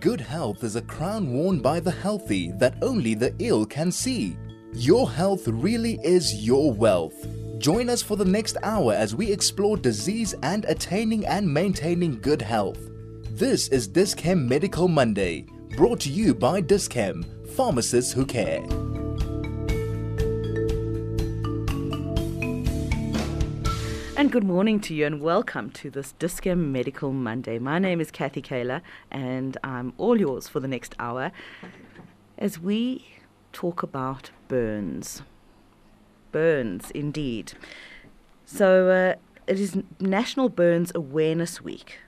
Good 0.00 0.22
health 0.22 0.64
is 0.64 0.76
a 0.76 0.82
crown 0.82 1.30
worn 1.30 1.60
by 1.60 1.78
the 1.78 1.90
healthy 1.90 2.52
that 2.52 2.74
only 2.80 3.12
the 3.12 3.34
ill 3.38 3.66
can 3.66 3.92
see. 3.92 4.34
Your 4.72 5.10
health 5.10 5.46
really 5.46 6.00
is 6.02 6.42
your 6.42 6.72
wealth. 6.72 7.26
Join 7.58 7.90
us 7.90 8.00
for 8.00 8.16
the 8.16 8.24
next 8.24 8.56
hour 8.62 8.94
as 8.94 9.14
we 9.14 9.30
explore 9.30 9.76
disease 9.76 10.34
and 10.42 10.64
attaining 10.64 11.26
and 11.26 11.46
maintaining 11.46 12.18
good 12.18 12.40
health. 12.40 12.78
This 13.32 13.68
is 13.68 13.86
Dis-Chem 13.86 14.48
Medical 14.48 14.88
Monday, 14.88 15.44
brought 15.76 16.00
to 16.00 16.08
you 16.08 16.34
by 16.34 16.62
Dis-Chem, 16.62 17.22
pharmacists 17.54 18.10
who 18.10 18.24
care. 18.24 18.62
And 24.20 24.30
good 24.30 24.44
morning 24.44 24.80
to 24.80 24.94
you, 24.94 25.06
and 25.06 25.22
welcome 25.22 25.70
to 25.70 25.88
this 25.88 26.12
Dis-Chem 26.18 26.70
Medical 26.70 27.10
Monday. 27.10 27.58
My 27.58 27.78
name 27.78 28.02
is 28.02 28.10
Kathy 28.10 28.42
Kayla, 28.42 28.82
and 29.10 29.56
I'm 29.64 29.94
all 29.96 30.20
yours 30.20 30.46
for 30.46 30.60
the 30.60 30.68
next 30.68 30.94
hour 30.98 31.32
as 32.36 32.58
we 32.58 33.06
talk 33.54 33.82
about 33.82 34.30
burns. 34.46 35.22
Burns, 36.32 36.90
indeed. 36.90 37.54
So, 38.44 38.90
uh, 38.90 39.14
it 39.46 39.58
is 39.58 39.78
National 39.98 40.50
Burns 40.50 40.92
Awareness 40.94 41.62
Week. 41.62 42.00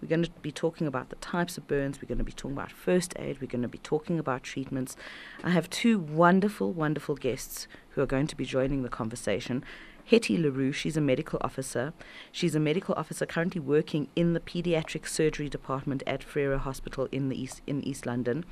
We're 0.00 0.06
going 0.06 0.22
to 0.22 0.30
be 0.42 0.52
talking 0.52 0.86
about 0.86 1.08
the 1.08 1.16
types 1.16 1.58
of 1.58 1.66
burns. 1.66 2.00
We're 2.00 2.06
going 2.06 2.18
to 2.18 2.24
be 2.24 2.30
talking 2.30 2.56
about 2.56 2.70
first 2.70 3.14
aid. 3.18 3.40
We're 3.40 3.48
going 3.48 3.62
to 3.62 3.68
be 3.68 3.78
talking 3.78 4.20
about 4.20 4.44
treatments. 4.44 4.96
I 5.42 5.50
have 5.50 5.68
two 5.68 5.98
wonderful, 5.98 6.72
wonderful 6.72 7.16
guests 7.16 7.66
who 7.90 8.00
are 8.00 8.06
going 8.06 8.28
to 8.28 8.36
be 8.36 8.44
joining 8.44 8.84
the 8.84 8.88
conversation. 8.88 9.64
Hettie 10.10 10.38
le 10.38 10.50
Roux, 10.50 10.72
she's 10.72 10.96
a 10.96 11.02
medical 11.02 11.38
officer. 11.42 11.92
She's 12.32 12.54
a 12.54 12.60
medical 12.60 12.94
officer 12.94 13.26
currently 13.26 13.60
working 13.60 14.08
in 14.16 14.32
the 14.32 14.40
pediatric 14.40 15.06
surgery 15.06 15.50
department 15.50 16.02
at 16.06 16.22
Frere 16.22 16.56
Hospital 16.56 17.08
in 17.12 17.28
the 17.28 17.38
East 17.40 17.60
in 17.66 17.86
East 17.86 18.06
London. 18.06 18.46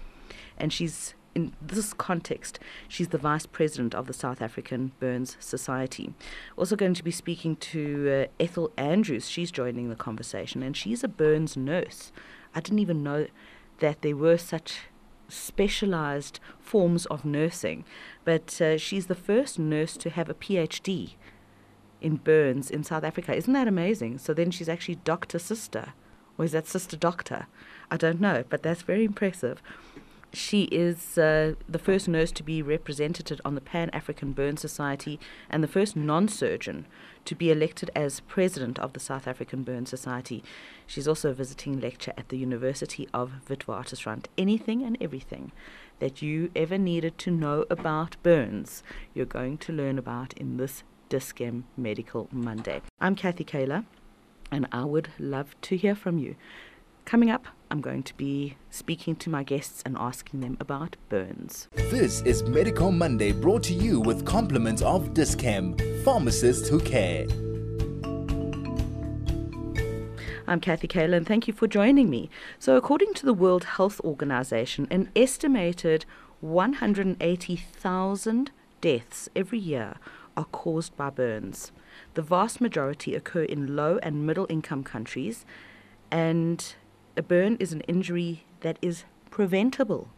And 0.58 0.70
she's 0.70 1.14
in 1.34 1.54
this 1.60 1.94
context, 1.94 2.58
she's 2.88 3.08
the 3.08 3.18
vice 3.18 3.46
president 3.46 3.94
of 3.94 4.06
the 4.06 4.12
South 4.12 4.42
African 4.42 4.92
Burns 5.00 5.36
Society. 5.40 6.12
Also 6.56 6.76
going 6.76 6.94
to 6.94 7.04
be 7.04 7.10
speaking 7.10 7.56
to 7.56 8.26
uh, 8.28 8.42
Ethel 8.42 8.70
Andrews. 8.76 9.28
She's 9.28 9.50
joining 9.50 9.88
the 9.88 9.96
conversation, 9.96 10.62
and 10.62 10.76
she's 10.76 11.04
a 11.04 11.08
burns 11.08 11.56
nurse. 11.56 12.12
I 12.54 12.60
didn't 12.60 12.80
even 12.80 13.02
know 13.02 13.26
that 13.80 14.02
there 14.02 14.16
were 14.16 14.38
such 14.38 14.88
specialized 15.28 16.38
forms 16.58 17.06
of 17.06 17.24
nursing, 17.24 17.84
but 18.24 18.60
uh, 18.60 18.78
she's 18.78 19.06
the 19.06 19.14
first 19.14 19.58
nurse 19.58 19.96
to 19.98 20.10
have 20.10 20.28
a 20.28 20.34
PhD 20.34 21.16
in 22.00 22.16
burns 22.16 22.70
in 22.70 22.84
South 22.84 23.04
Africa. 23.04 23.34
Isn't 23.34 23.52
that 23.52 23.68
amazing? 23.68 24.18
So 24.18 24.34
then 24.34 24.50
she's 24.50 24.68
actually 24.68 24.96
doctor 24.96 25.38
sister. 25.38 25.92
Or 26.38 26.44
is 26.44 26.52
that 26.52 26.66
sister 26.66 26.96
doctor? 26.96 27.46
I 27.90 27.96
don't 27.96 28.20
know, 28.20 28.44
but 28.48 28.62
that's 28.62 28.82
very 28.82 29.04
impressive. 29.04 29.62
She 30.32 30.64
is 30.64 31.16
uh, 31.16 31.54
the 31.66 31.78
first 31.78 32.08
nurse 32.08 32.30
to 32.32 32.42
be 32.42 32.60
represented 32.60 33.40
on 33.44 33.54
the 33.54 33.60
Pan 33.60 33.88
African 33.90 34.32
Burn 34.32 34.58
Society 34.58 35.18
and 35.48 35.62
the 35.62 35.68
first 35.68 35.96
non 35.96 36.28
surgeon 36.28 36.86
to 37.24 37.34
be 37.34 37.50
elected 37.50 37.90
as 37.94 38.20
president 38.20 38.78
of 38.78 38.92
the 38.92 39.00
South 39.00 39.26
African 39.26 39.62
Burn 39.62 39.86
Society. 39.86 40.44
She's 40.86 41.08
also 41.08 41.30
a 41.30 41.34
visiting 41.34 41.80
lecturer 41.80 42.12
at 42.18 42.28
the 42.28 42.36
University 42.36 43.08
of 43.14 43.32
Witwatersrand. 43.48 44.26
Anything 44.36 44.82
and 44.82 44.98
everything 45.00 45.52
that 46.00 46.20
you 46.20 46.50
ever 46.54 46.76
needed 46.76 47.16
to 47.18 47.30
know 47.30 47.64
about 47.70 48.16
burns, 48.22 48.82
you're 49.14 49.24
going 49.24 49.56
to 49.58 49.72
learn 49.72 49.98
about 49.98 50.34
in 50.34 50.58
this 50.58 50.82
Dis-Chem 51.08 51.64
Medical 51.76 52.28
Monday. 52.32 52.82
I'm 53.00 53.14
Kathy 53.14 53.44
Kayla, 53.44 53.84
and 54.50 54.66
I 54.72 54.84
would 54.84 55.10
love 55.18 55.54
to 55.62 55.76
hear 55.76 55.94
from 55.94 56.18
you. 56.18 56.34
Coming 57.04 57.30
up, 57.30 57.46
I'm 57.70 57.80
going 57.80 58.02
to 58.02 58.12
be 58.14 58.56
speaking 58.70 59.14
to 59.16 59.28
my 59.30 59.42
guests 59.44 59.82
and 59.86 59.96
asking 59.96 60.40
them 60.40 60.56
about 60.58 60.96
burns. 61.08 61.68
This 61.74 62.22
is 62.22 62.42
Medical 62.42 62.90
Monday 62.90 63.30
brought 63.32 63.62
to 63.64 63.72
you 63.72 64.00
with 64.00 64.26
compliments 64.26 64.82
of 64.82 65.14
Dis-Chem, 65.14 65.76
pharmacists 66.02 66.68
who 66.68 66.80
care. 66.80 67.26
I'm 70.48 70.60
Kathy 70.60 70.88
Kayla, 70.88 71.16
and 71.16 71.26
thank 71.26 71.46
you 71.46 71.54
for 71.54 71.68
joining 71.68 72.10
me. 72.10 72.28
So, 72.58 72.76
according 72.76 73.14
to 73.14 73.26
the 73.26 73.34
World 73.34 73.64
Health 73.64 74.00
Organization, 74.02 74.88
an 74.90 75.10
estimated 75.14 76.04
180,000 76.40 78.50
deaths 78.80 79.28
every 79.34 79.58
year 79.58 79.94
are 80.36 80.46
caused 80.46 80.96
by 80.96 81.10
burns. 81.10 81.72
The 82.14 82.22
vast 82.22 82.60
majority 82.60 83.14
occur 83.14 83.44
in 83.44 83.76
low 83.76 83.98
and 84.02 84.26
middle 84.26 84.46
income 84.48 84.84
countries, 84.84 85.44
and 86.10 86.74
a 87.16 87.22
burn 87.22 87.56
is 87.58 87.72
an 87.72 87.80
injury 87.82 88.44
that 88.60 88.78
is 88.82 89.04
preventable. 89.30 90.08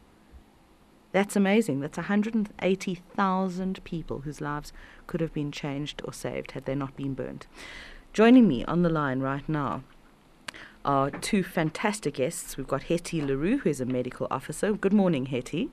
That's 1.12 1.36
amazing. 1.36 1.80
That's 1.80 1.96
180,000 1.96 3.84
people 3.84 4.20
whose 4.20 4.40
lives 4.40 4.72
could 5.06 5.20
have 5.20 5.32
been 5.32 5.50
changed 5.50 6.02
or 6.04 6.12
saved 6.12 6.52
had 6.52 6.66
they 6.66 6.74
not 6.74 6.96
been 6.96 7.14
burnt. 7.14 7.46
Joining 8.12 8.46
me 8.46 8.64
on 8.64 8.82
the 8.82 8.90
line 8.90 9.20
right 9.20 9.48
now 9.48 9.84
are 10.84 11.10
two 11.10 11.42
fantastic 11.42 12.14
guests. 12.14 12.56
We've 12.56 12.66
got 12.68 12.84
Hettie 12.84 13.22
le 13.22 13.36
Roux, 13.36 13.58
who 13.58 13.70
is 13.70 13.80
a 13.80 13.86
medical 13.86 14.26
officer. 14.30 14.72
Good 14.72 14.92
morning, 14.92 15.26
Hettie. 15.26 15.70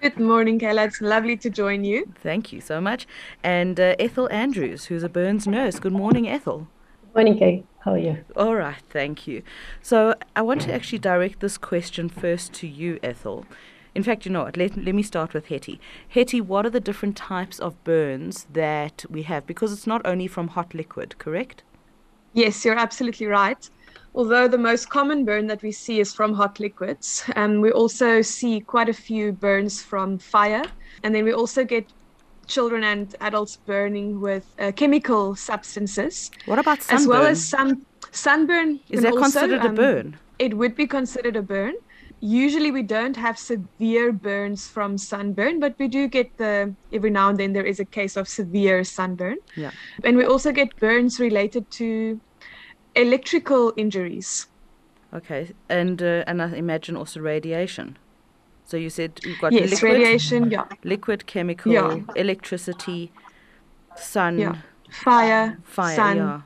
Good 0.00 0.20
morning, 0.20 0.60
Kayla. 0.60 0.86
It's 0.86 1.00
lovely 1.00 1.36
to 1.38 1.50
join 1.50 1.82
you. 1.82 2.12
Thank 2.22 2.52
you 2.52 2.60
so 2.60 2.80
much. 2.80 3.04
And 3.42 3.80
uh, 3.80 3.96
Ethel 3.98 4.28
Andrews, 4.30 4.84
who's 4.84 5.02
a 5.02 5.08
burns 5.08 5.44
nurse. 5.44 5.80
Good 5.80 5.92
morning, 5.92 6.28
Ethel. 6.28 6.68
Good 7.02 7.14
Morning, 7.16 7.36
Kay. 7.36 7.64
How 7.80 7.94
are 7.94 7.98
you? 7.98 8.24
All 8.36 8.54
right, 8.54 8.80
thank 8.90 9.26
you. 9.26 9.42
So 9.82 10.14
I 10.36 10.42
want 10.42 10.60
to 10.62 10.72
actually 10.72 11.00
direct 11.00 11.40
this 11.40 11.58
question 11.58 12.08
first 12.08 12.52
to 12.54 12.68
you, 12.68 13.00
Ethel. 13.02 13.44
In 13.92 14.04
fact, 14.04 14.24
you 14.24 14.30
know 14.30 14.44
what? 14.44 14.56
Let, 14.56 14.76
let 14.76 14.94
me 14.94 15.02
start 15.02 15.34
with 15.34 15.46
Hettie. 15.46 15.80
Hettie, 16.08 16.40
what 16.40 16.64
are 16.64 16.70
the 16.70 16.78
different 16.78 17.16
types 17.16 17.58
of 17.58 17.82
burns 17.82 18.46
that 18.52 19.04
we 19.10 19.22
have? 19.22 19.48
Because 19.48 19.72
it's 19.72 19.86
not 19.86 20.06
only 20.06 20.28
from 20.28 20.48
hot 20.48 20.74
liquid, 20.74 21.18
correct? 21.18 21.64
Yes, 22.34 22.64
you're 22.64 22.78
absolutely 22.78 23.26
right 23.26 23.68
although 24.14 24.48
the 24.48 24.58
most 24.58 24.90
common 24.90 25.24
burn 25.24 25.46
that 25.46 25.62
we 25.62 25.72
see 25.72 26.00
is 26.00 26.14
from 26.14 26.34
hot 26.34 26.60
liquids, 26.60 27.24
um, 27.36 27.60
we 27.60 27.70
also 27.70 28.22
see 28.22 28.60
quite 28.60 28.88
a 28.88 28.92
few 28.94 29.32
burns 29.32 29.82
from 29.82 30.18
fire. 30.18 30.64
And 31.02 31.14
then 31.14 31.24
we 31.24 31.32
also 31.32 31.64
get 31.64 31.86
children 32.46 32.82
and 32.82 33.14
adults 33.20 33.56
burning 33.56 34.20
with 34.20 34.44
uh, 34.58 34.72
chemical 34.72 35.36
substances. 35.36 36.30
What 36.46 36.58
about 36.58 36.82
sunburn? 36.82 37.00
As 37.00 37.06
well 37.06 37.26
as 37.26 37.44
some 37.44 37.86
sunburn. 38.10 38.80
Is 38.88 39.02
that 39.02 39.12
also, 39.12 39.22
considered 39.22 39.60
um, 39.60 39.72
a 39.72 39.74
burn? 39.74 40.18
It 40.38 40.56
would 40.56 40.74
be 40.74 40.86
considered 40.86 41.36
a 41.36 41.42
burn. 41.42 41.74
Usually 42.20 42.72
we 42.72 42.82
don't 42.82 43.16
have 43.16 43.38
severe 43.38 44.10
burns 44.10 44.66
from 44.66 44.98
sunburn, 44.98 45.60
but 45.60 45.76
we 45.78 45.86
do 45.86 46.08
get 46.08 46.36
the 46.36 46.74
every 46.92 47.10
now 47.10 47.28
and 47.28 47.38
then 47.38 47.52
there 47.52 47.64
is 47.64 47.78
a 47.78 47.84
case 47.84 48.16
of 48.16 48.26
severe 48.26 48.82
sunburn. 48.82 49.36
Yeah. 49.54 49.70
And 50.02 50.16
we 50.16 50.24
also 50.24 50.50
get 50.50 50.74
burns 50.80 51.20
related 51.20 51.70
to 51.72 52.20
electrical 52.94 53.72
injuries. 53.76 54.46
Okay, 55.14 55.52
and 55.68 56.02
uh, 56.02 56.24
and 56.26 56.42
I 56.42 56.54
imagine 56.54 56.96
also 56.96 57.20
radiation. 57.20 57.96
So 58.64 58.76
you 58.76 58.90
said 58.90 59.20
you've 59.24 59.40
got 59.40 59.52
yes, 59.52 59.70
liquid, 59.70 59.92
radiation, 59.92 60.50
yeah, 60.50 60.64
liquid, 60.84 61.26
chemical, 61.26 61.72
yeah. 61.72 62.00
electricity, 62.16 63.10
sun, 63.96 64.38
yeah. 64.38 64.56
fire, 64.90 65.58
fire, 65.64 65.96
sun. 65.96 66.16
Yeah. 66.16 66.40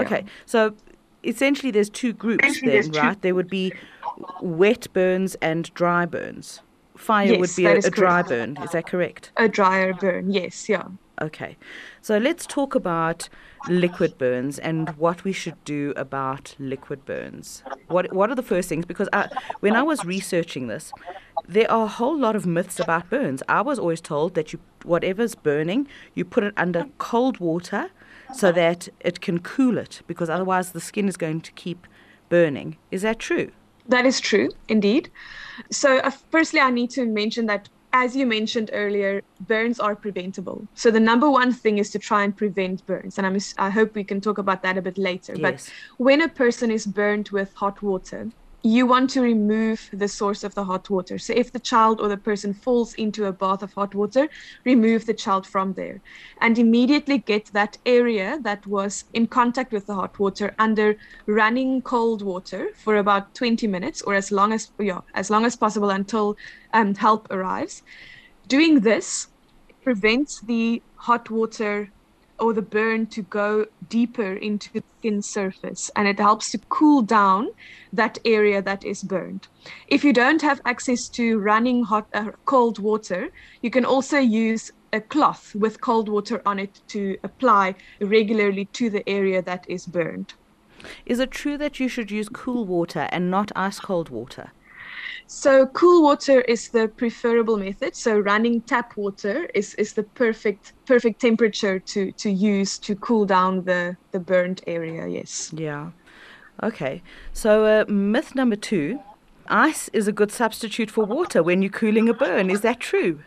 Okay, 0.00 0.24
so 0.46 0.74
essentially 1.24 1.70
there's 1.70 1.90
two 1.90 2.14
groups 2.14 2.60
then, 2.62 2.90
right? 2.92 3.20
There 3.20 3.34
would 3.34 3.50
be 3.50 3.72
wet 4.40 4.86
burns 4.94 5.34
and 5.42 5.72
dry 5.74 6.06
burns. 6.06 6.62
Fire 6.96 7.26
yes, 7.26 7.40
would 7.40 7.56
be 7.56 7.66
a, 7.66 7.76
a 7.76 7.90
dry 7.90 8.22
burn. 8.22 8.56
Is 8.62 8.70
that 8.70 8.86
correct? 8.86 9.30
A 9.36 9.48
drier 9.48 9.92
burn, 9.92 10.32
yes, 10.32 10.68
yeah. 10.68 10.84
Okay, 11.20 11.56
so 12.00 12.16
let's 12.16 12.46
talk 12.46 12.74
about 12.74 13.28
liquid 13.68 14.18
burns 14.18 14.58
and 14.58 14.90
what 14.90 15.24
we 15.24 15.32
should 15.32 15.62
do 15.64 15.92
about 15.96 16.54
liquid 16.58 17.04
burns. 17.04 17.62
What 17.88 18.12
what 18.12 18.30
are 18.30 18.34
the 18.34 18.42
first 18.42 18.68
things? 18.68 18.84
Because 18.84 19.08
I, 19.12 19.28
when 19.60 19.74
I 19.76 19.82
was 19.82 20.04
researching 20.04 20.68
this, 20.68 20.92
there 21.46 21.70
are 21.70 21.84
a 21.84 21.88
whole 21.88 22.18
lot 22.18 22.36
of 22.36 22.46
myths 22.46 22.78
about 22.78 23.10
burns. 23.10 23.42
I 23.48 23.62
was 23.62 23.78
always 23.78 24.00
told 24.00 24.34
that 24.34 24.52
you 24.52 24.58
whatever's 24.84 25.34
burning, 25.34 25.88
you 26.14 26.24
put 26.24 26.44
it 26.44 26.54
under 26.56 26.86
cold 26.98 27.40
water 27.40 27.90
so 28.34 28.52
that 28.52 28.88
it 29.00 29.20
can 29.20 29.38
cool 29.40 29.78
it, 29.78 30.02
because 30.06 30.28
otherwise 30.28 30.72
the 30.72 30.80
skin 30.80 31.08
is 31.08 31.16
going 31.16 31.40
to 31.40 31.52
keep 31.52 31.86
burning. 32.28 32.76
Is 32.90 33.02
that 33.02 33.18
true? 33.18 33.50
That 33.88 34.04
is 34.04 34.20
true, 34.20 34.50
indeed. 34.68 35.10
So, 35.70 35.98
uh, 35.98 36.10
firstly, 36.30 36.60
I 36.60 36.70
need 36.70 36.90
to 36.90 37.06
mention 37.06 37.46
that 37.46 37.70
as 37.92 38.14
you 38.14 38.26
mentioned 38.26 38.70
earlier, 38.72 39.22
burns 39.40 39.80
are 39.80 39.96
preventable. 39.96 40.66
So 40.74 40.90
the 40.90 41.00
number 41.00 41.30
one 41.30 41.52
thing 41.52 41.78
is 41.78 41.90
to 41.90 41.98
try 41.98 42.24
and 42.24 42.36
prevent 42.36 42.84
burns. 42.86 43.18
And 43.18 43.26
I'm, 43.26 43.38
I 43.58 43.70
hope 43.70 43.94
we 43.94 44.04
can 44.04 44.20
talk 44.20 44.38
about 44.38 44.62
that 44.62 44.76
a 44.78 44.82
bit 44.82 44.98
later. 44.98 45.34
Yes. 45.36 45.40
But 45.40 45.72
when 46.04 46.20
a 46.20 46.28
person 46.28 46.70
is 46.70 46.86
burned 46.86 47.30
with 47.30 47.52
hot 47.54 47.82
water, 47.82 48.30
you 48.62 48.86
want 48.86 49.08
to 49.10 49.20
remove 49.20 49.88
the 49.92 50.08
source 50.08 50.42
of 50.42 50.54
the 50.54 50.64
hot 50.64 50.90
water. 50.90 51.16
So 51.18 51.32
if 51.32 51.52
the 51.52 51.60
child 51.60 52.00
or 52.00 52.08
the 52.08 52.16
person 52.16 52.52
falls 52.52 52.94
into 52.94 53.26
a 53.26 53.32
bath 53.32 53.62
of 53.62 53.72
hot 53.72 53.94
water, 53.94 54.28
remove 54.64 55.06
the 55.06 55.14
child 55.14 55.46
from 55.46 55.74
there 55.74 56.00
and 56.40 56.58
immediately 56.58 57.18
get 57.18 57.46
that 57.52 57.78
area 57.86 58.38
that 58.42 58.66
was 58.66 59.04
in 59.14 59.28
contact 59.28 59.72
with 59.72 59.86
the 59.86 59.94
hot 59.94 60.18
water 60.18 60.54
under 60.58 60.96
running 61.26 61.82
cold 61.82 62.22
water 62.22 62.70
for 62.74 62.96
about 62.96 63.34
20 63.34 63.66
minutes 63.68 64.02
or 64.02 64.14
as 64.14 64.32
long 64.32 64.52
as 64.52 64.72
yeah, 64.80 65.00
as 65.14 65.30
long 65.30 65.44
as 65.44 65.54
possible 65.54 65.90
until 65.90 66.36
um, 66.72 66.94
help 66.96 67.30
arrives. 67.30 67.82
Doing 68.48 68.80
this 68.80 69.28
prevents 69.82 70.40
the 70.40 70.82
hot 70.96 71.30
water 71.30 71.90
or 72.38 72.52
the 72.52 72.62
burn 72.62 73.06
to 73.06 73.22
go 73.22 73.66
deeper 73.88 74.32
into 74.34 74.72
the 74.72 74.82
skin 74.98 75.22
surface 75.22 75.90
and 75.96 76.06
it 76.06 76.18
helps 76.18 76.50
to 76.50 76.58
cool 76.68 77.02
down 77.02 77.48
that 77.92 78.18
area 78.24 78.62
that 78.62 78.84
is 78.84 79.02
burned. 79.02 79.48
If 79.88 80.04
you 80.04 80.12
don't 80.12 80.42
have 80.42 80.60
access 80.64 81.08
to 81.10 81.38
running 81.38 81.84
hot 81.84 82.06
uh, 82.14 82.30
cold 82.44 82.78
water, 82.78 83.30
you 83.62 83.70
can 83.70 83.84
also 83.84 84.18
use 84.18 84.72
a 84.92 85.00
cloth 85.00 85.54
with 85.54 85.80
cold 85.80 86.08
water 86.08 86.40
on 86.46 86.58
it 86.58 86.80
to 86.88 87.18
apply 87.22 87.74
regularly 88.00 88.66
to 88.66 88.90
the 88.90 89.08
area 89.08 89.42
that 89.42 89.64
is 89.68 89.86
burned. 89.86 90.34
Is 91.04 91.18
it 91.18 91.30
true 91.30 91.58
that 91.58 91.80
you 91.80 91.88
should 91.88 92.10
use 92.10 92.28
cool 92.28 92.64
water 92.64 93.08
and 93.10 93.30
not 93.30 93.50
ice 93.56 93.80
cold 93.80 94.10
water? 94.10 94.52
So 95.26 95.66
cool 95.66 96.02
water 96.02 96.40
is 96.42 96.68
the 96.68 96.88
preferable 96.88 97.56
method. 97.56 97.94
So 97.94 98.18
running 98.18 98.60
tap 98.62 98.96
water 98.96 99.48
is, 99.54 99.74
is 99.74 99.92
the 99.92 100.02
perfect 100.02 100.72
perfect 100.86 101.20
temperature 101.20 101.78
to, 101.78 102.12
to 102.12 102.30
use 102.30 102.78
to 102.78 102.96
cool 102.96 103.26
down 103.26 103.64
the, 103.64 103.96
the 104.12 104.20
burned 104.20 104.62
area, 104.66 105.06
yes. 105.06 105.52
Yeah. 105.54 105.90
Okay. 106.62 107.02
So 107.32 107.64
uh, 107.64 107.84
myth 107.88 108.34
number 108.34 108.56
two, 108.56 109.00
ice 109.48 109.88
is 109.92 110.08
a 110.08 110.12
good 110.12 110.32
substitute 110.32 110.90
for 110.90 111.04
water 111.04 111.42
when 111.42 111.62
you're 111.62 111.70
cooling 111.70 112.08
a 112.08 112.14
burn. 112.14 112.50
Is 112.50 112.62
that 112.62 112.80
true? 112.80 113.20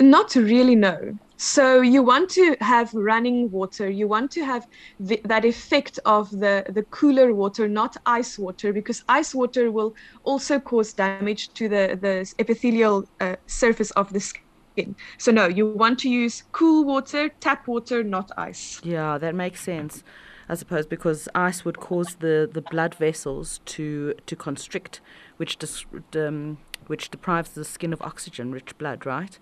Not 0.00 0.34
really, 0.34 0.74
no. 0.74 1.18
So 1.36 1.80
you 1.80 2.02
want 2.02 2.30
to 2.30 2.56
have 2.60 2.94
running 2.94 3.50
water. 3.50 3.90
You 3.90 4.06
want 4.06 4.30
to 4.32 4.44
have 4.44 4.66
the, 5.00 5.20
that 5.24 5.44
effect 5.44 5.98
of 6.04 6.30
the, 6.30 6.64
the 6.68 6.84
cooler 6.90 7.34
water, 7.34 7.68
not 7.68 7.96
ice 8.06 8.38
water, 8.38 8.72
because 8.72 9.02
ice 9.08 9.34
water 9.34 9.70
will 9.70 9.94
also 10.22 10.60
cause 10.60 10.92
damage 10.92 11.52
to 11.54 11.68
the, 11.68 11.98
the 12.00 12.32
epithelial 12.38 13.04
uh, 13.20 13.36
surface 13.46 13.90
of 13.92 14.12
the 14.12 14.20
skin. 14.20 14.94
So 15.18 15.32
no, 15.32 15.46
you 15.46 15.66
want 15.66 15.98
to 16.00 16.08
use 16.08 16.44
cool 16.52 16.84
water, 16.84 17.28
tap 17.40 17.66
water, 17.66 18.02
not 18.04 18.30
ice. 18.36 18.80
Yeah, 18.82 19.18
that 19.18 19.34
makes 19.34 19.60
sense. 19.60 20.02
I 20.48 20.54
suppose 20.54 20.86
because 20.86 21.28
ice 21.34 21.64
would 21.64 21.78
cause 21.78 22.16
the, 22.16 22.48
the 22.52 22.60
blood 22.60 22.94
vessels 22.94 23.60
to 23.66 24.14
to 24.26 24.36
constrict, 24.36 25.00
which 25.36 25.58
dis, 25.58 25.86
um, 26.14 26.58
which 26.86 27.10
deprives 27.10 27.50
the 27.50 27.64
skin 27.64 27.92
of 27.92 28.02
oxygen-rich 28.02 28.76
blood, 28.76 29.06
right? 29.06 29.38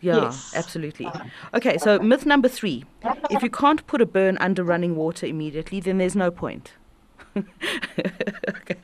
Yeah, 0.00 0.22
Yes. 0.22 0.52
absolutely. 0.54 1.08
Okay, 1.54 1.76
so 1.78 1.98
myth 1.98 2.24
number 2.24 2.48
three: 2.48 2.84
if 3.30 3.42
you 3.42 3.50
can't 3.50 3.86
put 3.86 4.00
a 4.00 4.06
burn 4.06 4.38
under 4.38 4.62
running 4.62 4.94
water 4.96 5.26
immediately, 5.26 5.80
then 5.80 5.98
there's 5.98 6.16
no 6.16 6.30
point. 6.30 6.72
okay. 7.36 8.76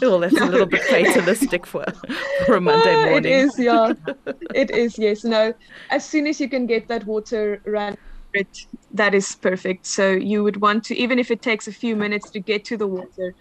Well, 0.00 0.20
that's 0.20 0.38
a 0.40 0.44
little 0.44 0.66
bit 0.66 0.82
fatalistic 0.82 1.66
for 1.66 1.84
for 2.46 2.56
a 2.56 2.60
Monday 2.60 2.94
morning. 3.10 3.32
It 3.32 3.36
is, 3.36 3.58
yeah. 3.58 3.92
it 4.54 4.70
is, 4.70 4.98
yes. 4.98 5.24
No, 5.24 5.52
as 5.90 6.04
soon 6.04 6.26
as 6.26 6.40
you 6.40 6.48
can 6.48 6.66
get 6.66 6.88
that 6.88 7.04
water 7.06 7.60
run, 7.64 7.96
it, 8.34 8.66
that 8.92 9.14
is 9.14 9.34
perfect. 9.36 9.86
So 9.86 10.12
you 10.12 10.44
would 10.44 10.60
want 10.60 10.84
to, 10.84 10.96
even 10.96 11.18
if 11.18 11.30
it 11.30 11.42
takes 11.42 11.66
a 11.68 11.72
few 11.72 11.96
minutes 11.96 12.30
to 12.30 12.40
get 12.40 12.64
to 12.66 12.76
the 12.76 12.86
water, 12.86 13.34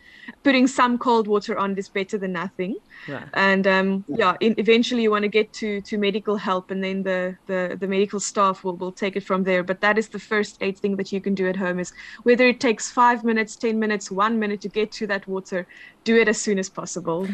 putting 0.43 0.67
some 0.67 0.97
cold 0.97 1.27
water 1.27 1.57
on 1.57 1.77
is 1.77 1.89
better 1.89 2.17
than 2.17 2.31
nothing. 2.33 2.75
Right. 3.07 3.27
And 3.33 3.67
um, 3.67 4.05
yeah, 4.07 4.35
in, 4.39 4.55
eventually 4.57 5.03
you 5.03 5.11
want 5.11 5.23
to 5.23 5.27
get 5.29 5.51
to 5.53 5.81
to 5.81 5.97
medical 5.97 6.37
help, 6.37 6.71
and 6.71 6.83
then 6.83 7.03
the, 7.03 7.37
the 7.47 7.77
the 7.79 7.87
medical 7.87 8.19
staff 8.19 8.63
will 8.63 8.75
will 8.75 8.91
take 8.91 9.15
it 9.15 9.23
from 9.23 9.43
there. 9.43 9.63
But 9.63 9.81
that 9.81 9.97
is 9.97 10.09
the 10.09 10.19
first 10.19 10.57
aid 10.61 10.77
thing 10.77 10.95
that 10.97 11.11
you 11.11 11.21
can 11.21 11.35
do 11.35 11.47
at 11.47 11.55
home 11.55 11.79
is 11.79 11.93
whether 12.23 12.47
it 12.47 12.59
takes 12.59 12.91
five 12.91 13.23
minutes, 13.23 13.55
ten 13.55 13.79
minutes, 13.79 14.11
one 14.11 14.39
minute 14.39 14.61
to 14.61 14.69
get 14.69 14.91
to 14.93 15.07
that 15.07 15.27
water, 15.27 15.67
do 16.03 16.15
it 16.15 16.27
as 16.27 16.39
soon 16.39 16.59
as 16.59 16.69
possible. 16.69 17.27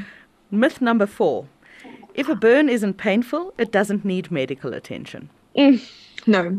Myth 0.50 0.82
number 0.82 1.06
four: 1.06 1.48
if 2.14 2.28
a 2.30 2.36
burn 2.36 2.70
isn't 2.70 2.96
painful, 2.96 3.54
it 3.58 3.72
doesn't 3.72 4.04
need 4.04 4.32
medical 4.32 4.74
attention. 4.74 5.30
No. 6.28 6.56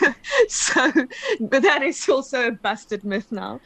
so, 0.48 0.92
but 1.40 1.62
that 1.62 1.82
is 1.82 2.06
also 2.08 2.48
a 2.48 2.52
busted 2.52 3.04
myth 3.04 3.28
now. 3.30 3.60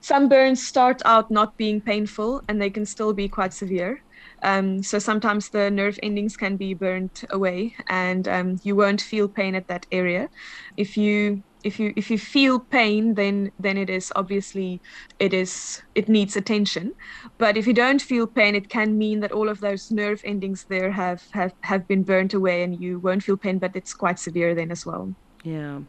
Some 0.00 0.28
burns 0.28 0.66
start 0.66 1.00
out 1.04 1.30
not 1.30 1.56
being 1.56 1.80
painful 1.80 2.42
and 2.48 2.60
they 2.60 2.70
can 2.70 2.84
still 2.86 3.12
be 3.14 3.28
quite 3.28 3.52
severe. 3.54 4.00
Um, 4.42 4.82
so 4.82 4.98
sometimes 4.98 5.50
the 5.50 5.70
nerve 5.70 5.98
endings 6.02 6.36
can 6.36 6.56
be 6.56 6.74
burnt 6.74 7.24
away 7.30 7.74
and 7.88 8.26
um, 8.28 8.56
you 8.64 8.76
won't 8.76 9.00
feel 9.00 9.28
pain 9.28 9.54
at 9.54 9.68
that 9.68 9.86
area. 9.92 10.28
If 10.76 10.96
you 10.96 11.42
if 11.64 11.78
you 11.78 11.92
if 11.96 12.10
you 12.10 12.18
feel 12.18 12.58
pain 12.58 13.14
then 13.14 13.50
then 13.58 13.76
it 13.76 13.88
is 13.90 14.12
obviously 14.16 14.80
it 15.18 15.32
is 15.32 15.82
it 15.94 16.08
needs 16.08 16.36
attention 16.36 16.92
but 17.38 17.56
if 17.56 17.66
you 17.66 17.72
don't 17.72 18.02
feel 18.02 18.26
pain 18.26 18.54
it 18.54 18.68
can 18.68 18.98
mean 18.98 19.20
that 19.20 19.32
all 19.32 19.48
of 19.48 19.60
those 19.60 19.90
nerve 19.90 20.20
endings 20.24 20.64
there 20.64 20.90
have 20.90 21.22
have 21.32 21.54
have 21.62 21.86
been 21.88 22.02
burnt 22.02 22.34
away 22.34 22.62
and 22.62 22.80
you 22.80 22.98
won't 22.98 23.22
feel 23.22 23.36
pain 23.36 23.58
but 23.58 23.74
it's 23.76 23.94
quite 23.94 24.18
severe 24.18 24.54
then 24.54 24.70
as 24.70 24.84
well 24.86 25.14
Yeah. 25.44 25.80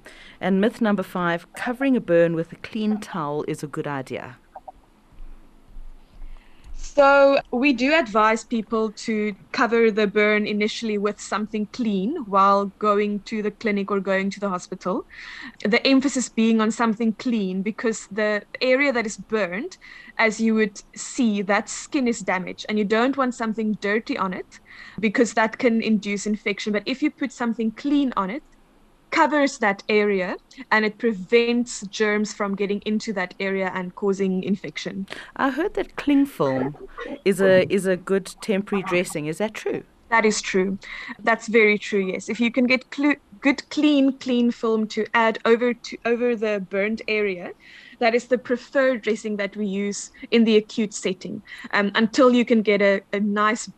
And 0.42 0.60
myth 0.62 0.82
number 0.82 1.04
five: 1.04 1.46
covering 1.54 1.96
a 1.96 2.02
burn 2.02 2.36
with 2.36 2.52
a 2.52 2.56
clean 2.58 3.00
towel 3.00 3.46
is 3.48 3.64
a 3.64 3.68
good 3.68 3.86
idea. 3.88 4.38
So 6.96 7.40
we 7.52 7.74
do 7.74 7.92
advise 7.96 8.44
people 8.44 8.92
to 9.06 9.34
cover 9.52 9.90
the 9.90 10.06
burn 10.06 10.46
initially 10.46 11.00
with 11.00 11.20
something 11.20 11.66
clean 11.74 12.16
while 12.28 12.68
going 12.78 13.22
to 13.24 13.42
the 13.42 13.50
clinic 13.50 13.90
or 13.90 14.00
going 14.00 14.30
to 14.30 14.40
the 14.40 14.50
hospital. 14.50 15.08
The 15.66 15.86
emphasis 15.88 16.30
being 16.30 16.62
on 16.62 16.70
something 16.70 17.14
clean 17.16 17.64
because 17.64 18.06
the 18.12 18.44
area 18.62 18.94
that 18.94 19.08
is 19.08 19.18
burned, 19.18 19.78
as 20.20 20.40
you 20.40 20.54
would 20.54 20.78
see, 20.96 21.42
that 21.42 21.68
skin 21.68 22.08
is 22.08 22.20
damaged 22.20 22.68
and 22.70 22.78
you 22.78 22.86
don't 22.86 23.18
want 23.18 23.34
something 23.34 23.74
dirty 23.82 24.16
on 24.16 24.32
it 24.32 24.60
because 25.00 25.34
that 25.34 25.58
can 25.58 25.82
induce 25.82 26.28
infection. 26.28 26.74
But 26.74 26.84
if 26.86 27.02
you 27.02 27.10
put 27.10 27.32
something 27.32 27.72
clean 27.72 28.14
on 28.16 28.30
it, 28.30 28.44
covers 29.14 29.60
that 29.60 29.84
area 29.90 30.36
and 30.72 30.84
it 30.84 30.98
prevents 30.98 31.82
germs 31.88 32.34
from 32.34 32.56
getting 32.56 32.82
into 32.82 33.14
that 33.14 33.36
area 33.40 33.72
and 33.76 33.94
causing 33.96 34.44
infection. 34.44 35.06
I 35.36 35.52
heard 35.52 35.76
that 35.76 35.96
cling 35.96 36.26
film 36.26 36.76
is 37.24 37.40
a 37.40 37.72
is 37.72 37.86
a 37.86 37.96
good 37.96 38.26
temporary 38.42 38.84
dressing. 38.84 39.28
Is 39.28 39.38
that 39.38 39.54
true? 39.54 39.84
That 40.10 40.26
is 40.26 40.42
true. 40.42 40.78
That's 41.20 41.48
very 41.48 41.78
true. 41.78 42.04
Yes, 42.14 42.28
if 42.30 42.40
you 42.40 42.52
can 42.52 42.66
get 42.66 42.90
clu- 42.92 43.22
good, 43.42 43.68
clean, 43.70 44.18
clean 44.18 44.52
film 44.52 44.88
to 44.96 45.06
add 45.14 45.40
over 45.46 45.74
to 45.74 45.98
over 46.06 46.36
the 46.36 46.66
burned 46.70 47.02
area, 47.08 47.52
that 48.00 48.16
is 48.16 48.28
the 48.28 48.38
preferred 48.38 49.02
dressing 49.02 49.38
that 49.38 49.56
we 49.56 49.66
use 49.66 50.12
in 50.32 50.44
the 50.44 50.58
acute 50.58 50.94
setting. 50.94 51.42
Um, 51.72 51.92
until 51.96 52.34
you 52.34 52.46
can 52.46 52.62
get 52.62 52.82
a, 52.82 53.02
a 53.12 53.20
nice 53.20 53.72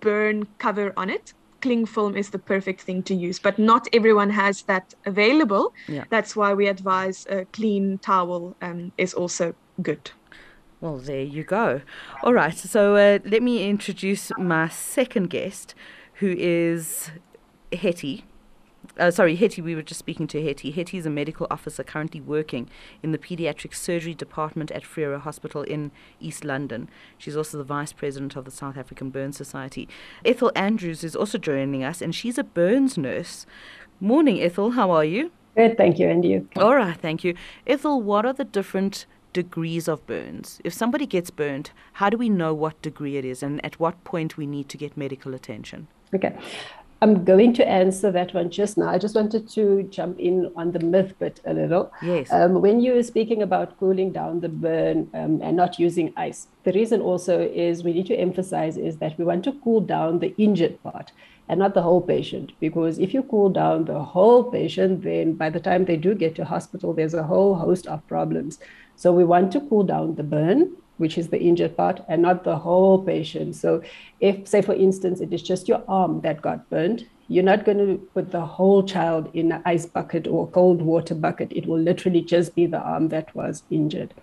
burn 0.00 0.46
cover 0.58 0.92
on 0.96 1.10
it, 1.10 1.34
cling 1.66 1.86
film 1.86 2.16
is 2.16 2.30
the 2.30 2.38
perfect 2.38 2.80
thing 2.82 3.02
to 3.02 3.14
use. 3.14 3.38
But 3.40 3.58
not 3.58 3.88
everyone 3.92 4.30
has 4.30 4.62
that 4.62 4.94
available. 5.04 5.72
Yeah. 5.88 6.04
That's 6.10 6.36
why 6.36 6.54
we 6.54 6.68
advise 6.68 7.26
a 7.28 7.44
clean 7.46 7.98
towel 7.98 8.56
um, 8.62 8.92
is 8.96 9.14
also 9.14 9.54
good. 9.82 10.10
Well, 10.80 10.98
there 10.98 11.22
you 11.22 11.42
go. 11.42 11.80
All 12.22 12.34
right. 12.34 12.56
So 12.56 12.96
uh, 12.96 13.18
let 13.24 13.42
me 13.42 13.68
introduce 13.68 14.30
my 14.38 14.68
second 14.68 15.30
guest, 15.30 15.74
who 16.20 16.34
is 16.38 17.10
Hettie. 17.72 18.24
Uh, 18.98 19.10
sorry, 19.10 19.36
Hettie, 19.36 19.60
we 19.60 19.74
were 19.74 19.82
just 19.82 19.98
speaking 19.98 20.26
to 20.28 20.42
Hettie. 20.42 20.70
Hettie 20.70 20.96
is 20.96 21.04
a 21.04 21.10
medical 21.10 21.46
officer 21.50 21.84
currently 21.84 22.20
working 22.20 22.68
in 23.02 23.12
the 23.12 23.18
pediatric 23.18 23.74
surgery 23.74 24.14
department 24.14 24.70
at 24.70 24.86
Frere 24.86 25.18
Hospital 25.18 25.62
in 25.62 25.90
East 26.18 26.44
London. 26.44 26.88
She's 27.18 27.36
also 27.36 27.58
the 27.58 27.64
vice 27.64 27.92
president 27.92 28.36
of 28.36 28.46
the 28.46 28.50
South 28.50 28.78
African 28.78 29.10
Burn 29.10 29.32
Society. 29.32 29.86
Ethel 30.24 30.50
Andrews 30.54 31.04
is 31.04 31.14
also 31.14 31.36
joining 31.36 31.84
us, 31.84 32.00
and 32.00 32.14
she's 32.14 32.38
a 32.38 32.44
burns 32.44 32.96
nurse. 32.96 33.44
Morning, 34.00 34.40
Ethel. 34.40 34.70
How 34.72 34.90
are 34.90 35.04
you? 35.04 35.30
Good, 35.56 35.76
thank 35.76 35.98
you. 35.98 36.08
And 36.08 36.24
you? 36.24 36.48
All 36.56 36.74
right, 36.74 36.96
thank 36.96 37.22
you. 37.22 37.34
Ethel, 37.66 38.00
what 38.00 38.24
are 38.24 38.32
the 38.32 38.44
different 38.44 39.04
degrees 39.34 39.88
of 39.88 40.06
burns? 40.06 40.58
If 40.64 40.72
somebody 40.72 41.04
gets 41.04 41.30
burned, 41.30 41.70
how 41.94 42.08
do 42.08 42.16
we 42.16 42.30
know 42.30 42.54
what 42.54 42.80
degree 42.80 43.18
it 43.18 43.26
is 43.26 43.42
and 43.42 43.62
at 43.62 43.78
what 43.78 44.02
point 44.04 44.38
we 44.38 44.46
need 44.46 44.70
to 44.70 44.78
get 44.78 44.96
medical 44.96 45.34
attention? 45.34 45.88
Okay. 46.14 46.34
I'm 47.02 47.24
going 47.24 47.52
to 47.54 47.68
answer 47.68 48.10
that 48.10 48.32
one 48.32 48.50
just 48.50 48.78
now. 48.78 48.88
I 48.88 48.98
just 48.98 49.14
wanted 49.14 49.48
to 49.50 49.82
jump 49.84 50.18
in 50.18 50.50
on 50.56 50.72
the 50.72 50.78
myth 50.78 51.12
bit 51.18 51.40
a 51.44 51.52
little. 51.52 51.92
Yes. 52.00 52.32
Um, 52.32 52.62
when 52.62 52.80
you 52.80 52.94
were 52.94 53.02
speaking 53.02 53.42
about 53.42 53.78
cooling 53.78 54.12
down 54.12 54.40
the 54.40 54.48
burn 54.48 55.10
um, 55.12 55.40
and 55.42 55.56
not 55.56 55.78
using 55.78 56.14
ice, 56.16 56.46
the 56.64 56.72
reason 56.72 57.02
also 57.02 57.40
is 57.40 57.84
we 57.84 57.92
need 57.92 58.06
to 58.06 58.16
emphasize 58.16 58.78
is 58.78 58.96
that 58.98 59.18
we 59.18 59.24
want 59.24 59.44
to 59.44 59.52
cool 59.62 59.80
down 59.80 60.20
the 60.20 60.34
injured 60.38 60.82
part 60.82 61.12
and 61.48 61.60
not 61.60 61.74
the 61.74 61.82
whole 61.82 62.00
patient. 62.00 62.52
Because 62.60 62.98
if 62.98 63.12
you 63.12 63.22
cool 63.22 63.50
down 63.50 63.84
the 63.84 64.02
whole 64.02 64.44
patient, 64.44 65.02
then 65.02 65.34
by 65.34 65.50
the 65.50 65.60
time 65.60 65.84
they 65.84 65.98
do 65.98 66.14
get 66.14 66.34
to 66.36 66.46
hospital, 66.46 66.94
there's 66.94 67.14
a 67.14 67.24
whole 67.24 67.56
host 67.56 67.86
of 67.86 68.06
problems. 68.08 68.58
So 68.96 69.12
we 69.12 69.24
want 69.24 69.52
to 69.52 69.60
cool 69.60 69.82
down 69.82 70.14
the 70.14 70.22
burn 70.22 70.72
which 70.98 71.18
is 71.18 71.28
the 71.28 71.40
injured 71.40 71.76
part, 71.76 72.00
and 72.08 72.22
not 72.22 72.44
the 72.44 72.56
whole 72.56 73.02
patient. 73.02 73.56
So, 73.56 73.82
if, 74.20 74.46
say, 74.48 74.62
for 74.62 74.74
instance, 74.74 75.20
it 75.20 75.32
is 75.32 75.42
just 75.42 75.68
your 75.68 75.82
arm 75.88 76.20
that 76.22 76.42
got 76.42 76.68
burned, 76.70 77.06
you're 77.28 77.44
not 77.44 77.64
going 77.64 77.78
to 77.78 77.98
put 78.14 78.30
the 78.30 78.40
whole 78.40 78.82
child 78.82 79.28
in 79.34 79.52
an 79.52 79.62
ice 79.64 79.86
bucket 79.86 80.26
or 80.26 80.48
cold 80.48 80.80
water 80.80 81.14
bucket. 81.14 81.52
It 81.52 81.66
will 81.66 81.80
literally 81.80 82.22
just 82.22 82.54
be 82.54 82.66
the 82.66 82.78
arm 82.78 83.08
that 83.08 83.34
was 83.34 83.64
injured. 83.70 84.14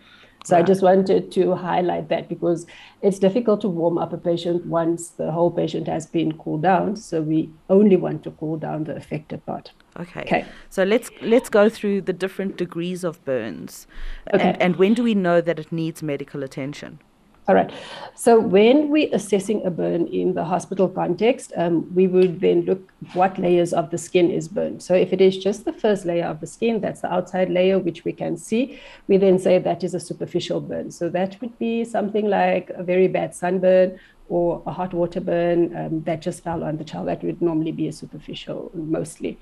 So 0.44 0.56
right. 0.56 0.64
I 0.64 0.68
just 0.68 0.82
wanted 0.82 1.32
to 1.32 1.56
highlight 1.56 2.10
that 2.10 2.28
because 2.28 2.66
it's 3.02 3.18
difficult 3.18 3.62
to 3.62 3.70
warm 3.70 3.98
up 3.98 4.12
a 4.12 4.18
patient 4.18 4.66
once 4.66 5.10
the 5.10 5.32
whole 5.32 5.50
patient 5.50 5.88
has 5.88 6.06
been 6.06 6.38
cooled 6.38 6.64
down. 6.64 6.98
So 6.98 7.22
we 7.22 7.50
only 7.70 7.96
want 7.96 8.24
to 8.24 8.32
cool 8.32 8.58
down 8.58 8.84
the 8.84 8.96
affected 8.96 9.46
part. 9.46 9.72
Okay. 10.00 10.22
Okay. 10.22 10.46
So 10.70 10.84
let's 10.84 11.10
let's 11.22 11.50
go 11.50 11.70
through 11.70 12.02
the 12.02 12.14
different 12.14 12.58
degrees 12.58 13.04
of 13.04 13.24
burns. 13.24 13.88
Okay. 14.34 14.50
And, 14.50 14.62
and 14.62 14.76
when 14.76 14.94
do 14.94 15.04
we 15.04 15.16
know 15.16 15.40
that 15.40 15.60
it 15.60 15.72
needs 15.72 16.04
medical 16.04 16.44
attention? 16.44 17.00
All 17.46 17.56
right. 17.56 17.70
So 18.16 18.40
when 18.40 18.90
we're 18.90 19.10
assessing 19.12 19.66
a 19.66 19.70
burn 19.70 20.08
in 20.08 20.34
the 20.34 20.46
hospital 20.46 20.88
context, 20.88 21.52
um, 21.58 21.94
we 21.94 22.08
would 22.08 22.40
then 22.40 22.62
look 22.62 22.94
what 23.14 23.38
layers 23.38 23.74
of 23.74 23.92
the 23.92 23.98
skin 23.98 24.32
is 24.32 24.48
burned. 24.48 24.82
So 24.82 24.94
if 24.94 25.12
it 25.12 25.20
is 25.20 25.38
just 25.38 25.66
the 25.66 25.74
first 25.74 26.06
layer 26.06 26.26
of 26.26 26.40
the 26.40 26.48
skin, 26.48 26.80
that's 26.80 27.02
the 27.02 27.12
outside 27.12 27.50
layer 27.50 27.80
which 27.80 28.06
we 28.06 28.14
can 28.14 28.38
see, 28.38 28.80
we 29.10 29.18
then 29.18 29.40
say 29.40 29.60
that 29.60 29.84
is 29.84 29.94
a 29.94 30.00
superficial 30.00 30.62
burn. 30.62 30.92
So 30.92 31.10
that 31.10 31.42
would 31.42 31.60
be 31.60 31.84
something 31.84 32.30
like 32.30 32.70
a 32.70 32.84
very 32.84 33.10
bad 33.10 33.36
sunburn 33.36 34.00
or 34.30 34.64
a 34.66 34.72
hot 34.72 34.94
water 34.94 35.20
burn 35.20 35.76
um, 35.76 36.04
that 36.04 36.22
just 36.22 36.44
fell 36.46 36.64
on 36.64 36.78
the 36.78 36.86
child. 36.86 37.10
That 37.10 37.24
would 37.26 37.42
normally 37.42 37.74
be 37.74 37.90
a 37.90 37.94
superficial 37.94 38.72
mostly. 38.74 39.38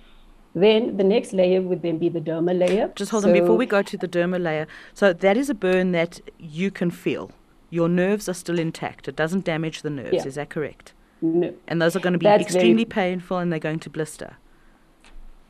Then 0.56 0.98
the 0.98 1.04
next 1.04 1.34
layer 1.34 1.62
would 1.62 1.84
then 1.84 2.00
be 2.00 2.10
the 2.10 2.20
dermal 2.20 2.58
layer. 2.58 2.92
Just 2.96 3.12
hold 3.12 3.24
so, 3.24 3.30
on 3.30 3.34
before 3.34 3.56
we 3.56 3.68
go 3.68 3.84
to 3.84 3.96
the 3.96 4.08
dermal 4.08 4.42
layer. 4.42 4.66
So 4.96 5.14
that 5.14 5.38
is 5.38 5.52
a 5.52 5.54
burn 5.54 5.92
that 5.92 6.20
you 6.40 6.72
can 6.72 6.90
feel 6.90 7.32
your 7.72 7.90
nerves 7.90 8.30
are 8.30 8.36
still 8.36 8.60
intact. 8.60 9.08
It 9.08 9.16
doesn't 9.16 9.46
damage 9.46 9.82
the 9.82 9.90
nerves. 9.90 10.14
Yeah. 10.14 10.28
Is 10.28 10.36
that 10.36 10.52
correct? 10.52 10.94
No. 11.22 11.54
And 11.68 11.82
those 11.82 11.96
are 11.96 12.00
going 12.00 12.14
to 12.14 12.20
be 12.20 12.26
that's 12.26 12.44
extremely 12.44 12.84
very... 12.84 12.86
painful 12.86 13.38
and 13.38 13.52
they're 13.52 13.60
going 13.60 13.80
to 13.80 13.90
blister. 13.90 14.36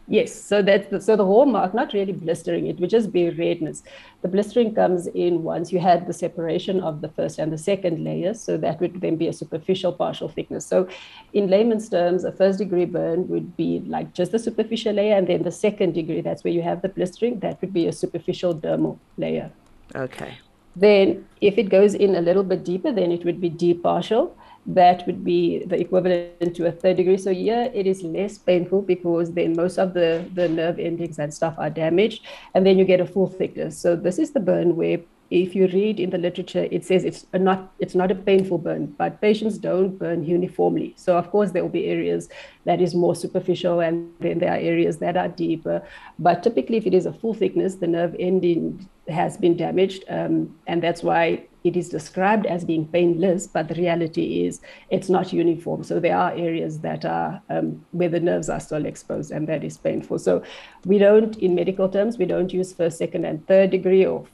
Yes, 0.08 0.34
so 0.34 0.62
that's 0.62 0.90
the, 0.90 1.00
so 1.00 1.16
the 1.16 1.26
hallmark, 1.26 1.74
not 1.74 1.94
really 1.94 2.12
blistering, 2.12 2.68
it 2.68 2.80
would 2.80 2.90
just 2.90 3.14
be 3.14 3.30
redness. 3.30 3.82
The 4.24 4.28
blistering 4.28 4.76
comes 4.76 5.08
in 5.08 5.44
once 5.44 5.72
you 5.72 5.80
had 5.80 6.06
the 6.06 6.12
separation 6.12 6.82
of 6.82 7.00
the 7.00 7.08
first 7.08 7.40
and 7.40 7.54
the 7.54 7.58
second 7.58 8.04
layers, 8.04 8.42
so 8.42 8.58
that 8.58 8.82
would 8.82 9.00
then 9.00 9.16
be 9.16 9.28
a 9.30 9.34
superficial 9.34 9.94
partial 9.94 10.28
thickness. 10.28 10.66
So, 10.66 10.90
in 11.32 11.48
layman's 11.48 11.88
terms, 11.88 12.26
a 12.26 12.32
first 12.34 12.60
degree 12.60 12.84
burn 12.84 13.30
would 13.30 13.56
be 13.56 13.84
like 13.88 14.14
just 14.14 14.34
the 14.34 14.40
superficial 14.40 14.94
layer, 14.94 15.16
and 15.16 15.28
then 15.28 15.44
the 15.44 15.52
second 15.52 15.94
degree, 15.94 16.20
that's 16.20 16.44
where 16.44 16.52
you 16.52 16.64
have 16.64 16.82
the 16.82 16.90
blistering, 16.90 17.40
that 17.40 17.62
would 17.62 17.72
be 17.72 17.88
a 17.88 17.94
superficial 17.94 18.54
dermal 18.54 18.98
layer. 19.18 19.50
Okay. 19.96 20.38
Then, 20.76 21.26
if 21.42 21.58
it 21.58 21.70
goes 21.70 21.94
in 21.94 22.16
a 22.16 22.22
little 22.22 22.44
bit 22.44 22.64
deeper, 22.64 22.92
then 22.92 23.12
it 23.12 23.26
would 23.26 23.42
be 23.42 23.50
deep 23.50 23.84
partial. 23.84 24.36
That 24.66 25.06
would 25.08 25.24
be 25.24 25.66
the 25.66 25.80
equivalent 25.80 26.56
to 26.56 26.68
a 26.68 26.72
third 26.72 26.98
degree. 26.98 27.18
So 27.18 27.34
here 27.34 27.72
it 27.74 27.88
is 27.88 28.04
less 28.04 28.38
painful 28.38 28.84
because 28.84 29.34
then 29.34 29.56
most 29.56 29.80
of 29.80 29.94
the, 29.94 30.24
the 30.34 30.48
nerve 30.48 30.80
endings 30.80 31.18
and 31.18 31.34
stuff 31.34 31.56
are 31.58 31.70
damaged, 31.70 32.26
and 32.54 32.66
then 32.66 32.78
you 32.78 32.86
get 32.86 33.02
a 33.02 33.06
full 33.06 33.28
thickness. 33.28 33.78
So 33.78 33.96
this 33.96 34.20
is 34.20 34.32
the 34.32 34.40
burn 34.40 34.76
where 34.76 35.00
if 35.32 35.56
you 35.56 35.68
read 35.68 35.98
in 36.00 36.10
the 36.10 36.18
literature, 36.18 36.68
it 36.70 36.84
says 36.84 37.06
it's 37.06 37.26
not 37.34 37.72
it's 37.80 37.96
not 37.96 38.12
a 38.12 38.16
painful 38.16 38.58
burn, 38.58 38.88
but 38.98 39.22
patients 39.22 39.58
don't 39.58 39.98
burn 39.98 40.26
uniformly. 40.26 40.94
So 40.98 41.18
of 41.18 41.32
course 41.32 41.52
there 41.52 41.64
will 41.64 41.70
be 41.70 41.86
areas 41.86 42.28
that 42.66 42.82
is 42.82 42.94
more 42.94 43.16
superficial, 43.16 43.80
and 43.80 44.14
then 44.20 44.40
there 44.40 44.52
are 44.52 44.58
areas 44.58 44.98
that 44.98 45.16
are 45.16 45.30
deeper. 45.30 45.82
But 46.20 46.44
typically, 46.44 46.78
if 46.78 46.86
it 46.86 46.94
is 46.94 47.06
a 47.06 47.14
full 47.14 47.34
thickness, 47.34 47.76
the 47.76 47.88
nerve 47.88 48.14
ending 48.20 48.90
has 49.08 49.38
been 49.38 49.56
damaged, 49.56 50.04
um, 50.10 50.54
and 50.68 50.84
that's 50.84 51.02
why 51.02 51.48
it 51.64 51.78
is 51.78 51.88
described 51.88 52.46
as 52.46 52.66
being 52.66 52.86
painless. 52.88 53.48
But 53.48 53.70
the 53.70 53.76
reality 53.76 54.46
is 54.46 54.60
it's 54.90 55.08
not 55.10 55.32
uniform. 55.32 55.86
So 55.86 56.02
there 56.02 56.18
are 56.18 56.32
areas 56.34 56.80
that 56.80 57.06
are 57.06 57.42
um, 57.50 57.86
where 57.92 58.10
the 58.10 58.20
nerves 58.20 58.50
are 58.50 58.60
still 58.60 58.86
exposed, 58.86 59.32
and 59.32 59.48
that 59.48 59.64
is 59.64 59.78
painful. 59.78 60.20
So 60.20 60.44
we 60.84 60.98
don't, 60.98 61.38
in 61.38 61.56
medical 61.56 61.88
terms, 61.88 62.18
we 62.18 62.26
don't 62.26 62.52
use 62.52 62.74
first, 62.74 62.98
second, 62.98 63.24
and 63.24 63.48
third 63.48 63.70
degree 63.70 64.06
or 64.06 64.28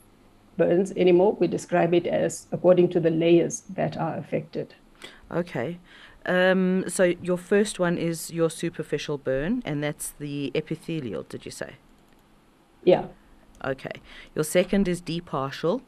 burns 0.58 0.92
anymore. 0.94 1.38
We 1.40 1.48
describe 1.48 1.94
it 1.94 2.08
as 2.08 2.48
according 2.52 2.90
to 2.90 3.00
the 3.00 3.10
layers 3.10 3.62
that 3.70 3.98
are 3.98 4.18
affected. 4.18 4.76
Okay. 5.32 5.80
Um, 6.26 6.84
so 6.88 7.14
your 7.22 7.38
first 7.38 7.80
one 7.80 7.98
is 7.98 8.32
your 8.32 8.50
superficial 8.50 9.18
burn, 9.18 9.62
and 9.66 9.84
that's 9.84 10.14
the 10.20 10.52
epithelial, 10.54 11.24
did 11.24 11.46
you 11.46 11.52
say? 11.52 11.76
Yeah. 12.84 13.06
Okay. 13.64 14.02
Your 14.36 14.44
second 14.44 14.88
is 14.88 15.00
deep 15.02 15.28
partial, 15.28 15.82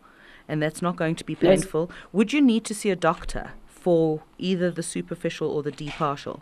and 0.48 0.62
that's 0.62 0.82
not 0.82 0.96
going 0.96 1.16
to 1.16 1.24
be 1.26 1.36
painful. 1.36 1.90
Yes. 1.90 2.00
Would 2.14 2.34
you 2.34 2.42
need 2.42 2.64
to 2.66 2.74
see 2.74 2.90
a 2.90 2.96
doctor 2.96 3.52
for 3.68 4.24
either 4.38 4.72
the 4.72 4.84
superficial 4.84 5.50
or 5.50 5.64
the 5.64 5.72
deep 5.72 5.94
partial? 5.94 6.42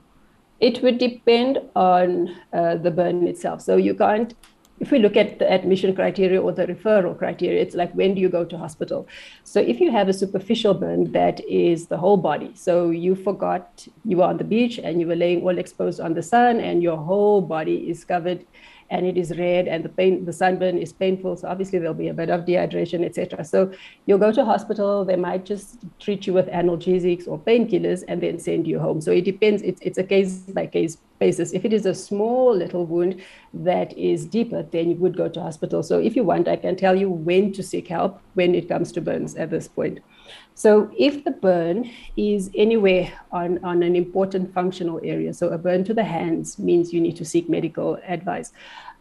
It 0.60 0.82
would 0.82 0.98
depend 0.98 1.60
on 1.76 2.36
uh, 2.54 2.76
the 2.76 2.92
burn 2.92 3.28
itself. 3.28 3.62
So 3.62 3.78
you 3.78 3.94
can't 3.94 4.34
if 4.80 4.92
we 4.92 5.00
look 5.00 5.18
at 5.18 5.40
the 5.40 5.52
admission 5.52 5.96
criteria 5.96 6.42
or 6.42 6.52
the 6.52 6.68
referral 6.68 7.18
criteria, 7.18 7.62
it's 7.62 7.76
like 7.76 7.92
when 7.94 8.14
do 8.14 8.22
you 8.22 8.30
go 8.30 8.46
to 8.46 8.58
hospital? 8.58 9.08
So 9.44 9.60
if 9.60 9.80
you 9.80 9.92
have 9.92 10.08
a 10.08 10.14
superficial 10.14 10.74
burn 10.74 11.12
that 11.14 11.40
is 11.48 11.88
the 11.88 11.98
whole 11.98 12.18
body, 12.18 12.52
so 12.54 12.92
you 12.92 13.16
forgot 13.16 13.88
you 14.06 14.18
were 14.18 14.26
on 14.26 14.38
the 14.38 14.44
beach 14.44 14.78
and 14.78 15.02
you 15.02 15.08
were 15.08 15.16
laying 15.16 15.42
all 15.42 15.58
exposed 15.58 16.00
on 16.00 16.14
the 16.14 16.24
sun 16.24 16.60
and 16.60 16.84
your 16.84 16.98
whole 16.98 17.42
body 17.42 17.90
is 17.90 18.06
covered 18.06 18.46
and 18.90 19.06
it 19.06 19.18
is 19.18 19.38
red 19.38 19.68
and 19.68 19.84
the 19.84 19.90
pain 19.90 20.24
the 20.26 20.34
sunburn 20.34 20.78
is 20.78 20.94
painful 20.94 21.36
so 21.36 21.48
obviously 21.48 21.80
there'll 21.80 21.94
be 21.94 22.08
a 22.08 22.14
bit 22.14 22.30
of 22.30 22.46
dehydration 22.46 23.04
etc 23.06 23.44
so 23.44 23.72
you'll 24.06 24.18
go 24.18 24.32
to 24.32 24.46
hospital 24.46 25.04
they 25.04 25.16
might 25.16 25.46
just 25.46 25.78
treat 26.00 26.28
you 26.28 26.34
with 26.34 26.48
analgesics 26.48 27.28
or 27.28 27.40
painkillers 27.40 28.04
and 28.08 28.22
then 28.22 28.40
send 28.40 28.68
you 28.68 28.80
home. 28.80 29.02
So 29.02 29.12
it 29.12 29.26
depends 29.26 29.62
it's, 29.62 29.82
it's 29.82 29.98
a 29.98 30.04
case 30.04 30.40
by 30.40 30.68
case 30.68 30.98
basis. 31.20 31.54
If 31.54 31.66
it 31.66 31.74
is 31.74 31.86
a 31.86 31.96
small 31.96 32.56
little 32.56 32.86
wound 32.86 33.22
that 33.54 33.98
is 33.98 34.26
deeper 34.26 34.64
then 34.64 34.92
you 34.92 34.96
would 34.98 35.18
go 35.18 35.28
to 35.30 35.42
hospital. 35.42 35.84
So 35.84 36.00
if 36.00 36.16
you 36.16 36.24
want 36.24 36.48
i 36.48 36.56
can 36.56 36.76
tell 36.76 36.96
you 36.96 37.10
when 37.10 37.52
to 37.54 37.64
seek 37.64 37.88
help 37.88 38.22
when 38.36 38.56
it 38.56 38.68
comes 38.68 38.92
to 38.94 39.02
burns 39.02 39.36
at 39.36 39.50
this 39.50 39.68
point 39.68 40.00
so 40.56 40.90
if 40.98 41.24
the 41.24 41.32
burn 41.32 41.90
is 42.16 42.50
anywhere 42.56 43.12
on, 43.32 43.64
on 43.64 43.84
an 43.84 43.96
important 43.96 44.54
functional 44.54 45.00
area, 45.04 45.34
so 45.34 45.50
a 45.50 45.58
burn 45.58 45.84
to 45.84 45.94
the 45.94 46.04
hands 46.04 46.58
means 46.58 46.92
you 46.92 47.00
need 47.00 47.16
to 47.18 47.26
seek 47.26 47.50
medical 47.50 48.00
advice. 48.08 48.52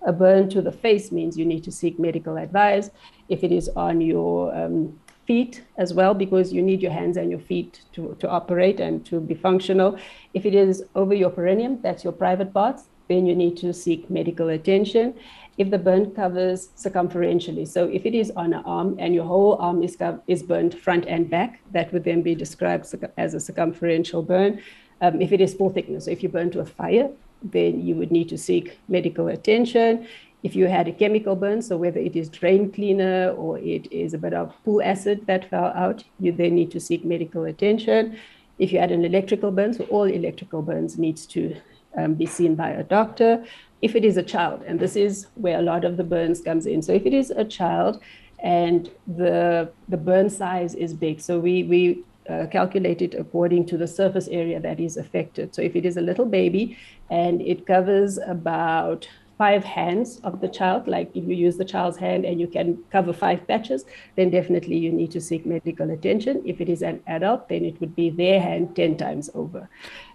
A 0.06 0.12
burn 0.12 0.48
to 0.50 0.60
the 0.60 0.72
face 0.72 1.10
means 1.10 1.38
you 1.38 1.46
need 1.46 1.64
to 1.64 1.72
seek 1.72 1.98
medical 1.98 2.36
advice. 2.36 2.90
If 3.28 3.42
it 3.42 3.52
is 3.52 3.68
on 3.70 4.00
your 4.00 4.54
um, 4.54 4.98
feet 5.26 5.64
as 5.76 5.94
well, 5.94 6.14
because 6.14 6.52
you 6.52 6.62
need 6.62 6.80
your 6.80 6.92
hands 6.92 7.16
and 7.16 7.30
your 7.30 7.40
feet 7.40 7.80
to, 7.92 8.16
to 8.20 8.28
operate 8.28 8.78
and 8.80 9.04
to 9.06 9.20
be 9.20 9.34
functional. 9.34 9.98
If 10.34 10.46
it 10.46 10.54
is 10.54 10.84
over 10.94 11.14
your 11.14 11.30
perineum, 11.30 11.80
that's 11.82 12.04
your 12.04 12.12
private 12.12 12.52
parts, 12.52 12.84
then 13.08 13.26
you 13.26 13.34
need 13.34 13.56
to 13.58 13.72
seek 13.72 14.10
medical 14.10 14.48
attention 14.48 15.14
if 15.58 15.70
the 15.70 15.78
burn 15.78 16.10
covers 16.10 16.68
circumferentially. 16.76 17.66
So 17.66 17.88
if 17.88 18.04
it 18.04 18.14
is 18.14 18.30
on 18.32 18.52
an 18.52 18.62
arm 18.64 18.96
and 18.98 19.14
your 19.14 19.24
whole 19.24 19.56
arm 19.56 19.82
is, 19.82 19.96
is 20.26 20.42
burned 20.42 20.78
front 20.78 21.06
and 21.06 21.28
back, 21.30 21.60
that 21.72 21.92
would 21.92 22.04
then 22.04 22.22
be 22.22 22.34
described 22.34 22.94
as 23.16 23.34
a 23.34 23.40
circumferential 23.40 24.22
burn. 24.22 24.60
Um, 25.00 25.20
if 25.20 25.32
it 25.32 25.40
is 25.40 25.54
full 25.54 25.70
thickness, 25.70 26.06
so 26.06 26.10
if 26.10 26.22
you 26.22 26.28
burn 26.28 26.50
to 26.52 26.60
a 26.60 26.66
fire, 26.66 27.10
then 27.42 27.86
you 27.86 27.94
would 27.94 28.10
need 28.10 28.28
to 28.30 28.38
seek 28.38 28.78
medical 28.88 29.28
attention. 29.28 30.06
If 30.42 30.54
you 30.54 30.66
had 30.66 30.88
a 30.88 30.92
chemical 30.92 31.36
burn, 31.36 31.62
so 31.62 31.76
whether 31.76 32.00
it 32.00 32.16
is 32.16 32.28
drain 32.28 32.70
cleaner 32.70 33.30
or 33.30 33.58
it 33.58 33.90
is 33.90 34.14
a 34.14 34.18
bit 34.18 34.32
of 34.32 34.54
pool 34.64 34.82
acid 34.82 35.26
that 35.26 35.50
fell 35.50 35.72
out, 35.74 36.04
you 36.20 36.32
then 36.32 36.54
need 36.54 36.70
to 36.72 36.80
seek 36.80 37.04
medical 37.04 37.44
attention. 37.44 38.18
If 38.58 38.72
you 38.72 38.78
had 38.78 38.92
an 38.92 39.04
electrical 39.04 39.50
burn, 39.50 39.74
so 39.74 39.84
all 39.84 40.04
electrical 40.04 40.62
burns 40.62 40.98
needs 40.98 41.26
to 41.26 41.56
um, 41.96 42.14
be 42.14 42.26
seen 42.26 42.54
by 42.54 42.70
a 42.70 42.84
doctor 42.84 43.44
if 43.86 43.94
it 43.94 44.04
is 44.04 44.16
a 44.16 44.22
child, 44.34 44.62
and 44.66 44.80
this 44.80 44.96
is 44.96 45.28
where 45.34 45.58
a 45.60 45.62
lot 45.62 45.84
of 45.84 45.96
the 45.96 46.06
burns 46.12 46.40
comes 46.48 46.66
in. 46.66 46.82
So 46.82 46.92
if 46.92 47.06
it 47.06 47.14
is 47.14 47.30
a 47.30 47.44
child 47.44 48.02
and 48.40 48.90
the 49.06 49.70
the 49.88 50.00
burn 50.08 50.28
size 50.28 50.74
is 50.74 50.92
big, 51.06 51.20
so 51.20 51.38
we 51.38 51.54
we 51.72 51.82
uh, 52.28 52.46
calculate 52.56 53.00
it 53.06 53.14
according 53.14 53.66
to 53.66 53.76
the 53.82 53.86
surface 53.86 54.28
area 54.40 54.58
that 54.66 54.80
is 54.80 54.96
affected. 54.96 55.54
So 55.54 55.62
if 55.62 55.76
it 55.76 55.86
is 55.86 55.96
a 55.96 56.04
little 56.08 56.26
baby 56.26 56.76
and 57.10 57.40
it 57.52 57.64
covers 57.66 58.18
about 58.18 59.08
five 59.38 59.62
hands 59.62 60.18
of 60.24 60.40
the 60.40 60.48
child, 60.48 60.88
like 60.88 61.08
if 61.14 61.24
you 61.28 61.36
use 61.46 61.56
the 61.56 61.70
child's 61.74 61.98
hand 61.98 62.24
and 62.24 62.40
you 62.40 62.48
can 62.48 62.78
cover 62.90 63.12
five 63.12 63.46
patches, 63.46 63.84
then 64.16 64.30
definitely 64.30 64.78
you 64.78 64.90
need 64.90 65.10
to 65.12 65.20
seek 65.20 65.46
medical 65.46 65.90
attention. 65.90 66.42
If 66.44 66.60
it 66.60 66.68
is 66.68 66.82
an 66.82 67.02
adult, 67.06 67.48
then 67.48 67.64
it 67.64 67.78
would 67.80 67.94
be 67.94 68.10
their 68.10 68.40
hand 68.40 68.74
10 68.74 68.96
times 68.96 69.30
over. 69.34 69.68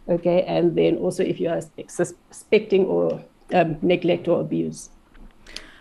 Okay, 0.09 0.43
and 0.43 0.75
then 0.75 0.97
also 0.97 1.23
if 1.23 1.39
you 1.39 1.49
are 1.49 1.61
suspecting 1.87 2.85
or 2.85 3.23
um, 3.53 3.77
neglect 3.81 4.27
or 4.27 4.41
abuse. 4.41 4.89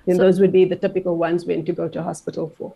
And 0.07 0.17
so, 0.17 0.23
those 0.23 0.41
would 0.41 0.53
be 0.53 0.65
the 0.65 0.77
typical 0.77 1.17
ones 1.17 1.45
when 1.45 1.65
to 1.65 1.73
go 1.73 1.89
to 1.89 2.03
hospital 2.03 2.53
for. 2.57 2.75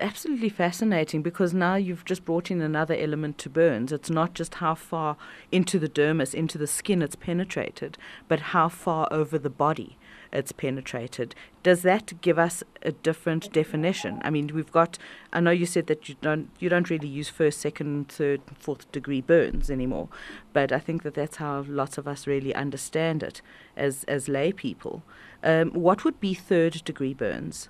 Absolutely 0.00 0.48
fascinating 0.48 1.22
because 1.22 1.52
now 1.52 1.74
you've 1.74 2.04
just 2.04 2.24
brought 2.24 2.52
in 2.52 2.60
another 2.60 2.94
element 2.94 3.36
to 3.38 3.50
burns. 3.50 3.90
It's 3.90 4.08
not 4.08 4.32
just 4.32 4.54
how 4.56 4.76
far 4.76 5.16
into 5.50 5.80
the 5.80 5.88
dermis, 5.88 6.34
into 6.34 6.56
the 6.56 6.68
skin 6.68 7.02
it's 7.02 7.16
penetrated, 7.16 7.98
but 8.28 8.38
how 8.40 8.68
far 8.68 9.08
over 9.10 9.38
the 9.38 9.50
body. 9.50 9.97
It's 10.32 10.52
penetrated. 10.52 11.34
Does 11.62 11.82
that 11.82 12.20
give 12.20 12.38
us 12.38 12.62
a 12.82 12.92
different 12.92 13.52
definition? 13.52 14.20
I 14.24 14.30
mean, 14.30 14.50
we've 14.54 14.72
got. 14.72 14.98
I 15.32 15.40
know 15.40 15.50
you 15.50 15.66
said 15.66 15.86
that 15.86 16.08
you 16.08 16.16
don't 16.20 16.50
you 16.58 16.68
don't 16.68 16.90
really 16.90 17.08
use 17.08 17.28
first, 17.28 17.60
second, 17.60 18.08
third, 18.08 18.40
fourth 18.58 18.90
degree 18.92 19.20
burns 19.20 19.70
anymore, 19.70 20.08
but 20.52 20.72
I 20.72 20.78
think 20.78 21.02
that 21.02 21.14
that's 21.14 21.36
how 21.36 21.64
lots 21.68 21.98
of 21.98 22.06
us 22.06 22.26
really 22.26 22.54
understand 22.54 23.22
it 23.22 23.42
as 23.76 24.04
as 24.04 24.28
lay 24.28 24.52
people. 24.52 25.02
Um, 25.42 25.70
what 25.70 26.04
would 26.04 26.20
be 26.20 26.34
third 26.34 26.82
degree 26.84 27.14
burns? 27.14 27.68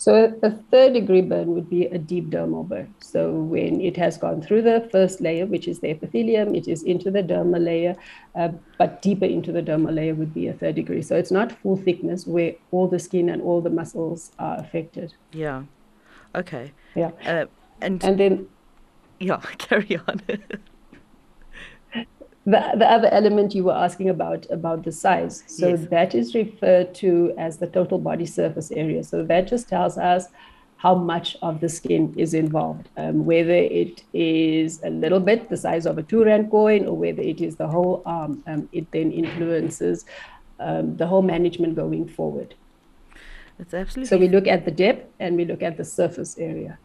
So 0.00 0.34
a 0.42 0.50
third 0.50 0.94
degree 0.94 1.20
burn 1.20 1.48
would 1.48 1.68
be 1.68 1.84
a 1.84 1.98
deep 1.98 2.30
dermal 2.30 2.66
burn. 2.66 2.94
So 3.00 3.32
when 3.34 3.82
it 3.82 3.98
has 3.98 4.16
gone 4.16 4.40
through 4.40 4.62
the 4.62 4.88
first 4.90 5.20
layer, 5.20 5.44
which 5.44 5.68
is 5.68 5.80
the 5.80 5.90
epithelium, 5.90 6.54
it 6.54 6.66
is 6.68 6.82
into 6.84 7.10
the 7.10 7.22
dermal 7.22 7.62
layer, 7.62 7.94
uh, 8.34 8.48
but 8.78 9.02
deeper 9.02 9.26
into 9.26 9.52
the 9.52 9.60
dermal 9.60 9.94
layer 9.94 10.14
would 10.14 10.32
be 10.32 10.46
a 10.48 10.54
third 10.54 10.76
degree. 10.76 11.02
So 11.02 11.16
it's 11.16 11.30
not 11.30 11.52
full 11.52 11.76
thickness 11.76 12.26
where 12.26 12.54
all 12.70 12.88
the 12.88 12.98
skin 12.98 13.28
and 13.28 13.42
all 13.42 13.60
the 13.60 13.68
muscles 13.68 14.32
are 14.38 14.58
affected. 14.58 15.12
Yeah. 15.32 15.64
Okay. 16.34 16.72
Yeah. 16.94 17.10
Uh, 17.26 17.44
and 17.82 18.02
and 18.02 18.18
then 18.18 18.48
yeah, 19.18 19.36
carry 19.58 20.00
on. 20.08 20.22
The, 22.50 22.72
the 22.76 22.90
other 22.90 23.08
element 23.12 23.54
you 23.54 23.64
were 23.64 23.74
asking 23.74 24.08
about 24.08 24.46
about 24.50 24.84
the 24.84 24.92
size. 24.92 25.44
So 25.46 25.68
yes. 25.68 25.86
that 25.90 26.14
is 26.14 26.34
referred 26.34 26.94
to 26.96 27.34
as 27.38 27.58
the 27.58 27.66
total 27.66 27.98
body 27.98 28.26
surface 28.26 28.70
area. 28.70 29.04
So 29.04 29.22
that 29.24 29.46
just 29.46 29.68
tells 29.68 29.98
us 29.98 30.26
how 30.76 30.94
much 30.94 31.36
of 31.42 31.60
the 31.60 31.68
skin 31.68 32.14
is 32.16 32.32
involved. 32.34 32.88
Um, 32.96 33.24
whether 33.24 33.60
it 33.82 34.02
is 34.14 34.82
a 34.82 34.90
little 34.90 35.20
bit 35.20 35.48
the 35.48 35.56
size 35.56 35.86
of 35.86 35.98
a 35.98 36.02
two 36.02 36.24
rand 36.24 36.50
coin 36.50 36.86
or 36.86 36.96
whether 36.96 37.22
it 37.22 37.40
is 37.40 37.56
the 37.56 37.68
whole 37.68 38.02
arm 38.06 38.42
um, 38.46 38.68
it 38.72 38.90
then 38.90 39.12
influences 39.12 40.04
um, 40.58 40.96
the 40.96 41.06
whole 41.06 41.22
management 41.22 41.76
going 41.76 42.08
forward. 42.08 42.54
It's 43.58 43.74
absolutely 43.74 44.08
so 44.08 44.16
we 44.16 44.28
look 44.28 44.46
at 44.46 44.64
the 44.64 44.70
depth 44.70 45.06
and 45.20 45.36
we 45.36 45.44
look 45.44 45.62
at 45.62 45.76
the 45.76 45.84
surface 45.84 46.38
area. 46.38 46.78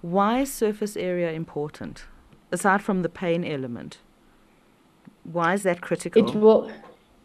Why 0.00 0.40
is 0.40 0.52
surface 0.52 0.96
area 0.96 1.30
important 1.32 2.06
aside 2.50 2.82
from 2.82 3.02
the 3.02 3.08
pain 3.08 3.44
element 3.44 3.98
why 5.24 5.54
is 5.54 5.62
that 5.62 5.80
critical? 5.80 6.26
It 6.28 6.34
will, 6.34 6.70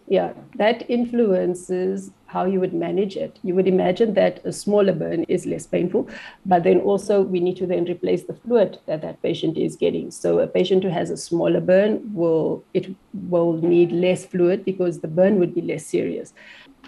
yeah, 0.08 0.34
that 0.56 0.90
influences 0.90 2.12
how 2.28 2.46
you 2.46 2.60
would 2.60 2.74
manage 2.74 3.16
it. 3.16 3.40
You 3.44 3.56
would 3.56 3.68
imagine 3.68 4.14
that 4.16 4.46
a 4.46 4.52
smaller 4.52 4.94
burn 4.94 5.24
is 5.24 5.46
less 5.46 5.66
painful, 5.66 6.10
but 6.46 6.64
then 6.64 6.80
also 6.82 7.22
we 7.22 7.40
need 7.40 7.58
to 7.58 7.66
then 7.66 7.86
replace 7.86 8.24
the 8.24 8.34
fluid 8.34 8.80
that 8.86 9.02
that 9.02 9.22
patient 9.22 9.58
is 9.58 9.76
getting. 9.76 10.12
So 10.12 10.40
a 10.40 10.48
patient 10.48 10.84
who 10.84 10.90
has 10.90 11.10
a 11.10 11.18
smaller 11.18 11.62
burn 11.62 12.14
will 12.14 12.64
it 12.74 12.94
will 13.30 13.54
need 13.54 13.92
less 13.92 14.26
fluid 14.26 14.66
because 14.66 15.00
the 15.00 15.08
burn 15.08 15.40
would 15.40 15.56
be 15.56 15.62
less 15.62 15.86
serious 15.86 16.34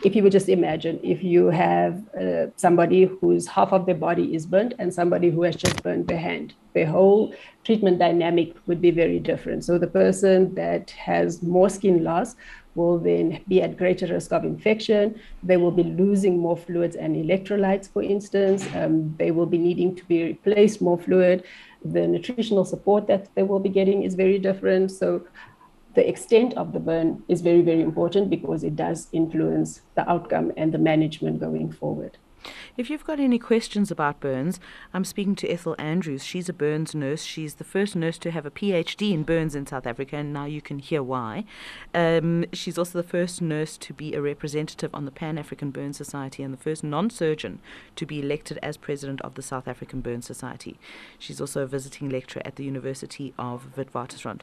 if 0.03 0.15
you 0.15 0.23
would 0.23 0.31
just 0.31 0.49
imagine 0.49 0.99
if 1.03 1.23
you 1.23 1.47
have 1.47 2.01
uh, 2.15 2.47
somebody 2.55 3.05
whose 3.05 3.47
half 3.47 3.73
of 3.73 3.85
their 3.85 3.95
body 3.95 4.33
is 4.33 4.45
burnt 4.45 4.73
and 4.79 4.93
somebody 4.93 5.29
who 5.29 5.43
has 5.43 5.55
just 5.55 5.81
burnt 5.83 6.07
their 6.07 6.17
hand, 6.17 6.53
the 6.73 6.85
whole 6.85 7.33
treatment 7.63 7.99
dynamic 7.99 8.55
would 8.67 8.81
be 8.81 8.91
very 8.91 9.19
different. 9.19 9.65
So 9.65 9.77
the 9.77 9.87
person 9.87 10.55
that 10.55 10.91
has 10.91 11.43
more 11.43 11.69
skin 11.69 12.03
loss 12.03 12.35
will 12.75 12.97
then 12.97 13.41
be 13.47 13.61
at 13.61 13.77
greater 13.77 14.07
risk 14.07 14.31
of 14.31 14.45
infection. 14.45 15.19
They 15.43 15.57
will 15.57 15.71
be 15.71 15.83
losing 15.83 16.37
more 16.37 16.55
fluids 16.55 16.95
and 16.95 17.15
electrolytes, 17.15 17.91
for 17.91 18.01
instance. 18.01 18.65
Um, 18.75 19.15
they 19.17 19.31
will 19.31 19.47
be 19.47 19.57
needing 19.57 19.95
to 19.95 20.05
be 20.05 20.23
replaced 20.23 20.81
more 20.81 20.97
fluid. 20.97 21.43
The 21.83 22.07
nutritional 22.07 22.63
support 22.63 23.07
that 23.07 23.27
they 23.35 23.43
will 23.43 23.59
be 23.59 23.69
getting 23.69 24.03
is 24.03 24.15
very 24.15 24.39
different. 24.39 24.91
So 24.91 25.25
the 25.95 26.07
extent 26.07 26.53
of 26.55 26.73
the 26.73 26.79
burn 26.79 27.23
is 27.27 27.41
very, 27.41 27.61
very 27.61 27.81
important 27.81 28.29
because 28.29 28.63
it 28.63 28.75
does 28.75 29.07
influence 29.11 29.81
the 29.95 30.09
outcome 30.09 30.51
and 30.55 30.73
the 30.73 30.77
management 30.77 31.39
going 31.39 31.71
forward. 31.71 32.17
If 32.77 32.89
you've 32.89 33.03
got 33.03 33.19
any 33.19 33.37
questions 33.37 33.91
about 33.91 34.19
burns, 34.19 34.59
I'm 34.93 35.03
speaking 35.03 35.35
to 35.35 35.49
Ethel 35.49 35.75
Andrews. 35.77 36.23
She's 36.23 36.47
a 36.47 36.53
burns 36.53 36.95
nurse. 36.95 37.23
She's 37.23 37.55
the 37.55 37.63
first 37.63 37.95
nurse 37.95 38.17
to 38.19 38.31
have 38.31 38.45
a 38.45 38.51
PhD 38.51 39.11
in 39.11 39.23
burns 39.23 39.55
in 39.55 39.67
South 39.67 39.85
Africa, 39.85 40.17
and 40.17 40.31
now 40.31 40.45
you 40.45 40.61
can 40.61 40.79
hear 40.79 41.03
why. 41.03 41.43
Um, 41.93 42.45
she's 42.53 42.77
also 42.77 43.01
the 43.01 43.07
first 43.07 43.41
nurse 43.41 43.77
to 43.79 43.93
be 43.93 44.13
a 44.13 44.21
representative 44.21 44.91
on 44.93 45.05
the 45.05 45.11
Pan 45.11 45.37
African 45.37 45.71
Burn 45.71 45.93
Society 45.93 46.43
and 46.43 46.53
the 46.53 46.57
first 46.57 46.83
non 46.83 47.09
surgeon 47.09 47.59
to 47.95 48.05
be 48.05 48.21
elected 48.21 48.59
as 48.63 48.77
president 48.77 49.21
of 49.21 49.35
the 49.35 49.41
South 49.41 49.67
African 49.67 50.01
Burn 50.01 50.21
Society. 50.21 50.79
She's 51.17 51.41
also 51.41 51.63
a 51.63 51.67
visiting 51.67 52.09
lecturer 52.09 52.41
at 52.45 52.55
the 52.55 52.63
University 52.63 53.33
of 53.37 53.75
Witwatersrand. 53.75 54.41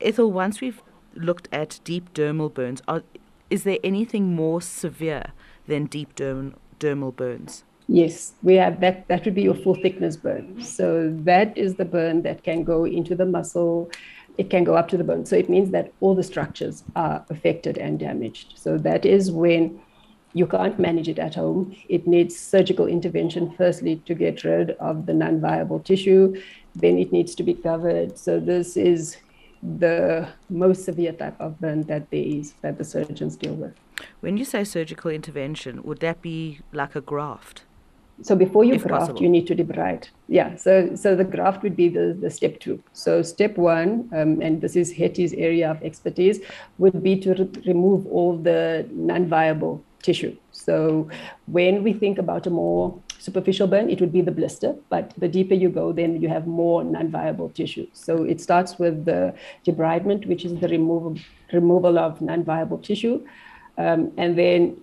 Ethel, 0.00 0.30
once 0.30 0.60
we've 0.60 0.82
looked 1.14 1.48
at 1.52 1.80
deep 1.84 2.12
dermal 2.14 2.52
burns, 2.52 2.82
are, 2.86 3.02
is 3.50 3.64
there 3.64 3.78
anything 3.82 4.34
more 4.34 4.60
severe 4.60 5.32
than 5.66 5.86
deep 5.86 6.14
derm, 6.14 6.54
dermal 6.78 7.14
burns? 7.14 7.64
Yes, 7.88 8.32
we 8.42 8.54
have 8.54 8.80
that. 8.80 9.08
That 9.08 9.24
would 9.24 9.34
be 9.34 9.42
your 9.42 9.54
full 9.54 9.74
thickness 9.74 10.16
burn. 10.16 10.60
So 10.62 11.10
that 11.24 11.56
is 11.56 11.76
the 11.76 11.86
burn 11.86 12.22
that 12.22 12.44
can 12.44 12.62
go 12.62 12.84
into 12.84 13.14
the 13.14 13.24
muscle. 13.24 13.90
It 14.36 14.50
can 14.50 14.62
go 14.62 14.74
up 14.74 14.88
to 14.88 14.98
the 14.98 15.04
bone. 15.04 15.24
So 15.24 15.36
it 15.36 15.48
means 15.48 15.70
that 15.70 15.92
all 16.00 16.14
the 16.14 16.22
structures 16.22 16.84
are 16.94 17.24
affected 17.30 17.78
and 17.78 17.98
damaged. 17.98 18.54
So 18.56 18.76
that 18.78 19.06
is 19.06 19.32
when 19.32 19.80
you 20.34 20.46
can't 20.46 20.78
manage 20.78 21.08
it 21.08 21.18
at 21.18 21.34
home. 21.34 21.74
It 21.88 22.06
needs 22.06 22.38
surgical 22.38 22.86
intervention, 22.86 23.54
firstly, 23.56 23.96
to 24.04 24.14
get 24.14 24.44
rid 24.44 24.72
of 24.72 25.06
the 25.06 25.14
non 25.14 25.40
viable 25.40 25.80
tissue. 25.80 26.40
Then 26.74 26.98
it 26.98 27.10
needs 27.10 27.34
to 27.36 27.42
be 27.42 27.54
covered. 27.54 28.18
So 28.18 28.38
this 28.38 28.76
is 28.76 29.16
the 29.62 30.28
most 30.48 30.84
severe 30.84 31.12
type 31.12 31.40
of 31.40 31.60
burn 31.60 31.82
that 31.82 32.10
there 32.10 32.22
is 32.22 32.54
that 32.62 32.78
the 32.78 32.84
surgeons 32.84 33.36
deal 33.36 33.54
with. 33.54 33.74
When 34.20 34.36
you 34.36 34.44
say 34.44 34.64
surgical 34.64 35.10
intervention, 35.10 35.82
would 35.82 36.00
that 36.00 36.22
be 36.22 36.60
like 36.72 36.94
a 36.94 37.00
graft? 37.00 37.64
So 38.22 38.34
before 38.34 38.64
you 38.64 38.78
graft, 38.78 39.00
possible. 39.00 39.22
you 39.22 39.28
need 39.28 39.46
to 39.46 39.54
debride. 39.54 40.08
Yeah. 40.26 40.56
So 40.56 40.96
so 40.96 41.14
the 41.14 41.24
graft 41.24 41.62
would 41.62 41.76
be 41.76 41.88
the, 41.88 42.16
the 42.20 42.30
step 42.30 42.58
two. 42.58 42.82
So 42.92 43.22
step 43.22 43.56
one, 43.56 44.08
um, 44.12 44.40
and 44.40 44.60
this 44.60 44.74
is 44.74 44.92
Hettie's 44.92 45.32
area 45.34 45.70
of 45.70 45.82
expertise, 45.82 46.40
would 46.78 47.00
be 47.02 47.18
to 47.20 47.34
re- 47.34 47.62
remove 47.66 48.06
all 48.06 48.36
the 48.36 48.88
non-viable 48.90 49.84
tissue. 50.02 50.36
So 50.50 51.08
when 51.46 51.84
we 51.84 51.92
think 51.92 52.18
about 52.18 52.46
a 52.46 52.50
more 52.50 53.00
superficial 53.18 53.66
burn, 53.66 53.90
it 53.90 54.00
would 54.00 54.12
be 54.12 54.20
the 54.20 54.30
blister. 54.30 54.74
But 54.88 55.12
the 55.18 55.28
deeper 55.28 55.54
you 55.54 55.68
go, 55.68 55.92
then 55.92 56.20
you 56.20 56.28
have 56.28 56.46
more 56.46 56.84
non-viable 56.84 57.50
tissue. 57.50 57.86
So 57.92 58.22
it 58.22 58.40
starts 58.40 58.78
with 58.78 59.04
the 59.04 59.34
debridement, 59.66 60.26
which 60.26 60.44
is 60.44 60.58
the 60.60 60.68
removal 60.68 61.16
removal 61.52 61.98
of 61.98 62.20
non-viable 62.20 62.78
tissue, 62.78 63.26
um, 63.78 64.12
and 64.18 64.36
then 64.36 64.76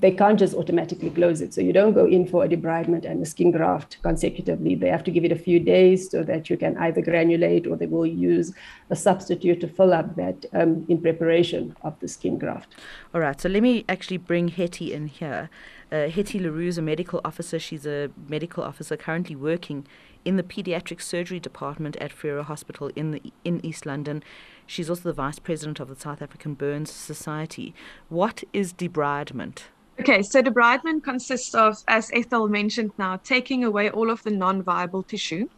they 0.00 0.10
can't 0.10 0.38
just 0.38 0.54
automatically 0.54 1.10
close 1.10 1.40
it. 1.40 1.52
So 1.52 1.60
you 1.60 1.72
don't 1.72 1.92
go 1.92 2.06
in 2.06 2.26
for 2.26 2.44
a 2.44 2.48
debridement 2.48 3.04
and 3.04 3.22
a 3.22 3.26
skin 3.26 3.50
graft 3.50 3.98
consecutively. 4.02 4.74
They 4.74 4.88
have 4.88 5.04
to 5.04 5.10
give 5.10 5.24
it 5.24 5.32
a 5.32 5.36
few 5.36 5.60
days 5.60 6.10
so 6.10 6.22
that 6.22 6.48
you 6.48 6.56
can 6.56 6.76
either 6.78 7.02
granulate 7.02 7.66
or 7.66 7.76
they 7.76 7.86
will 7.86 8.06
use 8.06 8.54
a 8.90 8.96
substitute 8.96 9.60
to 9.60 9.68
fill 9.68 9.92
up 9.92 10.16
that 10.16 10.46
um, 10.52 10.86
in 10.88 11.00
preparation 11.00 11.76
of 11.82 11.98
the 12.00 12.08
skin 12.08 12.38
graft. 12.38 12.74
All 13.12 13.20
right. 13.20 13.40
So 13.40 13.48
let 13.48 13.62
me 13.62 13.84
actually 13.88 14.18
bring 14.18 14.48
Hettie 14.48 14.92
in 14.92 15.08
here. 15.08 15.50
Uh, 15.94 16.08
Hettie 16.08 16.40
le 16.40 16.50
Roux 16.50 16.66
is 16.66 16.76
a 16.76 16.82
medical 16.82 17.20
officer. 17.24 17.56
She's 17.60 17.86
a 17.86 18.10
medical 18.28 18.64
officer 18.64 18.96
currently 18.96 19.36
working 19.36 19.86
in 20.24 20.34
the 20.34 20.42
pediatric 20.42 21.00
surgery 21.00 21.38
department 21.38 21.94
at 21.98 22.12
Frere 22.12 22.42
Hospital 22.42 22.90
in 22.96 23.12
the 23.12 23.22
in 23.44 23.64
East 23.64 23.86
London. 23.86 24.24
She's 24.66 24.90
also 24.90 25.02
the 25.02 25.12
vice 25.12 25.38
president 25.38 25.78
of 25.78 25.86
the 25.86 25.94
South 25.94 26.20
African 26.20 26.54
Burns 26.54 26.90
Society. 26.90 27.74
What 28.08 28.42
is 28.52 28.72
debridement? 28.72 29.66
Okay, 30.00 30.22
so 30.22 30.42
debridement 30.42 31.04
consists 31.04 31.54
of, 31.54 31.76
as 31.86 32.10
Ethel 32.12 32.48
mentioned 32.48 32.90
now, 32.98 33.18
taking 33.18 33.62
away 33.62 33.88
all 33.90 34.10
of 34.10 34.20
the 34.24 34.32
non 34.32 34.64
viable 34.64 35.04
tissue. 35.04 35.48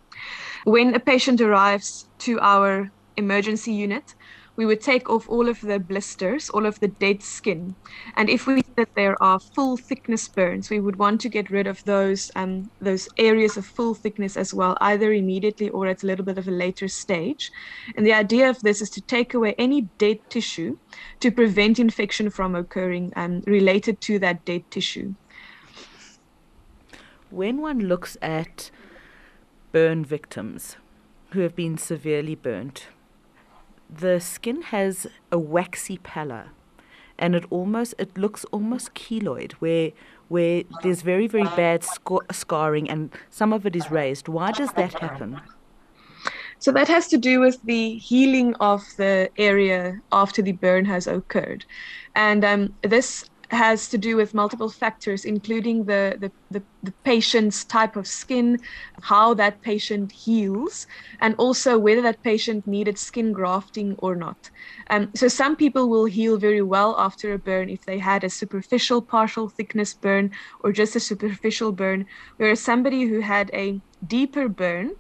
When 0.64 0.94
a 0.94 1.00
patient 1.00 1.40
arrives 1.40 2.10
to 2.18 2.38
our 2.40 2.90
emergency 3.16 3.72
unit, 3.72 4.14
we 4.56 4.66
would 4.66 4.80
take 4.80 5.08
off 5.08 5.28
all 5.28 5.48
of 5.48 5.60
the 5.60 5.78
blisters, 5.78 6.50
all 6.50 6.66
of 6.66 6.80
the 6.80 6.88
dead 6.88 7.22
skin. 7.22 7.74
And 8.16 8.28
if 8.28 8.46
we 8.46 8.62
that 8.76 8.94
there 8.94 9.20
are 9.22 9.40
full 9.40 9.76
thickness 9.76 10.28
burns, 10.28 10.70
we 10.70 10.80
would 10.80 10.96
want 10.96 11.20
to 11.22 11.28
get 11.28 11.50
rid 11.50 11.66
of 11.66 11.82
those 11.84 12.30
um, 12.36 12.70
those 12.80 13.08
areas 13.16 13.56
of 13.56 13.66
full 13.66 13.94
thickness 13.94 14.36
as 14.36 14.52
well, 14.54 14.76
either 14.80 15.12
immediately 15.12 15.70
or 15.70 15.86
at 15.86 16.02
a 16.02 16.06
little 16.06 16.24
bit 16.24 16.38
of 16.38 16.46
a 16.46 16.50
later 16.50 16.88
stage. 16.88 17.50
And 17.96 18.06
the 18.06 18.12
idea 18.12 18.48
of 18.48 18.60
this 18.60 18.80
is 18.80 18.90
to 18.90 19.00
take 19.00 19.34
away 19.34 19.54
any 19.58 19.82
dead 19.98 20.18
tissue 20.28 20.78
to 21.20 21.30
prevent 21.30 21.78
infection 21.78 22.30
from 22.30 22.54
occurring 22.54 23.12
um, 23.16 23.42
related 23.46 24.00
to 24.02 24.18
that 24.20 24.44
dead 24.44 24.70
tissue. 24.70 25.14
When 27.30 27.60
one 27.60 27.80
looks 27.80 28.16
at 28.22 28.70
burn 29.72 30.04
victims 30.04 30.76
who 31.30 31.40
have 31.40 31.56
been 31.56 31.76
severely 31.76 32.34
burnt, 32.34 32.86
the 33.88 34.20
skin 34.20 34.62
has 34.62 35.06
a 35.30 35.38
waxy 35.38 35.98
pallor 35.98 36.50
and 37.18 37.34
it 37.34 37.44
almost 37.50 37.94
it 37.98 38.16
looks 38.18 38.44
almost 38.46 38.94
keloid 38.94 39.52
where 39.54 39.92
where 40.28 40.64
there's 40.82 41.02
very 41.02 41.26
very 41.26 41.44
bad 41.56 41.84
sc- 41.84 42.32
scarring 42.32 42.90
and 42.90 43.12
some 43.30 43.52
of 43.52 43.64
it 43.64 43.76
is 43.76 43.90
raised. 43.90 44.28
Why 44.28 44.52
does 44.52 44.72
that 44.72 44.98
happen? 44.98 45.40
So 46.58 46.72
that 46.72 46.88
has 46.88 47.06
to 47.08 47.18
do 47.18 47.40
with 47.40 47.62
the 47.62 47.96
healing 47.98 48.54
of 48.56 48.82
the 48.96 49.30
area 49.36 50.00
after 50.10 50.42
the 50.42 50.52
burn 50.52 50.84
has 50.86 51.06
occurred. 51.06 51.64
And 52.14 52.44
um, 52.44 52.74
this 52.82 53.28
has 53.50 53.88
to 53.88 53.98
do 53.98 54.16
with 54.16 54.34
multiple 54.34 54.68
factors, 54.68 55.24
including 55.24 55.84
the, 55.84 56.16
the, 56.18 56.30
the, 56.50 56.62
the, 56.82 56.92
patient's 57.04 57.64
type 57.64 57.96
of 57.96 58.06
skin, 58.06 58.58
how 59.02 59.34
that 59.34 59.62
patient 59.62 60.10
heals, 60.12 60.86
and 61.20 61.34
also 61.38 61.78
whether 61.78 62.02
that 62.02 62.22
patient 62.22 62.66
needed 62.66 62.98
skin 62.98 63.32
grafting 63.32 63.94
or 63.98 64.16
not. 64.16 64.50
Um, 64.90 65.10
so, 65.14 65.28
some 65.28 65.56
people 65.56 65.88
will 65.88 66.06
heal 66.06 66.38
very 66.38 66.62
well 66.62 66.96
after 66.98 67.32
a 67.32 67.38
burn 67.38 67.70
if 67.70 67.84
they 67.84 67.98
had 67.98 68.24
a 68.24 68.30
superficial 68.30 69.00
partial 69.00 69.48
thickness 69.48 69.94
burn 69.94 70.30
or 70.60 70.72
just 70.72 70.96
a 70.96 71.00
superficial 71.00 71.72
burn, 71.72 72.06
whereas 72.36 72.60
somebody 72.60 73.04
who 73.04 73.20
had 73.20 73.50
a 73.52 73.80
deeper 74.06 74.48
burn 74.48 74.96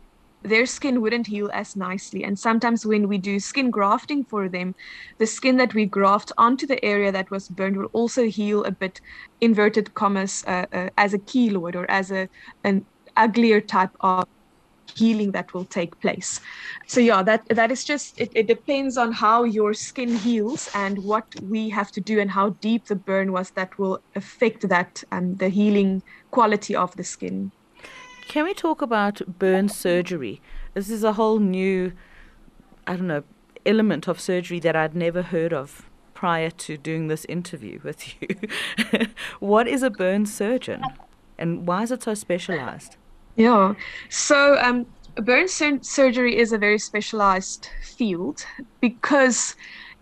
their 0.46 0.66
skin 0.66 1.00
wouldn't 1.00 1.26
heal 1.26 1.50
as 1.52 1.76
nicely. 1.76 2.24
And 2.24 2.38
sometimes 2.38 2.86
when 2.86 3.08
we 3.08 3.18
do 3.18 3.38
skin 3.40 3.70
grafting 3.70 4.24
for 4.24 4.48
them, 4.48 4.74
the 5.18 5.26
skin 5.26 5.56
that 5.58 5.74
we 5.74 5.86
graft 5.86 6.32
onto 6.38 6.66
the 6.66 6.82
area 6.84 7.12
that 7.12 7.30
was 7.30 7.48
burned 7.48 7.76
will 7.76 7.90
also 7.92 8.24
heal 8.24 8.64
a 8.64 8.70
bit, 8.70 9.00
inverted 9.40 9.94
commas, 9.94 10.44
uh, 10.46 10.66
uh, 10.72 10.88
as 10.96 11.14
a 11.14 11.18
keloid 11.18 11.74
or 11.74 11.90
as 11.90 12.10
a 12.10 12.28
an 12.64 12.86
uglier 13.16 13.60
type 13.60 13.90
of 14.00 14.26
healing 14.94 15.32
that 15.32 15.52
will 15.52 15.64
take 15.64 15.98
place. 16.00 16.40
So 16.86 17.00
yeah, 17.00 17.22
that 17.22 17.42
that 17.48 17.70
is 17.70 17.84
just 17.84 18.20
it, 18.20 18.30
it 18.34 18.46
depends 18.46 18.96
on 18.96 19.12
how 19.12 19.44
your 19.44 19.74
skin 19.74 20.16
heals 20.16 20.68
and 20.74 20.98
what 20.98 21.24
we 21.42 21.68
have 21.70 21.90
to 21.92 22.00
do 22.00 22.20
and 22.20 22.30
how 22.30 22.50
deep 22.60 22.86
the 22.86 22.96
burn 22.96 23.32
was 23.32 23.50
that 23.52 23.78
will 23.78 23.98
affect 24.14 24.68
that 24.68 25.02
um, 25.12 25.36
the 25.36 25.48
healing 25.48 26.02
quality 26.30 26.74
of 26.74 26.94
the 26.96 27.04
skin. 27.04 27.52
Can 28.28 28.44
we 28.44 28.54
talk 28.54 28.82
about 28.82 29.20
burn 29.38 29.68
surgery? 29.68 30.40
This 30.74 30.90
is 30.90 31.04
a 31.04 31.12
whole 31.14 31.38
new, 31.38 31.92
I 32.86 32.96
don't 32.96 33.06
know, 33.06 33.22
element 33.64 34.08
of 34.08 34.20
surgery 34.20 34.60
that 34.60 34.76
I'd 34.76 34.94
never 34.94 35.22
heard 35.22 35.52
of 35.52 35.88
prior 36.14 36.50
to 36.50 36.76
doing 36.76 37.08
this 37.08 37.24
interview 37.26 37.80
with 37.82 38.20
you. 38.22 38.28
what 39.38 39.68
is 39.68 39.82
a 39.82 39.90
burn 39.90 40.26
surgeon 40.26 40.82
and 41.38 41.66
why 41.66 41.82
is 41.82 41.90
it 41.90 42.02
so 42.02 42.14
specialized? 42.14 42.96
Yeah, 43.36 43.74
so 44.08 44.58
um, 44.58 44.86
burn 45.16 45.46
sur- 45.46 45.82
surgery 45.82 46.36
is 46.36 46.52
a 46.52 46.58
very 46.58 46.78
specialized 46.78 47.68
field 47.82 48.44
because 48.80 49.54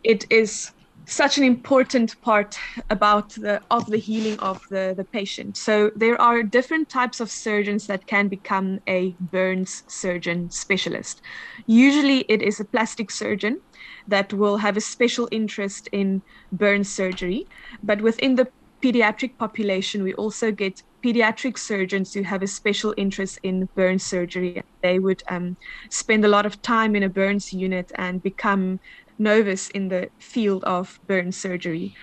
it 0.02 0.24
is 0.30 0.70
such 1.06 1.38
an 1.38 1.44
important 1.44 2.20
part 2.22 2.56
about 2.90 3.30
the 3.34 3.60
of 3.70 3.86
the 3.86 3.98
healing 3.98 4.38
of 4.40 4.60
the 4.70 4.94
the 4.96 5.04
patient. 5.04 5.56
So 5.56 5.90
there 5.94 6.20
are 6.20 6.42
different 6.42 6.88
types 6.88 7.20
of 7.20 7.30
surgeons 7.30 7.86
that 7.86 8.06
can 8.06 8.28
become 8.28 8.80
a 8.88 9.16
burns 9.20 9.82
surgeon 9.88 10.50
specialist. 10.50 11.20
Usually 11.66 12.20
it 12.28 12.42
is 12.42 12.60
a 12.60 12.64
plastic 12.64 13.10
surgeon 13.10 13.60
that 14.06 14.32
will 14.32 14.58
have 14.58 14.76
a 14.76 14.80
special 14.80 15.28
interest 15.30 15.88
in 15.92 16.22
burn 16.52 16.84
surgery. 16.84 17.46
But 17.82 18.00
within 18.00 18.36
the 18.36 18.48
pediatric 18.82 19.38
population 19.38 20.02
we 20.02 20.14
also 20.14 20.52
get 20.52 20.82
pediatric 21.04 21.58
surgeons 21.58 22.14
who 22.14 22.22
have 22.22 22.42
a 22.42 22.46
special 22.46 22.94
interest 22.96 23.38
in 23.42 23.68
burn 23.76 23.98
surgery. 23.98 24.62
They 24.82 24.98
would 24.98 25.22
um, 25.30 25.56
spend 25.90 26.24
a 26.24 26.28
lot 26.28 26.46
of 26.46 26.60
time 26.62 26.96
in 26.96 27.02
a 27.02 27.08
burns 27.08 27.52
unit 27.52 27.92
and 27.96 28.22
become 28.22 28.80
novice 29.18 29.68
in 29.70 29.88
the 29.88 30.10
field 30.18 30.64
of 30.64 30.98
burn 31.06 31.32
surgery. 31.32 31.94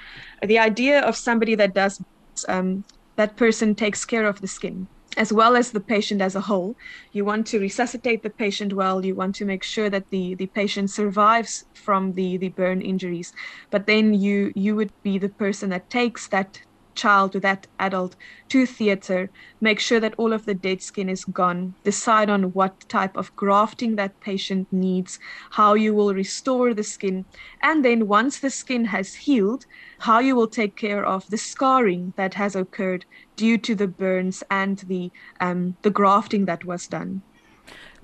The 0.41 0.59
idea 0.59 1.01
of 1.01 1.15
somebody 1.15 1.55
that 1.55 1.73
does 1.73 2.01
um, 2.47 2.85
that 3.17 3.37
person 3.37 3.75
takes 3.75 4.05
care 4.05 4.25
of 4.25 4.41
the 4.41 4.47
skin 4.47 4.87
as 5.17 5.33
well 5.33 5.55
as 5.55 5.71
the 5.71 5.79
patient 5.81 6.21
as 6.21 6.35
a 6.35 6.41
whole. 6.41 6.75
You 7.11 7.25
want 7.25 7.45
to 7.47 7.59
resuscitate 7.59 8.23
the 8.23 8.29
patient 8.29 8.73
well. 8.73 9.05
You 9.05 9.15
want 9.15 9.35
to 9.35 9.45
make 9.45 9.63
sure 9.63 9.89
that 9.89 10.09
the, 10.09 10.35
the 10.35 10.47
patient 10.47 10.89
survives 10.89 11.65
from 11.73 12.13
the, 12.13 12.37
the 12.37 12.49
burn 12.49 12.81
injuries. 12.81 13.33
But 13.69 13.87
then 13.87 14.13
you 14.13 14.51
you 14.55 14.75
would 14.75 14.91
be 15.03 15.17
the 15.17 15.29
person 15.29 15.69
that 15.69 15.89
takes 15.89 16.27
that 16.29 16.61
child 16.95 17.35
or 17.35 17.39
that 17.39 17.67
adult 17.79 18.15
to 18.49 18.65
theater, 18.65 19.29
make 19.59 19.79
sure 19.79 19.99
that 19.99 20.15
all 20.17 20.33
of 20.33 20.45
the 20.45 20.53
dead 20.53 20.81
skin 20.81 21.09
is 21.09 21.25
gone, 21.25 21.73
decide 21.83 22.29
on 22.29 22.53
what 22.53 22.79
type 22.89 23.15
of 23.17 23.35
grafting 23.35 23.95
that 23.95 24.19
patient 24.19 24.67
needs, 24.71 25.19
how 25.51 25.73
you 25.73 25.93
will 25.93 26.13
restore 26.13 26.73
the 26.73 26.83
skin, 26.83 27.25
and 27.61 27.83
then 27.85 28.07
once 28.07 28.39
the 28.39 28.49
skin 28.49 28.85
has 28.85 29.13
healed, 29.13 29.65
how 29.99 30.19
you 30.19 30.35
will 30.35 30.47
take 30.47 30.75
care 30.75 31.05
of 31.05 31.29
the 31.29 31.37
scarring 31.37 32.13
that 32.15 32.33
has 32.33 32.55
occurred 32.55 33.05
due 33.35 33.57
to 33.57 33.75
the 33.75 33.87
burns 33.87 34.43
and 34.49 34.79
the 34.87 35.11
um, 35.39 35.75
the 35.81 35.89
grafting 35.89 36.45
that 36.45 36.65
was 36.65 36.87
done. 36.87 37.21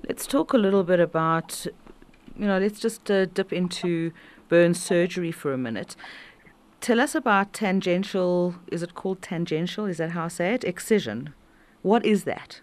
Let's 0.08 0.26
talk 0.26 0.52
a 0.52 0.58
little 0.58 0.84
bit 0.84 1.00
about, 1.00 1.66
you 2.36 2.46
know, 2.46 2.58
let's 2.58 2.80
just 2.80 3.10
uh, 3.10 3.26
dip 3.26 3.52
into 3.52 4.12
burn 4.48 4.74
surgery 4.74 5.32
for 5.32 5.52
a 5.52 5.58
minute. 5.58 5.96
Tell 6.80 7.00
us 7.00 7.14
about 7.14 7.52
tangential, 7.52 8.54
is 8.70 8.82
it 8.82 8.94
called 8.94 9.20
tangential? 9.20 9.86
Is 9.86 9.98
that 9.98 10.12
how 10.12 10.24
I 10.26 10.28
say 10.28 10.54
it? 10.54 10.64
Excision. 10.64 11.34
What 11.82 12.06
is 12.06 12.24
that? 12.24 12.60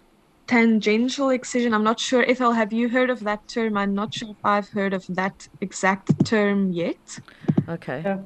Tangential 0.47 1.29
excision. 1.29 1.73
I'm 1.73 1.83
not 1.83 1.99
sure 1.99 2.21
if 2.23 2.39
I'll 2.39 2.53
have 2.53 2.71
you 2.71 2.87
heard 2.87 3.09
of 3.09 3.19
that 3.21 3.47
term. 3.47 3.77
I'm 3.77 3.93
not 3.93 4.13
sure 4.13 4.29
if 4.29 4.37
I've 4.43 4.69
heard 4.69 4.93
of 4.93 5.05
that 5.09 5.47
exact 5.59 6.25
term 6.25 6.71
yet. 6.71 7.19
Okay. 7.67 8.01
Yeah, 8.05 8.19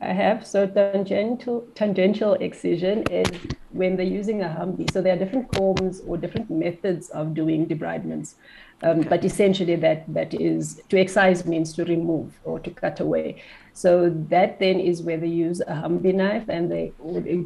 I 0.00 0.12
have. 0.12 0.46
So 0.46 0.66
tangential 0.66 1.66
tangential 1.74 2.34
excision 2.34 3.02
is 3.10 3.26
when 3.70 3.96
they're 3.96 4.06
using 4.06 4.42
a 4.42 4.48
Humby. 4.48 4.90
So 4.92 5.00
there 5.00 5.14
are 5.14 5.18
different 5.18 5.54
forms 5.54 6.02
or 6.06 6.18
different 6.18 6.50
methods 6.50 7.08
of 7.10 7.34
doing 7.34 7.66
debridements. 7.66 8.34
Um, 8.82 9.00
but 9.00 9.24
essentially, 9.24 9.76
that 9.76 10.04
that 10.12 10.34
is 10.34 10.82
to 10.90 10.98
excise 10.98 11.46
means 11.46 11.72
to 11.74 11.84
remove 11.84 12.38
or 12.44 12.60
to 12.60 12.70
cut 12.70 13.00
away. 13.00 13.42
So 13.76 14.08
that 14.30 14.58
then 14.58 14.80
is 14.80 15.02
where 15.02 15.18
they 15.18 15.28
use 15.28 15.60
a 15.60 15.74
Humby 15.74 16.14
knife, 16.14 16.48
and 16.48 16.72
they 16.72 16.92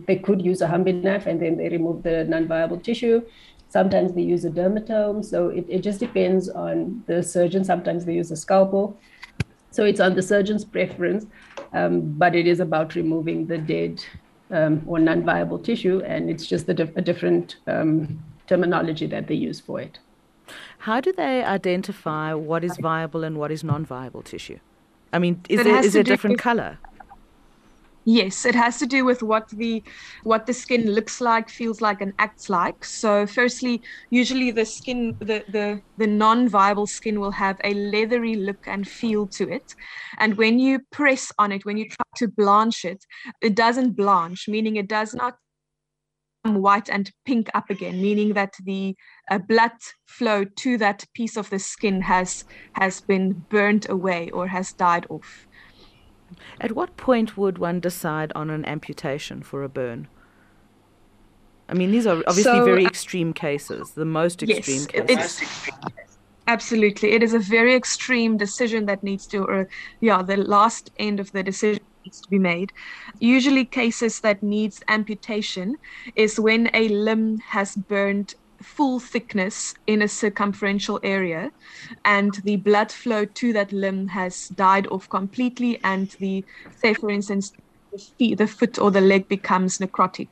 they 0.07 0.17
could 0.17 0.41
use 0.51 0.61
a 0.63 0.69
Humby 0.69 0.93
knife, 0.93 1.27
and 1.27 1.43
then 1.43 1.57
they 1.57 1.69
remove 1.69 2.05
the 2.05 2.25
non-viable 2.25 2.79
tissue. 2.79 3.23
Sometimes 3.69 4.13
they 4.13 4.23
use 4.23 4.45
a 4.45 4.51
dermatome. 4.51 5.25
So 5.25 5.49
it, 5.49 5.67
it 5.69 5.81
just 5.81 5.99
depends 5.99 6.49
on 6.49 7.03
the 7.09 7.21
surgeon. 7.23 7.65
Sometimes 7.65 8.05
they 8.05 8.15
use 8.15 8.31
a 8.31 8.37
scalpel. 8.37 8.97
So 9.73 9.85
it's 9.85 9.99
on 9.99 10.15
the 10.15 10.23
surgeon's 10.23 10.65
preference, 10.65 11.27
um, 11.73 12.01
but 12.23 12.37
it 12.37 12.47
is 12.47 12.61
about 12.61 12.95
removing 12.95 13.47
the 13.47 13.59
dead 13.59 14.05
um, 14.53 14.83
or 14.87 15.01
non-viable 15.01 15.59
tissue, 15.59 16.01
and 16.07 16.31
it's 16.31 16.47
just 16.47 16.69
a, 16.69 16.93
a 16.95 17.03
different 17.03 17.57
um, 17.67 18.23
terminology 18.47 19.07
that 19.07 19.27
they 19.27 19.35
use 19.35 19.61
for 19.61 19.81
it. 19.81 19.99
How 20.79 21.01
do 21.01 21.13
they 21.13 21.45
identify 21.45 22.35
what 22.35 22.63
is 22.65 22.77
viable 22.81 23.25
and 23.25 23.37
what 23.37 23.51
is 23.51 23.63
non-viable 23.65 24.23
tissue? 24.23 24.59
I 25.13 25.19
mean, 25.19 25.41
is 25.49 25.61
it 25.61 25.67
is 25.67 25.95
it 25.97 26.01
a 26.01 26.05
different 26.05 26.35
with, 26.35 26.43
color? 26.43 26.79
Yes, 28.05 28.47
it 28.47 28.55
has 28.55 28.79
to 28.79 28.87
do 28.87 29.05
with 29.05 29.23
what 29.23 29.49
the 29.51 29.83
what 30.23 30.47
the 30.47 30.55
skin 30.55 30.91
looks 30.91 31.21
like, 31.21 31.51
feels 31.51 31.81
like, 31.81 32.01
and 32.01 32.13
acts 32.19 32.49
like. 32.49 32.85
So, 32.85 33.27
firstly, 33.27 33.83
usually 34.11 34.51
the 34.51 34.65
skin, 34.65 35.17
the 35.21 35.45
the 35.49 35.83
the 35.99 36.07
non-viable 36.07 36.87
skin 36.87 37.21
will 37.21 37.33
have 37.33 37.61
a 37.63 37.75
leathery 37.75 38.37
look 38.37 38.67
and 38.67 38.89
feel 38.89 39.27
to 39.29 39.51
it, 39.51 39.75
and 40.19 40.37
when 40.37 40.59
you 40.59 40.81
press 40.91 41.31
on 41.39 41.53
it, 41.53 41.65
when 41.65 41.77
you 41.77 41.89
try 41.89 42.07
to 42.17 42.29
blanch 42.29 42.85
it, 42.85 43.05
it 43.43 43.55
doesn't 43.55 43.97
blanch, 43.97 44.49
meaning 44.49 44.77
it 44.77 44.89
does 44.89 45.15
not 45.15 45.37
white 46.45 46.89
and 46.89 47.11
pink 47.25 47.51
up 47.55 47.71
again, 47.71 48.01
meaning 48.01 48.33
that 48.33 48.55
the 48.65 48.97
uh, 49.31 49.39
blood 49.39 49.73
flow 50.07 50.45
to 50.45 50.79
that 50.79 51.05
piece 51.15 51.37
of 51.37 51.51
the 51.51 51.59
skin 51.59 52.01
has 52.03 52.45
has 52.73 53.01
been 53.01 53.45
burnt 53.51 53.89
away 53.89 54.31
or 54.31 54.47
has 54.49 54.73
died 54.73 55.07
off. 55.11 55.47
At 56.61 56.73
what 56.73 56.97
point 56.97 57.37
would 57.37 57.59
one 57.59 57.81
decide 57.81 58.33
on 58.35 58.51
an 58.51 58.65
amputation 58.65 59.43
for 59.43 59.63
a 59.63 59.69
burn? 59.69 60.09
I 61.69 61.75
mean, 61.75 61.91
these 61.91 62.07
are 62.07 62.23
obviously 62.27 62.43
so, 62.43 62.65
very 62.65 62.85
uh, 62.85 62.89
extreme 62.89 63.33
cases, 63.33 63.93
the 63.93 64.05
most 64.05 64.43
extreme 64.43 64.87
yes, 65.09 65.39
cases. 65.39 65.71
absolutely. 66.47 67.13
It 67.13 67.23
is 67.23 67.35
a 67.35 67.39
very 67.39 67.75
extreme 67.75 68.37
decision 68.37 68.87
that 68.87 69.03
needs 69.03 69.27
to, 69.29 69.45
or 69.45 69.69
yeah, 70.01 70.23
the 70.23 70.37
last 70.37 70.91
end 70.99 71.21
of 71.21 71.31
the 71.33 71.43
decision 71.43 71.83
needs 72.05 72.21
to 72.21 72.29
be 72.29 72.39
made. 72.39 72.73
Usually, 73.19 73.65
cases 73.65 74.21
that 74.21 74.43
needs 74.43 74.83
amputation 74.89 75.77
is 76.17 76.41
when 76.41 76.71
a 76.75 76.89
limb 76.89 77.39
has 77.39 77.77
burned 77.77 78.35
full 78.63 79.01
thickness 79.01 79.75
in 79.87 80.03
a 80.03 80.09
circumferential 80.09 81.01
area 81.03 81.51
and 82.05 82.35
the 82.45 82.57
blood 82.57 82.93
flow 82.93 83.25
to 83.25 83.53
that 83.53 83.73
limb 83.73 84.09
has 84.09 84.49
died 84.51 84.87
off 84.89 85.09
completely 85.09 85.81
and 85.83 86.11
the 86.21 86.45
say 86.77 86.93
for 86.93 87.11
instance 87.11 87.53
the, 87.91 87.99
feet, 87.99 88.39
the 88.39 88.47
foot 88.47 88.79
or 88.79 88.91
the 88.91 89.01
leg 89.01 89.27
becomes 89.29 89.79
necrotic 89.79 90.29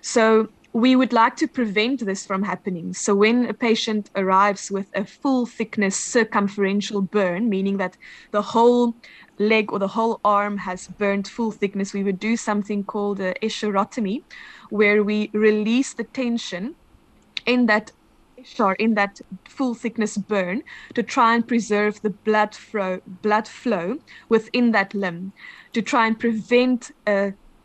so 0.00 0.48
we 0.72 0.94
would 0.94 1.12
like 1.12 1.36
to 1.36 1.48
prevent 1.48 2.04
this 2.04 2.26
from 2.26 2.42
happening. 2.42 2.92
So, 2.92 3.14
when 3.14 3.46
a 3.46 3.54
patient 3.54 4.10
arrives 4.14 4.70
with 4.70 4.86
a 4.94 5.04
full 5.04 5.46
thickness 5.46 5.96
circumferential 5.96 7.02
burn, 7.02 7.48
meaning 7.48 7.78
that 7.78 7.96
the 8.32 8.42
whole 8.42 8.94
leg 9.38 9.72
or 9.72 9.78
the 9.78 9.88
whole 9.88 10.20
arm 10.24 10.58
has 10.58 10.88
burned 10.88 11.26
full 11.26 11.50
thickness, 11.50 11.94
we 11.94 12.04
would 12.04 12.20
do 12.20 12.36
something 12.36 12.84
called 12.84 13.20
a 13.20 13.34
escharotomy, 13.42 14.22
where 14.70 15.02
we 15.02 15.30
release 15.32 15.94
the 15.94 16.04
tension 16.04 16.74
in 17.46 17.66
that 17.66 17.92
or 18.60 18.74
in 18.74 18.94
that 18.94 19.20
full 19.48 19.74
thickness 19.74 20.16
burn 20.16 20.62
to 20.94 21.02
try 21.02 21.34
and 21.34 21.48
preserve 21.48 22.00
the 22.02 22.10
blood 22.10 22.54
flow 22.54 23.00
blood 23.22 23.48
flow 23.48 23.98
within 24.28 24.70
that 24.70 24.94
limb 24.94 25.32
to 25.72 25.82
try 25.82 26.06
and 26.06 26.20
prevent 26.20 26.92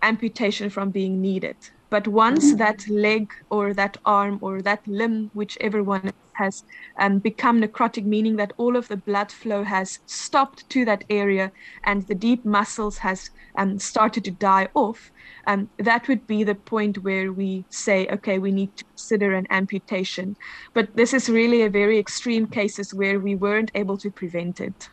amputation 0.01 0.69
from 0.69 0.89
being 0.89 1.21
needed. 1.21 1.55
But 1.93 2.07
once 2.07 2.55
that 2.55 2.89
leg 2.89 3.31
or 3.51 3.71
that 3.75 3.97
arm 4.03 4.39
or 4.41 4.63
that 4.63 4.81
limb, 4.87 5.29
whichever 5.35 5.83
one 5.83 6.11
has 6.33 6.63
um, 6.97 7.19
become 7.19 7.61
necrotic, 7.61 8.03
meaning 8.03 8.35
that 8.37 8.51
all 8.57 8.75
of 8.75 8.87
the 8.87 8.97
blood 8.97 9.31
flow 9.31 9.63
has 9.63 9.99
stopped 10.07 10.67
to 10.71 10.85
that 10.85 11.03
area 11.11 11.51
and 11.83 12.01
the 12.07 12.15
deep 12.15 12.45
muscles 12.45 12.97
has 12.97 13.29
um, 13.59 13.77
started 13.77 14.23
to 14.23 14.31
die 14.31 14.69
off, 14.73 15.11
um, 15.45 15.69
that 15.77 16.07
would 16.07 16.25
be 16.25 16.43
the 16.43 16.55
point 16.55 17.03
where 17.03 17.31
we 17.31 17.63
say, 17.69 18.07
okay, 18.07 18.39
we 18.39 18.51
need 18.51 18.75
to 18.77 18.85
consider 18.85 19.35
an 19.35 19.45
amputation. 19.51 20.35
But 20.73 20.95
this 20.95 21.13
is 21.13 21.29
really 21.29 21.61
a 21.61 21.69
very 21.69 21.99
extreme 21.99 22.47
cases 22.47 22.91
where 22.91 23.19
we 23.19 23.35
weren't 23.35 23.69
able 23.75 23.97
to 23.97 24.09
prevent 24.09 24.59
it. 24.59 24.89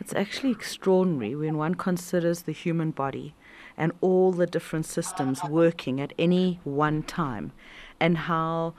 It's 0.00 0.12
actually 0.12 0.50
extraordinary 0.50 1.36
when 1.36 1.56
one 1.56 1.76
considers 1.76 2.42
the 2.42 2.52
human 2.52 2.90
body 2.90 3.36
and 3.76 3.92
all 4.00 4.32
the 4.32 4.46
different 4.46 4.86
systems 4.86 5.42
working 5.44 6.00
at 6.00 6.12
any 6.18 6.60
one 6.64 7.02
time 7.02 7.52
and 8.00 8.18
how 8.18 8.74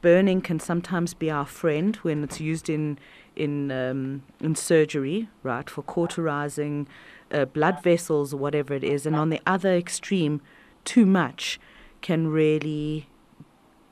burning 0.00 0.40
can 0.40 0.58
sometimes 0.58 1.14
be 1.14 1.30
our 1.30 1.46
friend 1.46 1.96
when 1.96 2.24
it's 2.24 2.40
used 2.40 2.68
in 2.68 2.98
in 3.36 3.70
um, 3.70 4.22
in 4.40 4.54
surgery, 4.54 5.28
right, 5.42 5.68
for 5.68 5.82
cauterizing 5.82 6.86
uh, 7.32 7.44
blood 7.44 7.82
vessels 7.82 8.32
or 8.32 8.36
whatever 8.36 8.74
it 8.74 8.84
is, 8.84 9.06
and 9.06 9.16
on 9.16 9.30
the 9.30 9.40
other 9.46 9.74
extreme, 9.74 10.40
too 10.84 11.04
much 11.04 11.58
can 12.00 12.28
really 12.28 13.08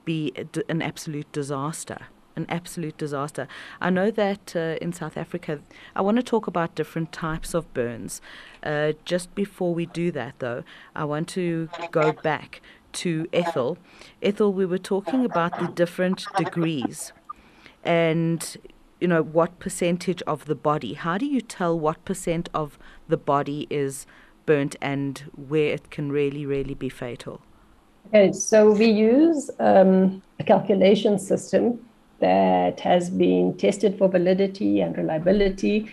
be 0.05 0.33
an 0.69 0.83
absolute 0.83 1.31
disaster. 1.33 2.07
An 2.35 2.47
absolute 2.49 2.97
disaster. 2.97 3.47
I 3.81 3.91
know 3.91 4.11
that 4.11 4.57
uh, 4.57 4.77
in 4.81 4.93
South 4.93 5.19
Africa, 5.19 5.61
I 5.95 6.01
want 6.01 6.17
to 6.17 6.23
talk 6.23 6.47
about 6.47 6.75
different 6.75 7.13
types 7.13 7.53
of 7.53 7.73
burns. 7.75 8.23
Uh, 8.63 8.93
just 9.05 9.35
before 9.35 9.75
we 9.75 9.85
do 9.87 10.11
that, 10.13 10.35
though, 10.39 10.65
I 10.97 11.05
want 11.05 11.29
to 11.29 11.69
go 11.91 12.13
back 12.13 12.63
to 12.93 13.27
Ethel. 13.33 13.79
Ethel, 14.23 14.53
we 14.53 14.67
were 14.67 14.79
talking 14.79 15.25
about 15.25 15.59
the 15.59 15.67
different 15.67 16.25
degrees 16.37 17.13
and 17.85 18.57
you 19.01 19.09
know 19.09 19.23
what 19.23 19.59
percentage 19.59 20.23
of 20.23 20.45
the 20.45 20.55
body. 20.55 20.95
How 20.95 21.19
do 21.19 21.27
you 21.27 21.41
tell 21.41 21.79
what 21.79 22.05
percent 22.05 22.49
of 22.55 22.79
the 23.09 23.17
body 23.17 23.67
is 23.69 24.07
burnt 24.47 24.77
and 24.81 25.19
where 25.35 25.75
it 25.75 25.91
can 25.91 26.13
really, 26.13 26.47
really 26.47 26.75
be 26.75 26.89
fatal? 26.89 27.41
Okay, 28.09 28.33
so 28.33 28.71
we 28.71 28.87
use 28.87 29.51
um, 29.59 30.23
a 30.39 30.45
calculation 30.45 31.19
system 31.19 31.81
that 32.23 32.81
has 32.81 33.11
been 33.11 33.57
tested 33.59 33.99
for 33.99 34.09
validity 34.09 34.81
and 34.81 34.97
reliability 34.97 35.93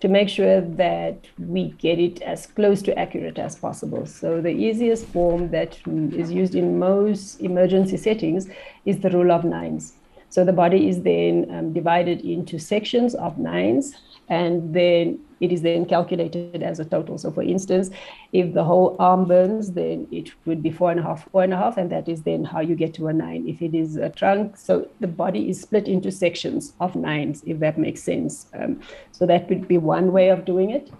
to 0.00 0.08
make 0.08 0.28
sure 0.28 0.60
that 0.60 1.16
we 1.38 1.70
get 1.86 1.98
it 1.98 2.22
as 2.22 2.46
close 2.46 2.82
to 2.82 2.98
accurate 2.98 3.38
as 3.38 3.56
possible. 3.56 4.06
So 4.06 4.40
the 4.40 4.50
easiest 4.50 5.06
form 5.06 5.50
that 5.50 5.78
is 5.86 6.30
used 6.32 6.54
in 6.54 6.78
most 6.78 7.40
emergency 7.40 7.96
settings 7.96 8.48
is 8.84 9.00
the 9.00 9.10
rule 9.10 9.32
of 9.32 9.44
nines. 9.44 9.94
So 10.28 10.44
the 10.44 10.52
body 10.52 10.88
is 10.88 11.02
then 11.02 11.46
um, 11.50 11.72
divided 11.72 12.20
into 12.20 12.58
sections 12.58 13.14
of 13.14 13.36
nines 13.38 13.94
and 14.28 14.74
then 14.74 15.18
it 15.40 15.52
is 15.52 15.62
then 15.62 15.86
calculated 15.86 16.62
as 16.62 16.78
a 16.80 16.84
total. 16.84 17.18
So, 17.18 17.30
for 17.30 17.42
instance, 17.42 17.90
if 18.32 18.52
the 18.54 18.64
whole 18.64 18.96
arm 18.98 19.26
burns, 19.26 19.72
then 19.72 20.06
it 20.10 20.30
would 20.44 20.62
be 20.62 20.70
four 20.70 20.90
and 20.90 21.00
a 21.00 21.02
half, 21.02 21.28
four 21.30 21.42
and 21.42 21.52
a 21.52 21.56
half, 21.56 21.76
and 21.76 21.90
that 21.90 22.08
is 22.08 22.22
then 22.22 22.44
how 22.44 22.60
you 22.60 22.74
get 22.74 22.94
to 22.94 23.08
a 23.08 23.12
nine. 23.12 23.48
If 23.48 23.62
it 23.62 23.74
is 23.74 23.96
a 23.96 24.10
trunk, 24.10 24.56
so 24.56 24.88
the 25.00 25.08
body 25.08 25.48
is 25.48 25.60
split 25.60 25.88
into 25.88 26.10
sections 26.10 26.74
of 26.80 26.94
nines, 26.94 27.42
if 27.46 27.58
that 27.60 27.78
makes 27.78 28.02
sense. 28.02 28.46
Um, 28.54 28.80
so, 29.12 29.26
that 29.26 29.48
would 29.48 29.66
be 29.66 29.78
one 29.78 30.12
way 30.12 30.28
of 30.28 30.44
doing 30.44 30.70
it. 30.70 30.90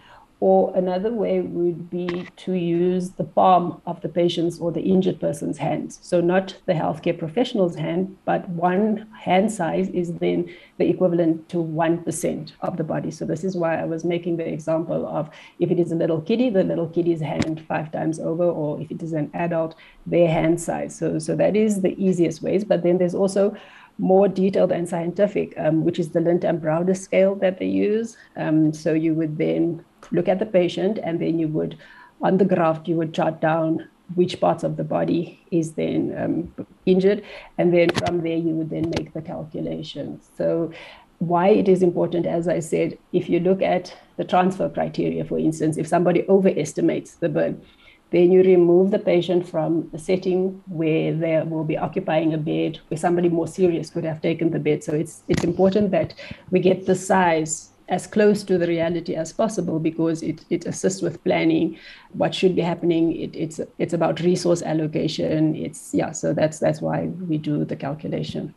Or 0.40 0.74
another 0.74 1.12
way 1.12 1.42
would 1.42 1.90
be 1.90 2.26
to 2.37 2.55
use 2.55 3.11
the 3.11 3.24
palm 3.24 3.83
of 3.85 4.00
the 4.00 4.09
patient's 4.09 4.59
or 4.59 4.72
the 4.72 4.81
injured 4.81 5.20
person's 5.20 5.59
hand. 5.59 5.92
So, 5.92 6.22
not 6.22 6.57
the 6.64 6.72
healthcare 6.72 7.18
professional's 7.18 7.76
hand, 7.76 8.16
but 8.24 8.48
one 8.48 9.07
hand 9.18 9.53
size 9.53 9.90
is 9.90 10.14
then 10.14 10.48
the 10.79 10.88
equivalent 10.88 11.50
to 11.50 11.59
1% 11.59 12.53
of 12.62 12.79
the 12.79 12.85
body. 12.85 13.11
So, 13.11 13.26
this 13.26 13.44
is 13.44 13.55
why 13.55 13.79
I 13.79 13.85
was 13.85 14.03
making 14.03 14.38
the 14.38 14.48
example 14.48 15.07
of 15.07 15.29
if 15.59 15.70
it 15.70 15.79
is 15.79 15.92
a 15.92 15.96
little 15.96 16.22
kiddie, 16.22 16.48
the 16.48 16.64
little 16.64 16.88
kiddie's 16.88 17.20
hand 17.20 17.62
five 17.68 17.92
times 17.92 18.18
over, 18.18 18.44
or 18.44 18.81
if 18.81 18.90
it 18.90 19.03
is 19.03 19.12
an 19.12 19.31
adult, 19.35 19.74
their 20.07 20.29
hand 20.29 20.59
size. 20.59 20.96
So, 20.96 21.18
so 21.18 21.37
that 21.37 21.55
is 21.55 21.83
the 21.83 21.94
easiest 22.03 22.40
ways. 22.40 22.64
But 22.64 22.83
then 22.83 22.96
there's 22.96 23.14
also 23.14 23.55
more 23.98 24.26
detailed 24.26 24.72
and 24.72 24.88
scientific, 24.88 25.53
um, 25.59 25.85
which 25.85 25.98
is 25.98 26.09
the 26.11 26.20
Lund 26.20 26.44
and 26.44 26.61
Browder 26.61 26.96
scale 26.96 27.35
that 27.37 27.59
they 27.59 27.66
use. 27.66 28.16
Um, 28.37 28.72
so 28.72 28.94
you 28.94 29.14
would 29.14 29.37
then 29.37 29.85
look 30.12 30.29
at 30.29 30.38
the 30.38 30.46
patient 30.46 30.99
and 31.03 31.20
then 31.20 31.38
you 31.38 31.49
would, 31.49 31.79
on 32.20 32.38
the 32.38 32.44
graph, 32.44 32.87
you 32.87 32.96
would 32.96 33.12
jot 33.12 33.40
down 33.40 33.88
which 34.14 34.40
parts 34.40 34.64
of 34.64 34.77
the 34.77 34.85
body 34.85 35.40
is 35.51 35.75
then 35.75 36.14
um, 36.18 36.66
injured. 36.85 37.23
And 37.59 37.73
then 37.73 37.90
from 37.90 38.23
there, 38.23 38.37
you 38.37 38.55
would 38.55 38.70
then 38.70 38.92
make 38.96 39.12
the 39.12 39.23
calculation. 39.23 40.20
So 40.37 40.73
why 41.18 41.49
it 41.49 41.68
is 41.68 41.83
important, 41.83 42.27
as 42.27 42.49
I 42.49 42.61
said, 42.61 42.99
if 43.12 43.29
you 43.29 43.40
look 43.40 43.62
at 43.62 43.94
the 44.16 44.25
transfer 44.25 44.68
criteria, 44.68 45.25
for 45.25 45.38
instance, 45.38 45.77
if 45.77 45.87
somebody 45.87 46.25
overestimates 46.29 47.14
the 47.14 47.29
burn, 47.29 47.62
then 48.11 48.33
you 48.33 48.42
remove 48.42 48.90
the 48.90 48.99
patient 48.99 49.46
from 49.46 49.88
a 49.92 49.99
setting 49.99 50.62
where 50.66 51.14
they 51.14 51.40
will 51.42 51.62
be 51.64 51.79
occupying 51.79 52.35
a 52.35 52.38
bed 52.38 52.81
where 52.88 52.99
somebody 52.99 53.29
more 53.29 53.46
serious 53.46 53.90
could 53.90 54.05
have 54.05 54.20
taken 54.20 54.51
the 54.51 54.59
bed. 54.59 54.83
So 54.83 54.94
it's 54.94 55.23
it's 55.29 55.44
important 55.44 55.92
that 55.92 56.14
we 56.51 56.59
get 56.59 56.87
the 56.87 56.96
size 56.96 57.70
as 57.90 58.07
close 58.07 58.44
to 58.44 58.57
the 58.57 58.66
reality 58.66 59.14
as 59.14 59.33
possible 59.33 59.79
because 59.79 60.22
it, 60.22 60.44
it 60.48 60.64
assists 60.64 61.03
with 61.03 61.22
planning 61.24 61.76
what 62.12 62.35
should 62.35 62.55
be 62.55 62.62
happening. 62.62 63.14
It, 63.14 63.37
it's 63.37 63.61
it's 63.79 63.92
about 63.92 64.20
resource 64.20 64.62
allocation. 64.62 65.55
It's 65.57 65.92
yeah, 65.92 66.12
so 66.12 66.33
that's 66.33 66.59
that's 66.61 66.81
why 66.81 67.07
we 67.29 67.37
do 67.37 67.64
the 67.64 67.76
calculation. 67.76 68.55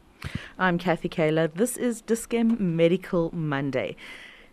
I'm 0.57 0.77
Kathy 0.77 1.09
Kaler. 1.09 1.47
This 1.47 1.75
is 1.75 2.01
Dis-Chem 2.01 2.77
Medical 2.77 3.29
Monday. 3.35 3.97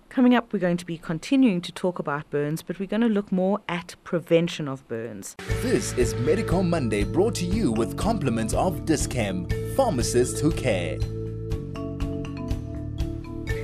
Coming 0.08 0.34
up, 0.34 0.52
we're 0.52 0.58
going 0.58 0.78
to 0.78 0.86
be 0.86 0.98
continuing 0.98 1.60
to 1.60 1.70
talk 1.70 2.00
about 2.00 2.28
burns, 2.30 2.62
but 2.62 2.80
we're 2.80 2.88
going 2.88 3.02
to 3.02 3.08
look 3.08 3.30
more 3.30 3.60
at 3.68 3.94
prevention 4.02 4.66
of 4.66 4.86
burns. 4.88 5.36
This 5.62 5.92
is 5.92 6.16
Medical 6.16 6.64
Monday 6.64 7.04
brought 7.04 7.36
to 7.36 7.44
you 7.44 7.70
with 7.70 7.96
compliments 7.96 8.52
of 8.52 8.84
Dis-Chem, 8.84 9.46
pharmacists 9.76 10.40
who 10.40 10.50
care. 10.50 10.98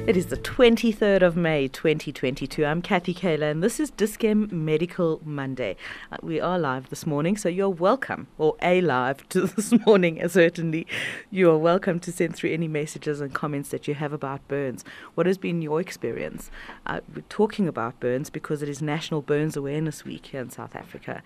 It 0.07 0.17
is 0.17 0.27
the 0.27 0.37
23rd 0.37 1.23
of 1.23 1.37
May 1.37 1.67
2022. 1.67 2.65
I'm 2.65 2.81
Kathy 2.81 3.13
Kaler 3.13 3.49
and 3.49 3.61
this 3.61 3.81
is 3.81 3.91
Dis-Chem 3.91 4.49
Medical 4.53 5.21
Monday. 5.25 5.75
Uh, 6.13 6.19
we 6.23 6.39
are 6.41 6.61
live 6.61 6.91
this 6.91 7.07
morning, 7.07 7.37
so 7.37 7.49
you're 7.49 7.69
welcome, 7.69 8.29
or 8.39 8.55
a 8.63 8.81
live 8.81 9.29
to 9.31 9.47
this 9.57 9.73
morning, 9.85 10.23
uh, 10.23 10.29
certainly. 10.29 10.87
You 11.33 11.51
are 11.51 11.59
welcome 11.59 11.99
to 11.99 12.13
send 12.13 12.37
through 12.37 12.53
any 12.53 12.69
messages 12.69 13.21
and 13.21 13.35
comments 13.35 13.71
that 13.71 13.89
you 13.89 13.95
have 13.95 14.13
about 14.13 14.47
burns. 14.47 14.85
What 15.17 15.27
has 15.27 15.39
been 15.39 15.61
your 15.61 15.81
experience? 15.81 16.53
Uh, 16.87 17.01
we're 17.13 17.23
talking 17.23 17.67
about 17.67 17.99
burns 17.99 18.31
because 18.31 18.63
it 18.63 18.69
is 18.69 18.81
National 18.81 19.23
Burns 19.23 19.57
Awareness 19.57 20.05
Week 20.05 20.27
here 20.27 20.41
in 20.41 20.51
South 20.51 20.77
Africa. 20.77 21.21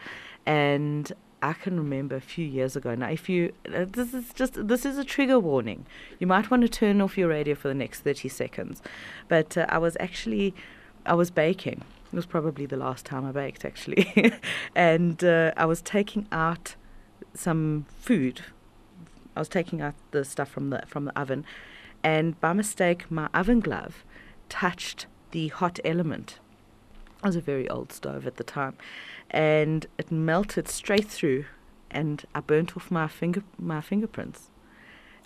And 0.47 1.13
I 1.43 1.55
can 1.55 1.79
remember 1.79 2.17
a 2.17 2.21
few 2.21 2.45
years 2.45 2.77
ago. 2.77 2.95
Now, 2.95 3.09
if 3.09 3.29
you, 3.29 3.53
uh, 3.73 3.87
this 3.89 4.13
is 4.13 4.33
just, 4.35 4.67
this 4.69 4.85
is 4.85 4.99
a 4.99 5.05
trigger 5.05 5.39
warning. 5.39 5.87
You 6.19 6.27
might 6.27 6.51
want 6.51 6.63
to 6.63 6.69
turn 6.69 7.01
off 7.01 7.17
your 7.17 7.29
radio 7.29 7.55
for 7.55 7.69
the 7.69 7.75
next 7.75 8.01
30 8.01 8.29
seconds. 8.29 8.83
But 9.29 9.57
uh, 9.57 9.67
I 9.69 9.79
was 9.79 9.97
actually, 10.01 10.55
I 11.07 11.15
was 11.15 11.31
baking. 11.31 11.83
It 12.13 12.17
was 12.17 12.27
probably 12.27 12.67
the 12.67 12.77
last 12.77 13.07
time 13.07 13.25
I 13.25 13.33
baked, 13.33 13.65
actually. 13.65 14.33
and 14.75 15.23
uh, 15.25 15.53
I 15.57 15.65
was 15.65 15.81
taking 15.81 16.27
out 16.31 16.75
some 17.33 17.87
food. 17.99 18.43
I 19.35 19.41
was 19.41 19.49
taking 19.49 19.81
out 19.81 19.95
the 20.11 20.25
stuff 20.25 20.51
from 20.51 20.71
the, 20.71 20.83
from 20.87 21.07
the 21.07 21.19
oven. 21.19 21.45
And 22.03 22.39
by 22.41 22.53
mistake, 22.53 23.11
my 23.11 23.29
oven 23.33 23.61
glove 23.61 24.05
touched 24.49 25.07
the 25.31 25.49
hot 25.49 25.79
element. 25.85 26.39
It 27.23 27.27
was 27.27 27.37
a 27.37 27.41
very 27.41 27.69
old 27.69 27.93
stove 27.93 28.27
at 28.27 28.37
the 28.37 28.45
time 28.45 28.77
and 29.31 29.87
it 29.97 30.11
melted 30.11 30.69
straight 30.69 31.07
through 31.07 31.45
and 31.91 32.25
I 32.35 32.41
burnt 32.41 32.77
off 32.77 32.91
my 32.91 33.09
finger 33.09 33.43
my 33.59 33.81
fingerprints. 33.81 34.51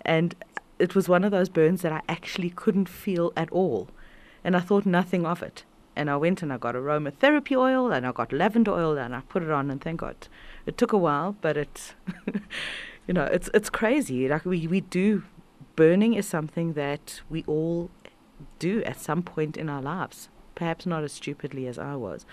And 0.01 0.35
it 0.77 0.95
was 0.95 1.09
one 1.09 1.23
of 1.23 1.31
those 1.31 1.49
burns 1.49 1.81
that 1.81 1.91
I 1.91 2.01
actually 2.07 2.49
couldn't 2.49 2.89
feel 2.89 3.33
at 3.35 3.51
all. 3.51 3.87
And 4.43 4.55
I 4.55 4.59
thought 4.59 4.85
nothing 4.85 5.25
of 5.25 5.41
it. 5.41 5.63
And 5.95 6.09
I 6.09 6.17
went 6.17 6.43
and 6.43 6.51
I 6.51 6.57
got 6.57 6.75
aromatherapy 6.75 7.55
oil 7.57 7.91
and 7.91 8.05
I 8.05 8.11
got 8.11 8.33
lavender 8.33 8.71
oil 8.71 8.97
and 8.97 9.15
I 9.15 9.21
put 9.21 9.41
it 9.43 9.49
on 9.49 9.71
and 9.71 9.81
thank 9.81 10.01
God. 10.01 10.27
It 10.65 10.77
took 10.77 10.91
a 10.91 10.97
while, 10.97 11.35
but 11.41 11.57
it 11.57 11.95
you 13.07 13.13
know, 13.13 13.25
it's 13.25 13.49
it's 13.53 13.69
crazy. 13.69 14.27
Like 14.27 14.45
we, 14.45 14.67
we 14.67 14.81
do 14.81 15.23
burning 15.75 16.13
is 16.13 16.27
something 16.27 16.73
that 16.73 17.21
we 17.29 17.43
all 17.47 17.89
do 18.59 18.83
at 18.83 18.99
some 18.99 19.23
point 19.23 19.57
in 19.57 19.69
our 19.69 19.81
lives 19.81 20.29
perhaps 20.55 20.85
not 20.85 21.03
as 21.03 21.13
stupidly 21.13 21.67
as 21.67 21.77
I 21.77 21.95
was 21.95 22.25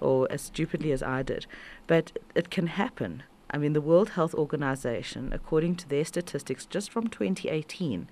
or 0.00 0.30
as 0.30 0.42
stupidly 0.42 0.92
as 0.92 1.02
I 1.02 1.22
did, 1.22 1.46
but 1.86 2.18
it 2.34 2.50
can 2.50 2.68
happen. 2.68 3.22
I 3.50 3.58
mean, 3.58 3.72
the 3.72 3.80
World 3.80 4.10
Health 4.10 4.34
Organization, 4.34 5.32
according 5.32 5.76
to 5.76 5.88
their 5.88 6.04
statistics 6.04 6.64
just 6.64 6.90
from 6.90 7.08
2018, 7.08 8.08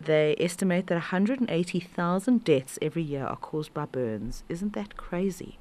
they 0.00 0.34
estimate 0.40 0.86
that 0.88 0.94
180,000 0.94 2.44
deaths 2.44 2.78
every 2.80 3.02
year 3.02 3.24
are 3.24 3.36
caused 3.36 3.74
by 3.74 3.84
burns. 3.84 4.44
Isn't 4.48 4.72
that 4.72 4.96
crazy? 4.96 5.58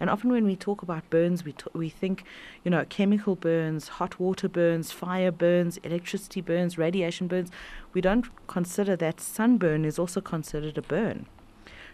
And 0.00 0.10
often 0.10 0.32
when 0.32 0.44
we 0.44 0.56
talk 0.56 0.82
about 0.82 1.08
burns, 1.10 1.44
we, 1.44 1.52
t- 1.52 1.66
we 1.74 1.88
think, 1.88 2.24
you 2.64 2.70
know, 2.70 2.84
chemical 2.88 3.36
burns, 3.36 3.86
hot 3.86 4.18
water 4.18 4.48
burns, 4.48 4.90
fire 4.90 5.30
burns, 5.30 5.76
electricity 5.84 6.40
burns, 6.40 6.76
radiation 6.76 7.28
burns. 7.28 7.50
We 7.92 8.00
don't 8.00 8.26
consider 8.48 8.96
that 8.96 9.20
sunburn 9.20 9.84
is 9.84 9.98
also 9.98 10.20
considered 10.20 10.76
a 10.76 10.82
burn. 10.82 11.26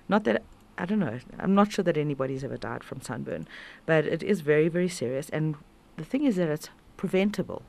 Not 0.09 0.25
that 0.25 0.43
I 0.79 0.85
don't 0.87 1.01
know. 1.01 1.19
I'm 1.39 1.55
not 1.57 1.73
sure 1.73 1.83
that 1.83 1.97
anybody's 1.97 2.45
ever 2.45 2.57
died 2.57 2.85
from 2.85 3.01
sunburn, 3.01 3.49
but 3.85 4.07
it 4.07 4.23
is 4.23 4.43
very, 4.43 4.69
very 4.69 4.89
serious. 4.89 5.29
And 5.31 5.57
the 5.97 6.05
thing 6.05 6.25
is 6.25 6.37
that 6.37 6.49
it's 6.49 6.71
preventable. 6.97 7.63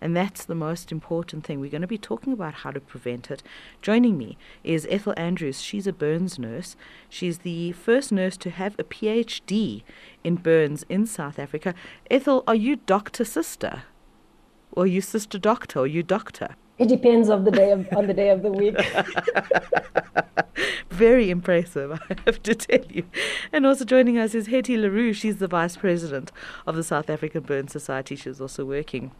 And 0.00 0.16
that's 0.16 0.44
the 0.44 0.54
most 0.54 0.92
important 0.92 1.44
thing. 1.44 1.60
We're 1.60 1.70
going 1.70 1.82
to 1.82 1.88
be 1.88 1.98
talking 1.98 2.32
about 2.32 2.54
how 2.54 2.70
to 2.70 2.80
prevent 2.80 3.30
it. 3.30 3.42
Joining 3.82 4.16
me 4.16 4.38
is 4.62 4.86
Ethel 4.88 5.12
Andrews. 5.16 5.60
She's 5.60 5.86
a 5.86 5.92
burns 5.92 6.38
nurse. 6.38 6.76
She's 7.08 7.38
the 7.38 7.72
first 7.72 8.12
nurse 8.12 8.36
to 8.38 8.50
have 8.50 8.76
a 8.78 8.84
PhD 8.84 9.82
in 10.22 10.36
burns 10.36 10.84
in 10.88 11.04
South 11.04 11.38
Africa. 11.38 11.74
Ethel, 12.10 12.44
are 12.46 12.54
you 12.54 12.76
doctor 12.76 13.24
sister? 13.24 13.82
Or 14.72 14.86
you 14.86 15.00
sister 15.00 15.38
doctor? 15.38 15.80
Or 15.80 15.86
you 15.86 16.02
doctor? 16.02 16.54
It 16.78 16.88
depends 16.88 17.28
of 17.28 17.44
the 17.44 17.50
day 17.50 17.72
of, 17.72 17.92
on 17.92 18.06
the 18.06 18.14
day 18.14 18.30
of 18.30 18.42
the 18.42 18.52
week. 18.52 18.76
Very 20.90 21.30
impressive, 21.30 21.92
I 22.10 22.16
have 22.26 22.42
to 22.42 22.54
tell 22.54 22.84
you. 22.90 23.04
And 23.52 23.66
also 23.66 23.84
joining 23.84 24.18
us 24.18 24.34
is 24.34 24.46
Hettie 24.46 24.76
le 24.76 24.90
Roux. 24.90 25.12
She's 25.12 25.38
the 25.38 25.48
vice 25.48 25.76
president 25.76 26.32
of 26.66 26.76
the 26.76 26.82
South 26.82 27.10
African 27.10 27.42
Burn 27.42 27.68
Society. 27.68 28.16
She's 28.16 28.40
also 28.40 28.64
working 28.64 29.12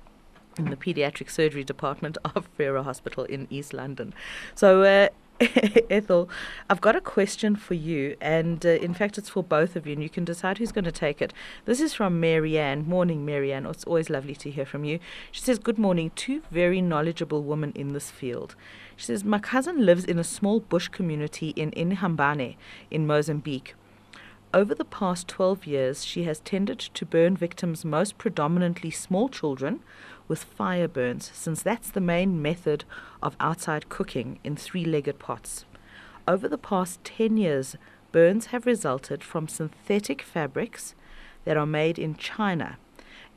in 0.56 0.70
the 0.70 0.76
pediatric 0.76 1.30
surgery 1.30 1.64
department 1.64 2.18
of 2.24 2.48
Frere 2.56 2.82
Hospital 2.82 3.24
in 3.24 3.46
East 3.48 3.72
London. 3.72 4.12
So, 4.54 4.82
uh, 4.82 5.08
Ethel, 5.88 6.28
I've 6.68 6.80
got 6.80 6.96
a 6.96 7.00
question 7.00 7.54
for 7.54 7.74
you, 7.74 8.16
and 8.20 8.64
uh, 8.66 8.70
in 8.70 8.92
fact, 8.92 9.18
it's 9.18 9.28
for 9.28 9.44
both 9.44 9.76
of 9.76 9.86
you, 9.86 9.92
and 9.92 10.02
you 10.02 10.08
can 10.08 10.24
decide 10.24 10.58
who's 10.58 10.72
going 10.72 10.84
to 10.84 10.92
take 10.92 11.22
it. 11.22 11.32
This 11.64 11.80
is 11.80 11.94
from 11.94 12.18
Marianne. 12.18 12.88
Morning, 12.88 13.24
Marianne. 13.24 13.64
It's 13.66 13.84
always 13.84 14.10
lovely 14.10 14.34
to 14.34 14.50
hear 14.50 14.66
from 14.66 14.84
you. 14.84 14.98
She 15.30 15.40
says, 15.40 15.60
Good 15.60 15.78
morning. 15.78 16.10
Two 16.16 16.42
very 16.50 16.80
knowledgeable 16.80 17.44
women 17.44 17.72
in 17.76 17.92
this 17.92 18.10
field. 18.10 18.56
She 18.96 19.06
says, 19.06 19.22
My 19.22 19.38
cousin 19.38 19.86
lives 19.86 20.04
in 20.04 20.18
a 20.18 20.24
small 20.24 20.58
bush 20.58 20.88
community 20.88 21.50
in 21.50 21.70
Inhambane 21.70 22.56
in 22.90 23.06
Mozambique. 23.06 23.76
Over 24.52 24.74
the 24.74 24.84
past 24.84 25.28
12 25.28 25.66
years, 25.66 26.04
she 26.04 26.24
has 26.24 26.40
tended 26.40 26.80
to 26.80 27.06
burn 27.06 27.36
victims, 27.36 27.84
most 27.84 28.18
predominantly 28.18 28.90
small 28.90 29.28
children, 29.28 29.80
with 30.28 30.44
fire 30.44 30.86
burns, 30.86 31.30
since 31.34 31.62
that's 31.62 31.90
the 31.90 32.00
main 32.00 32.40
method 32.40 32.84
of 33.22 33.36
outside 33.40 33.88
cooking 33.88 34.38
in 34.44 34.54
three 34.54 34.84
legged 34.84 35.18
pots. 35.18 35.64
Over 36.28 36.46
the 36.46 36.58
past 36.58 37.02
10 37.04 37.36
years, 37.36 37.76
burns 38.12 38.46
have 38.46 38.66
resulted 38.66 39.24
from 39.24 39.48
synthetic 39.48 40.22
fabrics 40.22 40.94
that 41.44 41.56
are 41.56 41.66
made 41.66 41.98
in 41.98 42.14
China 42.14 42.76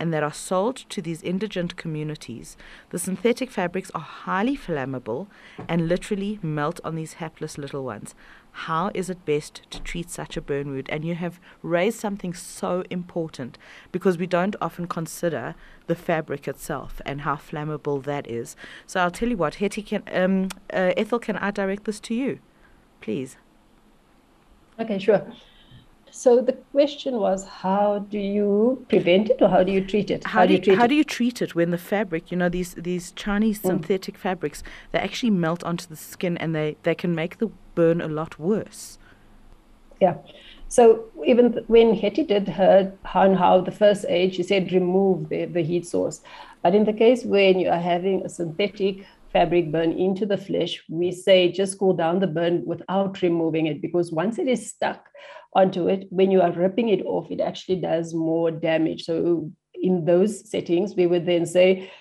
and 0.02 0.12
that 0.14 0.24
are 0.24 0.34
sold 0.34 0.76
to 0.90 1.02
these 1.02 1.22
indigent 1.22 1.78
communities. 1.78 2.58
The 2.90 3.00
synthetic 3.00 3.52
fabrics 3.52 3.92
are 3.94 4.02
highly 4.02 4.58
flammable 4.58 5.28
and 5.70 5.88
literally 5.88 6.40
melt 6.42 6.80
on 6.84 6.96
these 6.96 7.14
hapless 7.14 7.58
little 7.58 7.84
ones 7.84 8.16
how 8.52 8.92
is 8.94 9.10
it 9.10 9.26
best 9.26 9.62
to 9.70 9.82
treat 9.82 10.10
such 10.10 10.36
a 10.36 10.42
burn 10.42 10.72
wound? 10.72 10.90
And 10.90 11.06
you 11.06 11.16
have 11.16 11.40
raised 11.62 12.00
something 12.00 12.34
so 12.34 12.84
important 12.90 13.58
because 13.92 14.18
we 14.18 14.28
don't 14.28 14.56
often 14.62 14.88
consider 14.88 15.56
the 15.88 15.96
fabric 15.96 16.48
itself 16.48 17.02
and 17.06 17.22
how 17.22 17.36
flammable 17.36 18.04
that 18.04 18.28
is. 18.28 18.56
So 18.86 19.00
I'll 19.00 19.12
tell 19.12 19.30
you 19.30 19.38
what, 19.38 19.56
Hettie 19.56 19.82
can, 19.84 20.04
um, 20.12 20.50
uh, 20.72 20.94
Ethel, 20.98 21.20
can 21.20 21.38
I 21.38 21.52
direct 21.52 21.86
this 21.86 22.00
to 22.02 22.14
you, 22.14 22.40
please? 23.00 23.38
Okay, 24.80 25.00
sure. 25.00 25.26
So 26.12 26.42
the 26.42 26.54
question 26.72 27.16
was, 27.16 27.46
how 27.46 28.00
do 28.10 28.20
you 28.20 28.86
prevent 28.90 29.30
it, 29.30 29.42
or 29.42 29.48
how 29.48 29.64
do 29.64 29.72
you 29.72 29.84
treat 29.84 30.12
it? 30.12 30.26
How, 30.26 30.42
how 30.42 30.46
do, 30.46 30.54
you, 30.54 30.60
treat 30.60 30.78
how 30.78 30.84
it? 30.84 30.90
do 30.90 30.96
you 30.96 31.06
treat 31.06 31.42
it 31.42 31.56
when 31.56 31.72
the 31.72 31.78
fabric, 31.78 32.32
you 32.32 32.38
know, 32.38 32.50
these 32.50 32.74
these 32.74 33.14
Chinese 33.14 33.60
mm. 33.60 33.68
synthetic 33.68 34.18
fabrics, 34.18 34.62
they 34.92 35.00
actually 35.00 35.30
melt 35.30 35.64
onto 35.64 35.88
the 35.88 35.96
skin 35.96 36.38
and 36.38 36.54
they 36.54 36.76
they 36.84 36.94
can 36.94 37.16
make 37.16 37.38
the 37.38 37.50
burn 37.76 38.02
a 38.02 38.10
lot 38.10 38.38
worse. 38.38 39.00
Yeah. 40.02 40.18
So 40.68 41.06
even 41.26 41.64
when 41.68 41.96
Hettie 41.96 42.24
did 42.24 42.48
her 42.48 42.94
on 43.14 43.36
how 43.36 43.62
the 43.62 43.72
first 43.72 44.06
aid, 44.08 44.36
she 44.36 44.44
said 44.44 44.72
remove 44.72 45.30
the, 45.30 45.46
the 45.46 45.62
heat 45.62 45.86
source. 45.86 46.22
But 46.62 46.76
in 46.76 46.86
the 46.86 46.94
case 46.94 47.24
when 47.24 47.60
you 47.60 47.70
are 47.70 47.80
having 47.80 48.26
a 48.26 48.30
synthetic 48.30 49.06
fabric 49.32 49.72
burn 49.72 49.92
into 49.94 50.26
the 50.26 50.38
flesh, 50.38 50.84
we 50.90 51.12
say 51.12 51.52
just 51.52 51.80
cool 51.80 51.94
down 51.94 52.20
the 52.20 52.28
burn 52.28 52.66
without 52.66 53.22
removing 53.22 53.68
it 53.68 53.82
because 53.82 54.12
once 54.12 54.40
it 54.40 54.48
is 54.48 54.70
stuck 54.70 55.08
onto 55.54 55.88
it, 55.88 56.08
when 56.10 56.32
you 56.32 56.42
are 56.42 56.52
ripping 56.52 56.90
it 56.90 57.06
off, 57.06 57.30
it 57.30 57.42
actually 57.42 57.82
does 57.82 58.14
more 58.14 58.52
damage. 58.52 59.04
So 59.04 59.52
in 59.74 60.06
those 60.06 60.50
settings, 60.50 60.96
we 60.96 61.08
would 61.08 61.26
then 61.26 61.46
say 61.46 61.92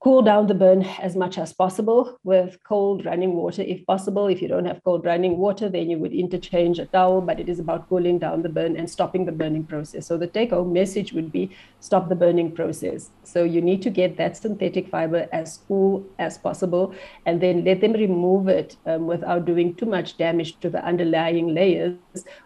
cool 0.00 0.22
down 0.22 0.46
the 0.46 0.54
burn 0.54 0.82
as 1.00 1.16
much 1.16 1.38
as 1.38 1.52
possible 1.52 2.18
with 2.24 2.58
cold 2.64 3.04
running 3.04 3.34
water 3.34 3.62
if 3.62 3.84
possible. 3.86 4.26
If 4.26 4.42
you 4.42 4.48
don't 4.48 4.66
have 4.66 4.82
cold 4.84 5.04
running 5.04 5.38
water 5.38 5.68
then 5.68 5.88
you 5.90 5.98
would 5.98 6.12
interchange 6.12 6.78
a 6.78 6.86
towel 6.86 7.20
but 7.20 7.40
it 7.40 7.48
is 7.48 7.58
about 7.60 7.88
cooling 7.88 8.18
down 8.18 8.42
the 8.42 8.48
burn 8.48 8.76
and 8.76 8.90
stopping 8.90 9.24
the 9.24 9.32
burning 9.32 9.64
process. 9.64 10.06
So 10.06 10.18
the 10.18 10.26
take 10.26 10.50
home 10.50 10.72
message 10.72 11.12
would 11.12 11.32
be 11.32 11.50
stop 11.80 12.08
the 12.08 12.14
burning 12.14 12.52
process. 12.52 13.10
So 13.24 13.44
you 13.44 13.60
need 13.60 13.82
to 13.82 13.90
get 13.90 14.16
that 14.16 14.36
synthetic 14.36 14.88
fiber 14.88 15.28
as 15.32 15.60
cool 15.68 16.04
as 16.18 16.36
possible 16.36 16.94
and 17.26 17.40
then 17.40 17.64
let 17.64 17.80
them 17.80 17.92
remove 17.92 18.48
it 18.48 18.76
um, 18.86 19.06
without 19.06 19.44
doing 19.44 19.74
too 19.74 19.86
much 19.86 20.16
damage 20.16 20.58
to 20.60 20.70
the 20.70 20.84
underlying 20.84 21.54
layers 21.54 21.96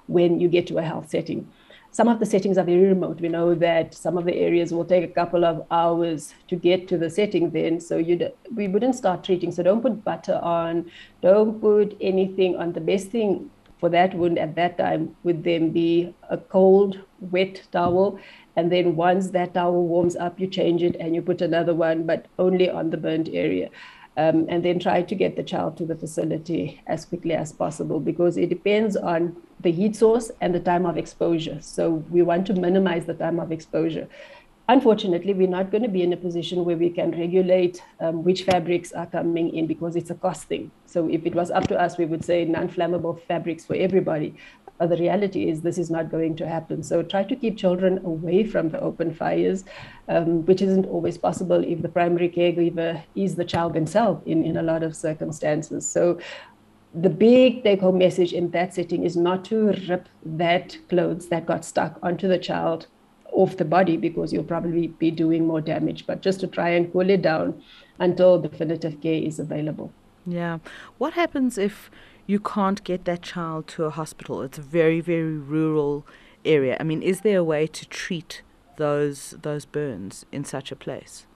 when 0.06 0.40
you 0.40 0.48
get 0.48 0.66
to 0.68 0.78
a 0.78 0.82
health 0.82 1.10
setting 1.10 1.48
some 1.94 2.08
of 2.08 2.18
the 2.18 2.26
settings 2.26 2.58
are 2.58 2.64
very 2.64 2.88
remote. 2.88 3.20
We 3.20 3.28
know 3.28 3.54
that 3.54 3.94
some 3.94 4.18
of 4.18 4.24
the 4.24 4.34
areas 4.34 4.72
will 4.72 4.84
take 4.84 5.04
a 5.04 5.14
couple 5.14 5.44
of 5.44 5.64
hours 5.70 6.34
to 6.48 6.56
get 6.56 6.88
to 6.88 6.98
the 6.98 7.08
setting 7.08 7.50
then. 7.50 7.78
So 7.78 7.98
you 7.98 8.32
we 8.52 8.66
wouldn't 8.66 8.96
start 8.96 9.22
treating. 9.22 9.52
So 9.52 9.62
don't 9.62 9.80
put 9.80 10.02
butter 10.02 10.40
on, 10.42 10.90
don't 11.22 11.60
put 11.60 11.96
anything 12.00 12.56
on. 12.56 12.72
The 12.72 12.80
best 12.80 13.10
thing 13.10 13.48
for 13.78 13.88
that 13.90 14.12
wound 14.14 14.40
at 14.40 14.56
that 14.56 14.76
time 14.76 15.14
would 15.22 15.44
then 15.44 15.70
be 15.70 16.12
a 16.28 16.36
cold, 16.36 16.98
wet 17.20 17.62
towel. 17.70 18.18
And 18.56 18.72
then 18.72 18.96
once 18.96 19.30
that 19.30 19.54
towel 19.54 19.86
warms 19.86 20.16
up, 20.16 20.40
you 20.40 20.48
change 20.48 20.82
it 20.82 20.96
and 20.98 21.14
you 21.14 21.22
put 21.22 21.42
another 21.42 21.74
one, 21.74 22.06
but 22.06 22.26
only 22.40 22.68
on 22.68 22.90
the 22.90 22.96
burnt 22.96 23.28
area 23.32 23.70
um, 24.16 24.46
and 24.48 24.64
then 24.64 24.78
try 24.78 25.02
to 25.02 25.14
get 25.14 25.36
the 25.36 25.42
child 25.42 25.76
to 25.76 25.84
the 25.84 25.96
facility 25.96 26.80
as 26.86 27.04
quickly 27.04 27.34
as 27.34 27.52
possible 27.52 28.00
because 28.00 28.36
it 28.36 28.48
depends 28.48 28.96
on 28.96 29.36
the 29.60 29.72
heat 29.72 29.96
source 29.96 30.30
and 30.40 30.54
the 30.54 30.60
time 30.60 30.86
of 30.86 30.96
exposure. 30.96 31.58
So 31.60 32.04
we 32.10 32.22
want 32.22 32.46
to 32.46 32.54
minimize 32.54 33.06
the 33.06 33.14
time 33.14 33.40
of 33.40 33.50
exposure. 33.50 34.08
Unfortunately, 34.66 35.34
we're 35.34 35.46
not 35.46 35.70
going 35.70 35.82
to 35.82 35.90
be 35.90 36.02
in 36.02 36.14
a 36.14 36.16
position 36.16 36.64
where 36.64 36.76
we 36.76 36.88
can 36.88 37.10
regulate 37.10 37.82
um, 38.00 38.24
which 38.24 38.44
fabrics 38.44 38.92
are 38.92 39.04
coming 39.04 39.54
in 39.54 39.66
because 39.66 39.94
it's 39.94 40.08
a 40.08 40.14
cost 40.14 40.44
thing. 40.44 40.70
So 40.86 41.06
if 41.06 41.26
it 41.26 41.34
was 41.34 41.50
up 41.50 41.68
to 41.68 41.78
us, 41.78 41.98
we 41.98 42.06
would 42.06 42.24
say 42.24 42.46
non-flammable 42.46 43.20
fabrics 43.28 43.66
for 43.66 43.76
everybody. 43.76 44.34
But 44.78 44.88
the 44.88 44.96
reality 44.96 45.50
is 45.50 45.60
this 45.60 45.76
is 45.76 45.90
not 45.90 46.10
going 46.10 46.34
to 46.36 46.48
happen. 46.48 46.82
So 46.82 47.02
try 47.02 47.24
to 47.24 47.36
keep 47.36 47.58
children 47.58 47.98
away 48.06 48.42
from 48.44 48.70
the 48.70 48.80
open 48.80 49.12
fires, 49.12 49.64
um, 50.08 50.46
which 50.46 50.62
isn't 50.62 50.86
always 50.86 51.18
possible 51.18 51.62
if 51.62 51.82
the 51.82 51.88
primary 51.90 52.30
caregiver 52.30 53.02
is 53.14 53.34
the 53.34 53.44
child 53.44 53.74
themselves 53.74 54.22
in, 54.24 54.44
in 54.44 54.56
a 54.56 54.62
lot 54.62 54.82
of 54.82 54.96
circumstances. 54.96 55.86
So 55.86 56.18
the 56.94 57.10
big 57.10 57.64
take 57.64 57.80
home 57.80 57.98
message 57.98 58.32
in 58.32 58.50
that 58.52 58.72
setting 58.72 59.04
is 59.04 59.14
not 59.14 59.44
to 59.46 59.74
rip 59.88 60.08
that 60.24 60.78
clothes 60.88 61.28
that 61.28 61.44
got 61.44 61.66
stuck 61.66 61.98
onto 62.02 62.28
the 62.28 62.38
child 62.38 62.86
off 63.34 63.56
the 63.56 63.64
body 63.64 63.96
because 63.96 64.32
you'll 64.32 64.44
probably 64.44 64.88
be 64.88 65.10
doing 65.10 65.46
more 65.46 65.60
damage, 65.60 66.06
but 66.06 66.22
just 66.22 66.40
to 66.40 66.46
try 66.46 66.70
and 66.70 66.92
cool 66.92 67.10
it 67.10 67.22
down 67.22 67.62
until 67.98 68.40
definitive 68.40 69.00
care 69.00 69.20
is 69.22 69.38
available. 69.38 69.92
Yeah. 70.26 70.58
What 70.98 71.14
happens 71.14 71.58
if 71.58 71.90
you 72.26 72.40
can't 72.40 72.82
get 72.84 73.04
that 73.04 73.22
child 73.22 73.66
to 73.68 73.84
a 73.84 73.90
hospital. 73.90 74.42
It's 74.42 74.58
a 74.58 74.62
very, 74.62 75.00
very 75.00 75.36
rural 75.36 76.06
area. 76.44 76.76
I 76.80 76.82
mean, 76.82 77.02
is 77.02 77.20
there 77.20 77.38
a 77.38 77.44
way 77.44 77.66
to 77.66 77.86
treat 77.86 78.42
those 78.76 79.34
those 79.42 79.64
burns 79.64 80.26
in 80.32 80.44
such 80.44 80.72
a 80.72 80.76
place? 80.76 81.26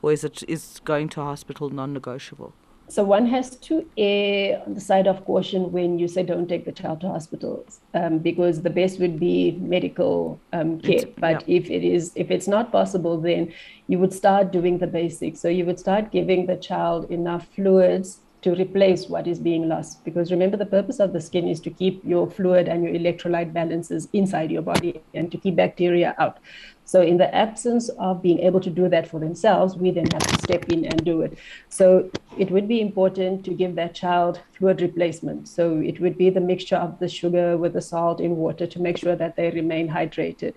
Or 0.00 0.12
is 0.12 0.24
it 0.24 0.42
is 0.48 0.80
going 0.84 1.08
to 1.10 1.20
a 1.20 1.24
hospital 1.24 1.70
non 1.70 1.92
negotiable? 1.92 2.54
So 2.92 3.02
one 3.02 3.26
has 3.28 3.56
to 3.68 3.88
err 3.96 4.62
on 4.66 4.74
the 4.74 4.80
side 4.80 5.06
of 5.06 5.24
caution 5.24 5.72
when 5.72 5.98
you 5.98 6.08
say 6.08 6.22
don't 6.22 6.46
take 6.46 6.66
the 6.66 6.72
child 6.72 7.00
to 7.00 7.08
hospitals, 7.08 7.80
um, 7.94 8.18
because 8.18 8.60
the 8.60 8.68
best 8.68 9.00
would 9.00 9.18
be 9.18 9.52
medical 9.52 10.38
um, 10.52 10.78
care. 10.78 11.06
But 11.16 11.48
yeah. 11.48 11.56
if 11.56 11.70
it 11.70 11.84
is, 11.84 12.12
if 12.16 12.30
it's 12.30 12.46
not 12.46 12.70
possible, 12.70 13.18
then 13.18 13.50
you 13.86 13.98
would 13.98 14.12
start 14.12 14.52
doing 14.52 14.76
the 14.76 14.86
basics. 14.86 15.40
So 15.40 15.48
you 15.48 15.64
would 15.64 15.78
start 15.78 16.12
giving 16.12 16.44
the 16.44 16.56
child 16.56 17.10
enough 17.10 17.48
fluids 17.54 18.20
to 18.42 18.54
replace 18.56 19.08
what 19.08 19.26
is 19.26 19.38
being 19.38 19.68
lost. 19.68 20.04
Because 20.04 20.30
remember, 20.30 20.56
the 20.56 20.66
purpose 20.66 20.98
of 20.98 21.12
the 21.12 21.20
skin 21.20 21.48
is 21.48 21.60
to 21.60 21.70
keep 21.70 22.04
your 22.04 22.28
fluid 22.28 22.68
and 22.68 22.84
your 22.84 22.92
electrolyte 22.92 23.52
balances 23.52 24.08
inside 24.12 24.50
your 24.50 24.62
body 24.62 25.00
and 25.14 25.30
to 25.30 25.38
keep 25.38 25.56
bacteria 25.56 26.14
out. 26.18 26.38
So, 26.84 27.00
in 27.00 27.16
the 27.16 27.32
absence 27.32 27.88
of 27.90 28.20
being 28.20 28.40
able 28.40 28.60
to 28.60 28.68
do 28.68 28.88
that 28.88 29.08
for 29.08 29.20
themselves, 29.20 29.76
we 29.76 29.92
then 29.92 30.06
have 30.12 30.26
to 30.26 30.42
step 30.42 30.68
in 30.70 30.84
and 30.84 31.04
do 31.04 31.22
it. 31.22 31.38
So, 31.68 32.10
it 32.36 32.50
would 32.50 32.66
be 32.66 32.80
important 32.80 33.44
to 33.44 33.54
give 33.54 33.76
that 33.76 33.94
child 33.94 34.40
fluid 34.52 34.82
replacement. 34.82 35.48
So, 35.48 35.78
it 35.78 36.00
would 36.00 36.18
be 36.18 36.28
the 36.28 36.40
mixture 36.40 36.76
of 36.76 36.98
the 36.98 37.08
sugar 37.08 37.56
with 37.56 37.74
the 37.74 37.80
salt 37.80 38.20
in 38.20 38.36
water 38.36 38.66
to 38.66 38.80
make 38.80 38.98
sure 38.98 39.14
that 39.14 39.36
they 39.36 39.50
remain 39.50 39.88
hydrated. 39.88 40.54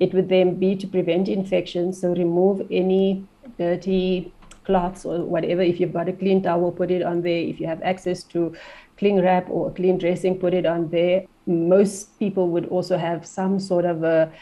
It 0.00 0.12
would 0.12 0.28
then 0.28 0.56
be 0.56 0.74
to 0.74 0.86
prevent 0.88 1.28
infections. 1.28 2.00
So, 2.00 2.12
remove 2.14 2.66
any 2.70 3.24
dirty 3.56 4.32
cloths 4.70 5.04
or 5.04 5.24
whatever. 5.24 5.62
If 5.62 5.80
you've 5.80 5.92
got 5.92 6.08
a 6.08 6.12
clean 6.12 6.42
towel, 6.42 6.70
put 6.82 6.90
it 6.90 7.02
on 7.02 7.22
there. 7.22 7.42
If 7.54 7.60
you 7.60 7.66
have 7.66 7.82
access 7.82 8.22
to 8.34 8.54
clean 8.98 9.20
wrap 9.26 9.50
or 9.50 9.72
clean 9.80 9.98
dressing, 9.98 10.38
put 10.38 10.54
it 10.54 10.66
on 10.66 10.88
there. 10.90 11.24
Most 11.46 12.18
people 12.18 12.48
would 12.54 12.66
also 12.66 12.98
have 12.98 13.26
some 13.26 13.58
sort 13.58 13.84
of 13.84 14.04
a 14.04 14.32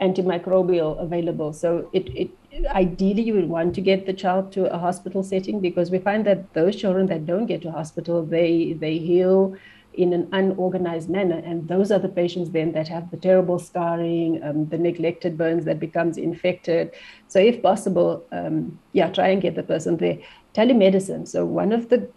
antimicrobial 0.00 1.00
available. 1.02 1.52
So 1.52 1.90
it, 1.92 2.08
it 2.16 2.30
ideally 2.66 3.22
you 3.22 3.34
would 3.34 3.48
want 3.48 3.74
to 3.74 3.80
get 3.80 4.06
the 4.06 4.12
child 4.12 4.52
to 4.52 4.72
a 4.72 4.78
hospital 4.78 5.22
setting 5.22 5.60
because 5.60 5.90
we 5.90 5.98
find 5.98 6.26
that 6.26 6.52
those 6.54 6.76
children 6.76 7.06
that 7.06 7.26
don't 7.26 7.46
get 7.46 7.62
to 7.62 7.70
hospital, 7.70 8.24
they 8.24 8.74
they 8.84 8.98
heal 8.98 9.56
in 9.96 10.12
an 10.12 10.28
unorganized 10.32 11.08
manner. 11.08 11.40
And 11.44 11.68
those 11.68 11.90
are 11.90 11.98
the 11.98 12.08
patients 12.08 12.50
then 12.50 12.72
that 12.72 12.88
have 12.88 13.10
the 13.10 13.16
terrible 13.16 13.58
scarring, 13.58 14.42
um, 14.42 14.68
the 14.68 14.78
neglected 14.78 15.38
burns 15.38 15.64
that 15.64 15.80
becomes 15.80 16.16
infected. 16.18 16.92
So 17.28 17.38
if 17.38 17.62
possible, 17.62 18.24
um, 18.32 18.78
yeah, 18.92 19.10
try 19.10 19.28
and 19.28 19.42
get 19.42 19.54
the 19.54 19.62
person 19.62 19.96
there. 19.96 20.18
Telemedicine. 20.54 21.26
So 21.26 21.44
one 21.44 21.72
of 21.72 21.88
the 21.88 22.08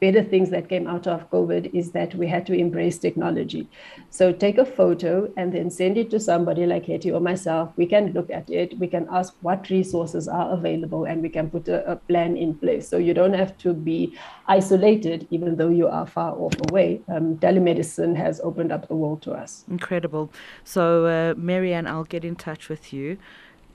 better 0.00 0.22
things 0.22 0.50
that 0.50 0.68
came 0.68 0.86
out 0.86 1.06
of 1.06 1.30
COVID 1.30 1.74
is 1.74 1.92
that 1.92 2.14
we 2.14 2.26
had 2.26 2.46
to 2.46 2.52
embrace 2.52 2.98
technology. 2.98 3.68
So 4.10 4.32
take 4.32 4.58
a 4.58 4.64
photo 4.64 5.32
and 5.36 5.52
then 5.52 5.70
send 5.70 5.96
it 5.96 6.10
to 6.10 6.20
somebody 6.20 6.66
like 6.66 6.86
Hettie 6.86 7.10
or 7.10 7.20
myself. 7.20 7.72
We 7.76 7.86
can 7.86 8.12
look 8.12 8.30
at 8.30 8.50
it. 8.50 8.78
We 8.78 8.86
can 8.86 9.06
ask 9.10 9.34
what 9.40 9.70
resources 9.70 10.28
are 10.28 10.52
available 10.52 11.04
and 11.04 11.22
we 11.22 11.28
can 11.28 11.50
put 11.50 11.68
a, 11.68 11.92
a 11.92 11.96
plan 11.96 12.36
in 12.36 12.54
place. 12.54 12.88
So 12.88 12.98
you 12.98 13.14
don't 13.14 13.34
have 13.34 13.56
to 13.58 13.72
be 13.72 14.16
isolated, 14.46 15.26
even 15.30 15.56
though 15.56 15.70
you 15.70 15.88
are 15.88 16.06
far 16.06 16.32
off 16.32 16.54
away. 16.70 17.00
Um, 17.08 17.36
telemedicine 17.36 18.16
has 18.16 18.40
opened 18.40 18.72
up 18.72 18.88
the 18.88 18.96
world 18.96 19.22
to 19.22 19.32
us. 19.32 19.64
Incredible. 19.70 20.30
So, 20.64 21.06
uh, 21.06 21.34
Marianne, 21.36 21.86
I'll 21.86 22.04
get 22.04 22.24
in 22.24 22.36
touch 22.36 22.68
with 22.68 22.92
you 22.92 23.18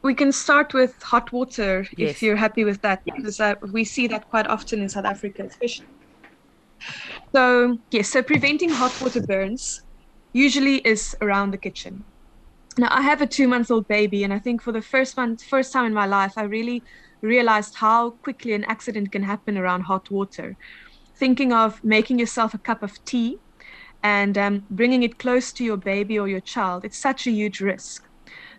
we 0.01 0.15
can 0.15 0.33
start 0.33 0.73
with 0.73 1.03
hot 1.03 1.31
water 1.33 1.87
yes. 1.99 2.11
if 2.11 2.23
you're 2.23 2.37
happy 2.37 2.65
with 2.65 2.81
that, 2.81 3.03
yes. 3.05 3.17
because 3.17 3.41
uh, 3.41 3.55
we 3.73 3.85
see 3.85 4.07
that 4.07 4.31
quite 4.31 4.47
often 4.47 4.81
in 4.81 4.89
South 4.89 5.05
Africa, 5.05 5.45
especially 5.45 5.87
so, 7.35 7.79
yes, 7.91 8.09
so 8.09 8.23
preventing 8.23 8.71
hot 8.71 9.01
water 9.01 9.23
burns 9.23 9.81
usually 10.33 10.77
is 10.79 11.15
around 11.21 11.51
the 11.51 11.59
kitchen. 11.59 12.05
Now, 12.79 12.89
I 12.91 13.03
have 13.03 13.21
a 13.21 13.27
two 13.27 13.49
month 13.49 13.71
old 13.71 13.87
baby, 13.89 14.25
and 14.25 14.33
I 14.33 14.39
think 14.39 14.63
for 14.63 14.73
the 14.73 14.83
first 14.83 15.17
month, 15.17 15.43
first 15.43 15.73
time 15.73 15.87
in 15.87 15.95
my 15.95 16.07
life, 16.07 16.33
I 16.37 16.43
really 16.43 16.83
realized 17.23 17.75
how 17.77 18.13
quickly 18.23 18.53
an 18.53 18.65
accident 18.65 19.13
can 19.13 19.23
happen 19.23 19.59
around 19.59 19.83
hot 19.83 20.11
water. 20.11 20.57
Thinking 21.19 21.53
of 21.53 21.81
making 21.85 22.19
yourself 22.19 22.55
a 22.55 22.59
cup 22.59 22.83
of 22.83 22.93
tea 23.05 23.39
and 24.03 24.39
um, 24.39 24.67
bringing 24.71 25.03
it 25.03 25.19
close 25.19 25.53
to 25.55 25.65
your 25.65 25.77
baby 25.77 26.19
or 26.19 26.29
your 26.29 26.41
child, 26.41 26.85
it's 26.85 27.01
such 27.01 27.27
a 27.27 27.31
huge 27.31 27.61
risk. 27.61 28.03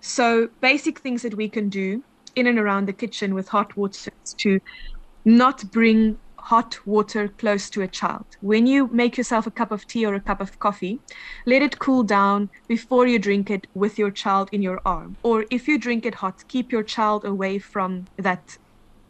So, 0.02 0.50
basic 0.62 1.00
things 1.00 1.24
that 1.24 1.36
we 1.36 1.50
can 1.50 1.70
do 1.70 2.04
in 2.36 2.48
and 2.48 2.60
around 2.60 2.88
the 2.88 2.94
kitchen 2.94 3.34
with 3.34 3.48
hot 3.50 3.76
water 3.76 4.12
is 4.26 4.36
to 4.42 4.60
not 5.26 5.64
bring 5.72 6.18
hot 6.52 6.86
water 6.86 7.30
close 7.30 7.70
to 7.70 7.82
a 7.82 7.88
child. 7.88 8.26
When 8.42 8.68
you 8.68 8.90
make 8.92 9.16
yourself 9.16 9.48
a 9.48 9.58
cup 9.60 9.72
of 9.72 9.88
tea 9.88 10.06
or 10.06 10.16
a 10.16 10.20
cup 10.20 10.42
of 10.42 10.60
coffee, 10.60 11.00
let 11.46 11.62
it 11.62 11.80
cool 11.80 12.04
down 12.04 12.50
before 12.68 13.08
you 13.08 13.20
drink 13.20 13.50
it 13.50 13.68
with 13.74 13.98
your 13.98 14.12
child 14.12 14.50
in 14.52 14.62
your 14.62 14.82
arm. 14.86 15.16
Or 15.24 15.46
if 15.50 15.70
you 15.70 15.78
drink 15.80 16.06
it 16.06 16.16
hot, 16.16 16.44
keep 16.50 16.70
your 16.70 16.84
child 16.84 17.24
away 17.24 17.58
from 17.58 18.08
that 18.18 18.58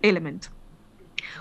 element. 0.03 0.49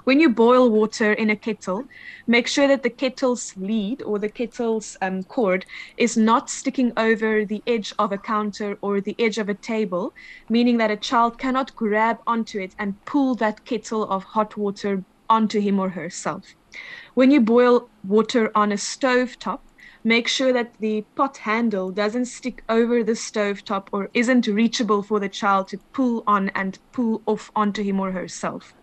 When 0.04 0.20
you 0.20 0.30
boil 0.30 0.70
water 0.70 1.12
in 1.12 1.28
a 1.28 1.36
kettle, 1.36 1.84
make 2.26 2.46
sure 2.46 2.68
that 2.68 2.82
the 2.82 2.96
kettle's 3.02 3.54
lead 3.58 4.00
or 4.00 4.18
the 4.18 4.30
kettle's 4.30 4.96
um, 5.02 5.22
cord 5.24 5.66
is 5.98 6.16
not 6.16 6.48
sticking 6.48 6.94
over 6.96 7.44
the 7.44 7.62
edge 7.66 7.92
of 7.98 8.10
a 8.10 8.18
counter 8.32 8.78
or 8.80 9.02
the 9.02 9.16
edge 9.18 9.36
of 9.36 9.50
a 9.50 9.60
table, 9.72 10.14
meaning 10.48 10.78
that 10.78 10.90
a 10.90 10.96
child 10.96 11.38
cannot 11.38 11.76
grab 11.76 12.18
onto 12.26 12.58
it 12.58 12.74
and 12.78 13.04
pull 13.04 13.34
that 13.34 13.66
kettle 13.66 14.04
of 14.04 14.24
hot 14.24 14.56
water 14.56 15.04
onto 15.30 15.60
him 15.60 15.78
or 15.78 15.88
herself. 15.88 16.54
When 17.14 17.30
you 17.30 17.40
boil 17.40 17.88
water 18.04 18.50
on 18.54 18.72
a 18.72 18.76
stove 18.76 19.38
top, 19.38 19.64
make 20.04 20.28
sure 20.28 20.52
that 20.52 20.74
the 20.80 21.02
pot 21.14 21.38
handle 21.38 21.90
doesn't 21.90 22.26
stick 22.26 22.62
over 22.68 23.02
the 23.02 23.16
stove 23.16 23.64
top 23.64 23.88
or 23.92 24.10
isn't 24.12 24.46
reachable 24.46 25.02
for 25.02 25.20
the 25.20 25.28
child 25.28 25.68
to 25.68 25.78
pull 25.92 26.24
on 26.26 26.50
and 26.50 26.78
pull 26.92 27.22
off 27.26 27.50
onto 27.56 27.82
him 27.82 28.00
or 28.00 28.12
herself. 28.12 28.74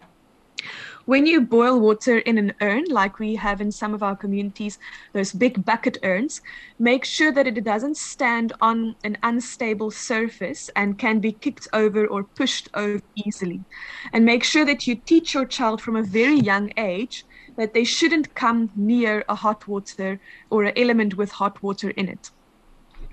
When 1.07 1.25
you 1.25 1.39
boil 1.39 1.79
water 1.79 2.17
in 2.19 2.37
an 2.37 2.53
urn, 2.61 2.83
like 2.89 3.17
we 3.17 3.35
have 3.35 3.61
in 3.61 3.71
some 3.71 3.93
of 3.93 4.03
our 4.03 4.15
communities, 4.17 4.77
those 5.13 5.31
big 5.31 5.63
bucket 5.63 5.97
urns, 6.03 6.41
make 6.77 7.05
sure 7.05 7.31
that 7.31 7.47
it 7.47 7.63
doesn't 7.63 7.95
stand 7.95 8.51
on 8.59 8.95
an 9.05 9.17
unstable 9.23 9.89
surface 9.89 10.69
and 10.75 10.99
can 10.99 11.21
be 11.21 11.31
kicked 11.31 11.65
over 11.71 12.05
or 12.05 12.25
pushed 12.35 12.67
over 12.73 12.99
easily. 13.25 13.63
And 14.11 14.25
make 14.25 14.43
sure 14.43 14.65
that 14.65 14.85
you 14.85 14.95
teach 14.95 15.33
your 15.33 15.45
child 15.45 15.81
from 15.81 15.95
a 15.95 16.03
very 16.03 16.39
young 16.39 16.71
age 16.77 17.25
that 17.55 17.73
they 17.73 17.85
shouldn't 17.85 18.35
come 18.35 18.69
near 18.75 19.23
a 19.29 19.35
hot 19.35 19.65
water 19.65 20.19
or 20.51 20.65
an 20.65 20.73
element 20.75 21.15
with 21.15 21.31
hot 21.31 21.63
water 21.63 21.89
in 21.91 22.09
it. 22.09 22.31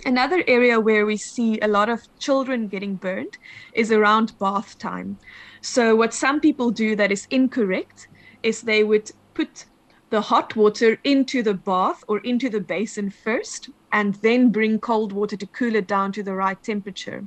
Another 0.04 0.42
area 0.46 0.80
where 0.80 1.06
we 1.06 1.16
see 1.16 1.58
a 1.60 1.68
lot 1.68 1.88
of 1.88 2.02
children 2.18 2.68
getting 2.68 2.96
burned 2.96 3.38
is 3.72 3.92
around 3.92 4.38
bath 4.38 4.76
time. 4.78 5.18
So, 5.60 5.94
what 5.94 6.12
some 6.12 6.40
people 6.40 6.70
do 6.70 6.96
that 6.96 7.12
is 7.12 7.26
incorrect 7.30 8.08
is 8.42 8.60
they 8.60 8.84
would 8.84 9.12
put 9.34 9.64
the 10.10 10.20
hot 10.20 10.56
water 10.56 10.98
into 11.04 11.42
the 11.42 11.54
bath 11.54 12.04
or 12.08 12.18
into 12.18 12.50
the 12.50 12.60
basin 12.60 13.08
first 13.08 13.70
and 13.92 14.14
then 14.16 14.50
bring 14.50 14.78
cold 14.78 15.12
water 15.12 15.36
to 15.36 15.46
cool 15.46 15.74
it 15.74 15.86
down 15.86 16.12
to 16.12 16.22
the 16.22 16.34
right 16.34 16.62
temperature. 16.62 17.24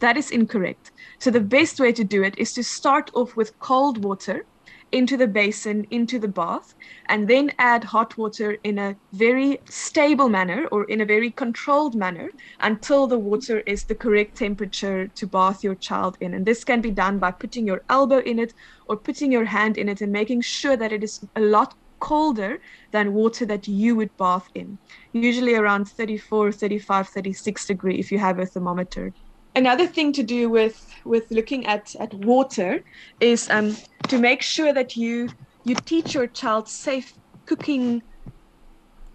That 0.00 0.16
is 0.16 0.30
incorrect. 0.30 0.90
So, 1.18 1.30
the 1.30 1.40
best 1.40 1.80
way 1.80 1.92
to 1.92 2.04
do 2.04 2.22
it 2.24 2.36
is 2.36 2.52
to 2.54 2.64
start 2.64 3.10
off 3.14 3.36
with 3.36 3.58
cold 3.60 4.04
water 4.04 4.44
into 4.92 5.16
the 5.16 5.26
basin, 5.26 5.86
into 5.90 6.18
the 6.18 6.28
bath, 6.28 6.74
and 7.06 7.28
then 7.28 7.52
add 7.58 7.84
hot 7.84 8.16
water 8.16 8.56
in 8.64 8.78
a 8.78 8.96
very 9.12 9.60
stable 9.68 10.28
manner 10.28 10.66
or 10.72 10.84
in 10.84 11.00
a 11.00 11.04
very 11.04 11.30
controlled 11.30 11.94
manner 11.94 12.30
until 12.60 13.06
the 13.06 13.18
water 13.18 13.60
is 13.60 13.84
the 13.84 13.94
correct 13.94 14.36
temperature 14.36 15.08
to 15.08 15.26
bath 15.26 15.62
your 15.62 15.74
child 15.74 16.16
in. 16.20 16.34
And 16.34 16.46
this 16.46 16.64
can 16.64 16.80
be 16.80 16.90
done 16.90 17.18
by 17.18 17.30
putting 17.30 17.66
your 17.66 17.82
elbow 17.88 18.18
in 18.18 18.38
it 18.38 18.54
or 18.86 18.96
putting 18.96 19.32
your 19.32 19.44
hand 19.44 19.78
in 19.78 19.88
it 19.88 20.00
and 20.00 20.12
making 20.12 20.40
sure 20.40 20.76
that 20.76 20.92
it 20.92 21.04
is 21.04 21.20
a 21.36 21.40
lot 21.40 21.74
colder 22.00 22.58
than 22.92 23.12
water 23.12 23.44
that 23.46 23.66
you 23.66 23.96
would 23.96 24.16
bath 24.16 24.48
in, 24.54 24.78
usually 25.12 25.54
around 25.54 25.88
34, 25.88 26.52
35, 26.52 27.08
36 27.08 27.66
degree 27.66 27.98
if 27.98 28.12
you 28.12 28.18
have 28.18 28.38
a 28.38 28.46
thermometer. 28.46 29.12
Another 29.58 29.88
thing 29.88 30.12
to 30.12 30.22
do 30.22 30.48
with 30.48 30.78
with 31.04 31.24
looking 31.32 31.66
at, 31.66 31.92
at 31.98 32.14
water 32.14 32.80
is 33.18 33.50
um, 33.50 33.76
to 34.06 34.16
make 34.16 34.40
sure 34.40 34.72
that 34.72 34.94
you 34.94 35.28
you 35.64 35.74
teach 35.74 36.14
your 36.14 36.28
child 36.28 36.68
safe 36.68 37.12
cooking 37.44 38.02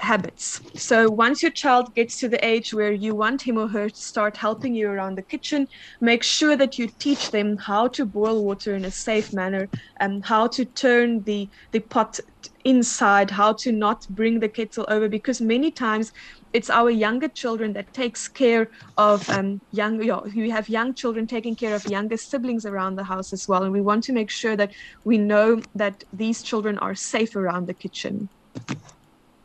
habits. 0.01 0.59
So 0.75 1.09
once 1.09 1.41
your 1.41 1.53
child 1.53 1.95
gets 1.95 2.19
to 2.19 2.27
the 2.27 2.45
age 2.45 2.73
where 2.73 2.91
you 2.91 3.15
want 3.15 3.47
him 3.47 3.57
or 3.57 3.69
her 3.69 3.87
to 3.87 3.95
start 3.95 4.35
helping 4.35 4.75
you 4.75 4.89
around 4.89 5.15
the 5.15 5.23
kitchen, 5.23 5.65
make 6.01 6.23
sure 6.23 6.57
that 6.57 6.77
you 6.77 6.89
teach 6.99 7.31
them 7.31 7.55
how 7.55 7.87
to 7.95 8.05
boil 8.05 8.43
water 8.43 8.75
in 8.75 8.83
a 8.83 8.91
safe 8.91 9.31
manner 9.31 9.69
and 10.01 10.25
how 10.25 10.47
to 10.47 10.65
turn 10.65 11.23
the 11.23 11.49
the 11.71 11.79
pot 11.79 12.19
inside, 12.65 13.31
how 13.31 13.53
to 13.63 13.71
not 13.71 14.05
bring 14.09 14.41
the 14.41 14.49
kettle 14.49 14.85
over 14.89 15.07
because 15.07 15.39
many 15.39 15.71
times 15.71 16.11
it's 16.53 16.69
our 16.69 16.89
younger 16.89 17.27
children 17.27 17.73
that 17.73 17.91
takes 17.93 18.27
care 18.27 18.69
of 18.97 19.27
um, 19.29 19.59
young 19.71 19.99
you 19.99 20.07
know, 20.07 20.25
we 20.35 20.49
have 20.49 20.69
young 20.69 20.93
children 20.93 21.25
taking 21.27 21.55
care 21.55 21.75
of 21.75 21.85
younger 21.87 22.15
siblings 22.15 22.65
around 22.65 22.95
the 22.95 23.03
house 23.03 23.33
as 23.33 23.47
well 23.47 23.63
and 23.63 23.73
we 23.73 23.81
want 23.81 24.03
to 24.03 24.13
make 24.13 24.29
sure 24.29 24.55
that 24.55 24.71
we 25.03 25.17
know 25.17 25.61
that 25.75 26.03
these 26.13 26.43
children 26.43 26.77
are 26.77 26.95
safe 26.95 27.35
around 27.35 27.67
the 27.67 27.73
kitchen. 27.73 28.29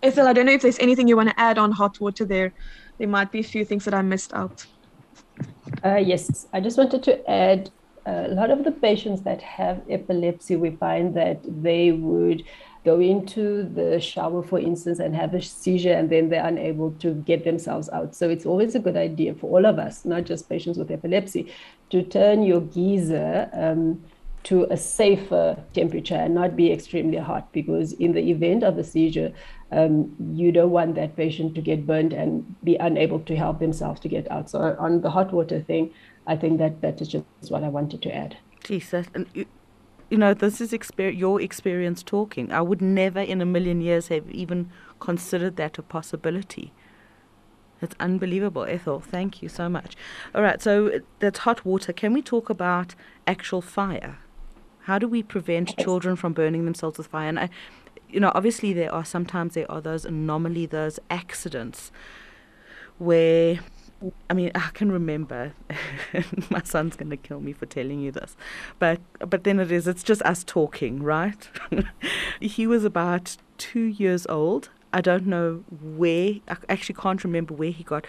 Ethel 0.03 0.29
i 0.29 0.33
don't 0.33 0.47
know 0.47 0.53
if 0.53 0.63
there's 0.63 0.79
anything 0.79 1.09
you 1.09 1.17
want 1.17 1.31
to 1.31 1.41
add 1.41 1.59
on 1.59 1.73
hot 1.73 1.99
water 2.01 2.25
there. 2.25 2.53
There 2.99 3.09
might 3.09 3.33
be 3.33 3.41
a 3.41 3.49
few 3.55 3.65
things 3.65 3.85
that 3.87 3.95
i 3.95 4.03
missed 4.03 4.33
out. 4.35 4.67
Uh, 5.85 5.97
yes 5.97 6.47
i 6.53 6.61
just 6.61 6.77
wanted 6.77 7.03
to 7.05 7.31
add 7.31 7.71
a 8.07 8.29
lot 8.29 8.51
of 8.51 8.65
the 8.65 8.73
patients 8.73 9.23
that 9.23 9.43
have 9.43 9.83
epilepsy 9.91 10.57
we 10.57 10.71
find 10.77 11.15
that 11.15 11.41
they 11.47 11.93
would 11.93 12.43
go 12.85 13.01
into 13.01 13.65
the 13.65 14.01
shower, 14.01 14.43
for 14.43 14.59
instance, 14.59 14.99
and 14.99 15.15
have 15.15 15.35
a 15.35 15.43
seizure, 15.43 15.93
and 15.93 16.11
then 16.11 16.29
they're 16.29 16.47
unable 16.47 16.93
to 16.93 17.15
get 17.15 17.45
themselves 17.45 17.89
out. 17.91 18.15
So 18.15 18.29
it's 18.29 18.47
always 18.47 18.75
a 18.75 18.79
good 18.79 18.97
idea 18.97 19.35
for 19.35 19.51
all 19.51 19.67
of 19.67 19.79
us, 19.79 20.05
not 20.05 20.25
just 20.25 20.49
patients 20.49 20.79
with 20.79 20.91
epilepsy, 20.91 21.53
to 21.91 22.03
turn 22.03 22.43
your 22.43 22.61
geyser. 22.61 23.49
Um, 23.53 24.03
to 24.45 24.65
a 24.71 24.77
safer 24.77 25.61
temperature 25.75 26.15
and 26.15 26.33
not 26.33 26.55
be 26.55 26.73
extremely 26.73 27.19
hot 27.19 27.53
because 27.53 27.93
in 27.95 28.13
the 28.13 28.31
event 28.31 28.63
of 28.63 28.79
a 28.79 28.85
seizure 28.85 29.33
um, 29.73 30.15
you 30.33 30.53
don't 30.53 30.71
want 30.71 30.95
that 30.95 31.17
patient 31.17 31.57
to 31.57 31.61
get 31.61 31.85
burned 31.85 32.13
and 32.13 32.55
be 32.63 32.77
unable 32.77 33.19
to 33.19 33.35
help 33.35 33.59
themselves 33.59 34.01
to 34.01 34.09
get 34.09 34.31
out 34.31 34.49
so 34.49 34.77
on 34.79 35.01
the 35.01 35.11
hot 35.11 35.33
water 35.33 35.61
thing 35.61 35.93
i 36.29 36.37
think 36.37 36.59
that 36.59 36.81
that 36.81 37.01
is 37.01 37.09
just 37.09 37.25
what 37.49 37.65
i 37.65 37.69
wanted 37.69 38.01
to 38.01 38.15
add 38.15 38.37
Jesus, 38.65 39.07
you 40.11 40.17
know, 40.17 40.35
this 40.35 40.61
is 40.61 40.73
exper- 40.73 41.17
your 41.17 41.41
experience 41.41 42.03
talking. 42.03 42.53
I 42.53 42.63
would 42.63 42.81
never 42.81 43.21
in 43.21 43.41
a 43.41 43.47
million 43.47 43.81
years 43.81 44.09
have 44.09 44.31
even 44.31 44.71
considered 45.01 45.57
that 45.57 45.79
a 45.79 45.83
possibility. 45.83 46.73
It's 47.81 47.95
unbelievable, 48.01 48.65
Ethel. 48.65 49.01
Thank 49.01 49.43
you 49.43 49.49
so 49.49 49.69
much. 49.69 49.97
All 50.35 50.43
right, 50.43 50.61
so 50.61 50.89
uh, 50.89 50.99
that's 51.21 51.41
hot 51.41 51.65
water. 51.65 51.93
Can 51.93 52.13
we 52.13 52.23
talk 52.23 52.51
about 52.51 52.95
actual 53.27 53.63
fire? 53.63 54.19
How 54.83 54.99
do 54.99 55.07
we 55.07 55.23
prevent 55.23 55.77
children 55.77 56.17
from 56.17 56.33
burning 56.33 56.65
themselves 56.65 56.99
with 56.99 57.09
fire? 57.09 57.29
And 57.29 57.39
I, 57.39 57.51
you 58.09 58.19
know, 58.19 58.33
obviously 58.35 58.73
there 58.73 58.93
are 58.93 59.05
sometimes 59.05 59.55
there 59.55 59.71
are 59.71 59.81
those 59.81 60.05
anomaly, 60.05 60.67
those 60.67 60.99
accidents 61.11 61.93
where 62.97 63.61
I 64.31 64.35
mean, 64.35 64.53
I 64.55 64.71
can 64.75 64.93
remember. 64.93 65.55
my 66.51 66.63
son's 66.63 66.97
going 66.97 67.11
to 67.11 67.17
kill 67.17 67.41
me 67.41 67.53
for 67.53 67.67
telling 67.67 68.01
you 68.01 68.13
this, 68.13 68.37
but 68.79 69.01
but 69.19 69.45
then 69.45 69.59
it 69.59 69.73
is. 69.73 69.89
It's 69.89 70.03
just 70.03 70.23
us 70.23 70.45
talking, 70.45 71.03
right? 71.03 71.49
he 72.41 72.67
was 72.67 72.85
about 72.85 73.37
two 73.57 73.85
years 73.85 74.27
old. 74.27 74.71
I 74.93 75.01
don't 75.01 75.27
know 75.27 75.65
where. 75.83 76.35
I 76.49 76.57
actually 76.69 76.95
can't 76.95 77.23
remember 77.25 77.55
where 77.55 77.71
he 77.71 77.83
got 77.83 78.07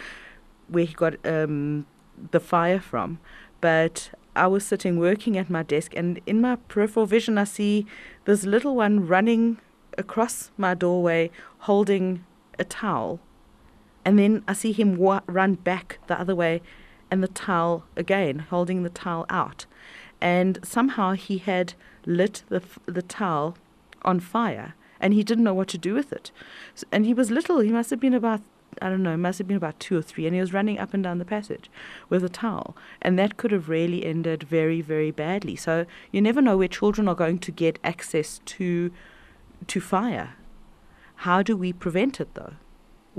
where 0.68 0.86
he 0.86 0.94
got 0.94 1.16
um, 1.26 1.88
the 2.32 2.40
fire 2.40 2.80
from, 2.80 3.20
but 3.60 4.12
I 4.36 4.46
was 4.46 4.64
sitting 4.64 5.00
working 5.00 5.38
at 5.38 5.50
my 5.50 5.64
desk, 5.64 5.94
and 5.96 6.22
in 6.28 6.40
my 6.40 6.56
peripheral 6.56 7.08
vision, 7.08 7.40
I 7.40 7.46
see 7.46 7.88
this 8.26 8.46
little 8.46 8.76
one 8.76 9.08
running 9.08 9.58
across 9.98 10.52
my 10.56 10.76
doorway, 10.76 11.32
holding 11.60 12.26
a 12.60 12.64
towel 12.64 13.20
and 14.06 14.18
then 14.18 14.43
I 14.47 14.54
see 14.54 14.72
him 14.72 14.97
wa- 14.97 15.22
run 15.28 15.56
back 15.56 16.00
the 16.08 16.20
other 16.20 16.36
way 16.36 16.62
and 17.12 17.24
the 17.24 17.28
towel 17.28 17.86
again, 17.95 18.39
holding 18.39 18.84
the 18.84 18.89
towel 18.89 19.26
out. 19.30 19.66
And 20.22 20.60
somehow 20.64 21.14
he 21.14 21.38
had 21.38 21.74
lit 22.06 22.43
the, 22.50 22.58
f- 22.58 22.80
the 22.86 23.02
towel 23.02 23.58
on 24.04 24.20
fire 24.20 24.74
and 25.00 25.14
he 25.14 25.24
didn't 25.24 25.43
know 25.43 25.54
what 25.54 25.70
to 25.70 25.78
do 25.78 25.93
with 25.93 26.12
it. 26.12 26.32
So, 26.76 26.86
and 26.91 27.06
he 27.06 27.14
was 27.14 27.32
little, 27.32 27.60
he 27.60 27.72
must 27.72 27.89
have 27.89 28.00
been 28.00 28.14
about 28.14 28.41
I 28.82 28.89
don't 28.89 29.04
know, 29.04 29.18
must 29.18 29.39
have 29.39 29.47
been 29.47 29.58
about 29.58 29.80
two 29.80 29.97
or 29.97 30.02
three, 30.02 30.26
and 30.26 30.34
he 30.34 30.39
was 30.39 30.54
running 30.54 30.80
up 30.80 30.93
and 30.93 31.04
down 31.04 31.18
the 31.18 31.26
passage 31.26 31.70
with 32.08 32.24
a 32.24 32.30
towel. 32.30 32.78
And 33.02 33.18
that 33.18 33.36
could 33.36 33.52
have 33.52 33.68
really 33.68 34.06
ended 34.06 34.43
very, 34.43 34.80
very 34.80 35.12
badly. 35.12 35.56
So 35.56 35.86
you 36.12 36.22
never 36.22 36.41
know 36.41 36.58
where 36.58 36.68
children 36.68 37.08
are 37.08 37.16
going 37.16 37.39
to 37.39 37.52
get 37.52 37.80
access 37.84 38.39
to 38.45 38.91
to 39.68 39.82
fire. 39.82 40.36
How 41.16 41.43
do 41.43 41.58
we 41.58 41.74
prevent 41.74 42.22
it 42.22 42.34
though? 42.36 42.54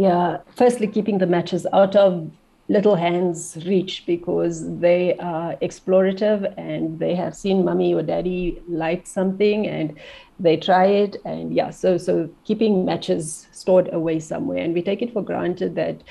Yeah, 0.00 0.38
firstly, 0.56 0.86
keeping 0.86 1.18
the 1.18 1.26
matches 1.26 1.66
out 1.74 1.94
of 1.94 2.30
little 2.68 2.94
hands' 2.94 3.58
reach 3.66 4.04
because 4.06 4.78
they 4.78 5.14
are 5.18 5.56
explorative 5.56 6.54
and 6.56 6.98
they 6.98 7.14
have 7.14 7.36
seen 7.36 7.66
mommy 7.66 7.92
or 7.92 8.02
daddy 8.02 8.62
light 8.66 9.06
something 9.06 9.66
and 9.66 9.98
they 10.38 10.56
try 10.56 10.86
it. 10.86 11.18
And 11.26 11.52
yeah, 11.52 11.68
so 11.68 11.98
so 11.98 12.30
keeping 12.44 12.86
matches 12.86 13.46
stored 13.52 13.92
away 13.92 14.20
somewhere, 14.20 14.64
and 14.64 14.72
we 14.72 14.80
take 14.80 15.02
it 15.02 15.12
for 15.12 15.22
granted 15.22 15.74
that 15.74 16.02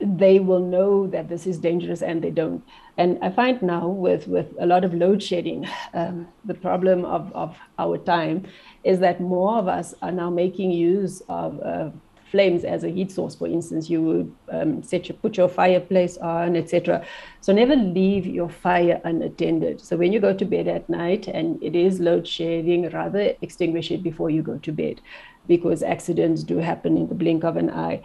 they 0.00 0.40
will 0.40 0.64
know 0.74 1.06
that 1.06 1.28
this 1.28 1.46
is 1.46 1.58
dangerous 1.58 2.02
and 2.02 2.22
they 2.22 2.30
don't. 2.30 2.64
And 2.96 3.18
I 3.22 3.30
find 3.30 3.62
now 3.62 3.86
with, 3.88 4.26
with 4.26 4.52
a 4.58 4.66
lot 4.66 4.84
of 4.84 4.94
load 4.94 5.22
shedding, 5.22 5.68
um, 5.94 6.26
the 6.44 6.54
problem 6.54 7.04
of, 7.04 7.32
of 7.34 7.56
our 7.78 7.98
time 7.98 8.46
is 8.82 8.98
that 9.00 9.20
more 9.20 9.58
of 9.58 9.68
us 9.68 9.94
are 10.02 10.12
now 10.12 10.30
making 10.30 10.72
use 10.72 11.22
of 11.28 11.60
uh, 11.62 11.90
flames 12.30 12.64
as 12.64 12.84
a 12.84 12.88
heat 12.88 13.10
source, 13.10 13.34
for 13.34 13.46
instance, 13.46 13.88
you 13.90 14.02
would 14.02 14.34
um, 14.50 14.82
set 14.82 15.08
your, 15.08 15.16
put 15.18 15.36
your 15.36 15.48
fireplace 15.48 16.16
on, 16.18 16.56
etc. 16.56 17.04
So 17.40 17.52
never 17.52 17.76
leave 17.76 18.26
your 18.26 18.48
fire 18.48 19.00
unattended. 19.04 19.80
So 19.80 19.96
when 19.96 20.12
you 20.12 20.20
go 20.20 20.34
to 20.34 20.44
bed 20.44 20.68
at 20.68 20.88
night 20.88 21.28
and 21.28 21.62
it 21.62 21.74
is 21.74 22.00
load 22.00 22.26
shedding, 22.26 22.88
rather 22.90 23.34
extinguish 23.42 23.90
it 23.90 24.02
before 24.02 24.30
you 24.30 24.42
go 24.42 24.58
to 24.58 24.72
bed, 24.72 25.00
because 25.46 25.82
accidents 25.82 26.42
do 26.42 26.58
happen 26.58 26.96
in 26.96 27.08
the 27.08 27.14
blink 27.14 27.44
of 27.44 27.56
an 27.56 27.70
eye. 27.70 28.02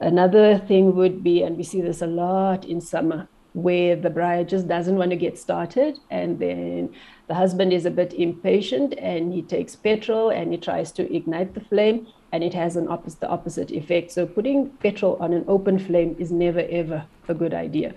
Another 0.00 0.58
thing 0.58 0.96
would 0.96 1.22
be, 1.22 1.42
and 1.42 1.56
we 1.56 1.62
see 1.62 1.80
this 1.80 2.02
a 2.02 2.06
lot 2.06 2.64
in 2.64 2.80
summer, 2.80 3.28
where 3.54 3.96
the 3.96 4.08
braai 4.08 4.46
just 4.46 4.66
doesn't 4.66 4.96
want 4.96 5.10
to 5.10 5.16
get 5.16 5.38
started 5.38 5.98
and 6.10 6.38
then 6.38 6.92
the 7.28 7.34
husband 7.34 7.72
is 7.72 7.84
a 7.84 7.90
bit 7.90 8.14
impatient 8.14 8.94
and 8.98 9.32
he 9.32 9.42
takes 9.42 9.76
petrol 9.76 10.30
and 10.30 10.52
he 10.52 10.58
tries 10.58 10.90
to 10.90 11.14
ignite 11.14 11.54
the 11.54 11.60
flame 11.60 12.06
and 12.32 12.42
it 12.42 12.54
has 12.54 12.76
an 12.76 12.88
opposite, 12.88 13.20
the 13.20 13.28
opposite 13.28 13.70
effect. 13.70 14.10
So 14.10 14.26
putting 14.26 14.70
petrol 14.70 15.16
on 15.20 15.32
an 15.32 15.44
open 15.46 15.78
flame 15.78 16.16
is 16.18 16.32
never 16.32 16.66
ever 16.70 17.04
a 17.28 17.34
good 17.34 17.54
idea. 17.54 17.94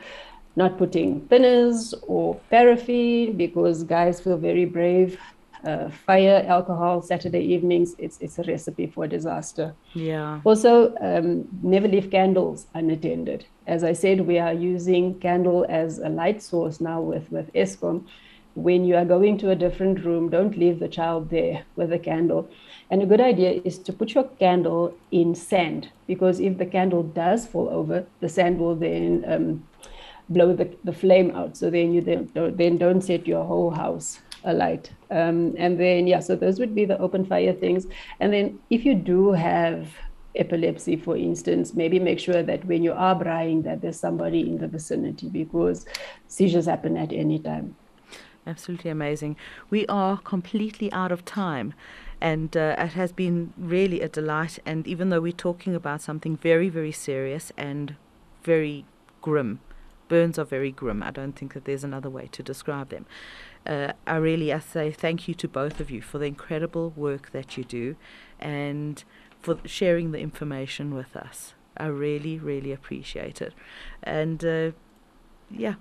Not 0.58 0.78
putting 0.78 1.22
thinners 1.22 1.94
or 2.04 2.36
paraffin 2.50 3.36
because 3.36 3.84
guys 3.84 4.22
feel 4.22 4.38
very 4.38 4.66
brave. 4.66 5.20
Uh, 5.66 5.90
fire, 5.90 6.46
alcohol, 6.48 7.02
Saturday 7.02 7.40
evenings, 7.40 7.96
it's, 7.98 8.20
it's 8.22 8.38
a 8.38 8.44
recipe 8.44 8.86
for 8.86 9.08
disaster. 9.08 9.74
Yeah. 9.96 10.40
Also, 10.44 10.96
um, 11.02 11.48
never 11.64 11.88
leave 11.88 12.12
candles 12.12 12.68
unattended. 12.76 13.46
As 13.66 13.84
I 13.84 13.94
said, 13.94 14.22
we 14.22 14.38
are 14.38 14.54
using 14.54 15.20
candle 15.20 15.66
as 15.68 15.98
a 15.98 16.10
light 16.10 16.44
source 16.44 16.80
now 16.80 17.02
with, 17.02 17.32
with 17.32 17.52
Eskom. 17.54 18.06
When 18.54 18.86
you 18.86 18.96
are 18.96 19.06
going 19.06 19.40
to 19.40 19.50
a 19.50 19.56
different 19.56 20.06
room, 20.06 20.30
don't 20.30 20.56
leave 20.56 20.80
the 20.80 20.88
child 20.88 21.32
there 21.32 21.64
with 21.76 21.92
a 21.92 22.00
candle 22.00 22.48
and 22.90 23.02
a 23.02 23.06
good 23.06 23.22
idea 23.22 23.62
is 23.64 23.80
to 23.80 23.94
put 23.94 24.14
your 24.14 24.26
candle 24.40 24.96
in 25.12 25.34
sand 25.34 25.90
because 26.08 26.40
if 26.40 26.58
the 26.58 26.66
candle 26.66 27.04
does 27.04 27.48
fall 27.48 27.70
over, 27.70 28.06
the 28.20 28.30
sand 28.30 28.60
will 28.60 28.76
then 28.76 29.26
um, 29.28 29.68
blow 30.30 30.54
the, 30.54 30.70
the 30.84 30.94
flame 30.94 31.32
out. 31.32 31.58
So 31.58 31.70
then 31.70 31.94
you 31.94 32.02
then 32.02 32.30
don't, 32.36 32.58
then 32.58 32.78
don't 32.78 33.02
set 33.02 33.28
your 33.28 33.44
whole 33.44 33.72
house 33.72 34.20
alight. 34.44 34.92
Um, 35.10 35.56
and 35.58 35.80
then, 35.80 36.06
yeah, 36.06 36.20
so 36.20 36.36
those 36.36 36.60
would 36.60 36.76
be 36.76 36.86
the 36.86 37.00
open 37.00 37.26
fire 37.26 37.54
things. 37.54 37.88
And 38.20 38.32
then 38.32 38.60
if 38.70 38.86
you 38.86 38.94
do 38.94 39.32
have 39.32 39.90
epilepsy, 40.36 40.96
for 40.96 41.18
instance, 41.18 41.74
maybe 41.74 41.98
make 41.98 42.20
sure 42.20 42.44
that 42.44 42.66
when 42.66 42.84
you 42.84 42.94
are 42.94 43.16
braaiing 43.16 43.64
that 43.64 43.82
there's 43.82 44.00
somebody 44.00 44.42
in 44.42 44.60
the 44.60 44.68
vicinity 44.68 45.30
because 45.30 45.86
seizures 46.28 46.66
happen 46.66 46.98
at 46.98 47.12
any 47.12 47.40
time. 47.40 47.76
Absolutely 48.48 48.92
amazing. 48.92 49.38
We 49.72 49.88
are 49.88 50.18
completely 50.18 50.92
out 50.92 51.12
of 51.12 51.26
time 51.26 51.74
and 52.22 52.56
uh, 52.56 52.76
it 52.78 52.94
has 52.94 53.12
been 53.12 53.54
really 53.58 54.02
a 54.02 54.10
delight. 54.10 54.60
And 54.66 54.88
even 54.88 55.10
though 55.10 55.22
we're 55.22 55.32
talking 55.32 55.76
about 55.76 56.02
something 56.02 56.38
very, 56.38 56.70
very 56.70 56.92
serious 56.92 57.52
and 57.58 57.96
very 58.44 58.86
grim, 59.22 59.60
burns 60.08 60.38
are 60.38 60.46
very 60.46 60.72
grim. 60.72 61.04
I 61.04 61.12
don't 61.12 61.34
think 61.34 61.54
that 61.54 61.66
there's 61.66 61.84
another 61.84 62.10
way 62.10 62.28
to 62.32 62.44
describe 62.44 62.90
them. 62.90 63.06
Uh, 63.66 63.94
I 64.06 64.18
really 64.18 64.54
I 64.54 64.60
say 64.60 64.92
thank 64.92 65.28
you 65.28 65.34
to 65.36 65.48
both 65.48 65.80
of 65.80 65.90
you 65.90 66.02
for 66.02 66.20
the 66.20 66.26
incredible 66.26 66.94
work 66.96 67.32
that 67.32 67.58
you 67.58 67.64
do 67.64 67.96
and 68.40 69.04
for 69.42 69.60
sharing 69.66 70.12
the 70.12 70.20
information 70.20 70.94
with 70.94 71.16
us. 71.16 71.54
I 71.78 71.88
really, 71.88 72.40
really 72.40 72.72
appreciate 72.72 73.42
it. 73.42 73.54
And 74.04 74.46
uh, 74.46 74.72
yeah, 75.50 75.76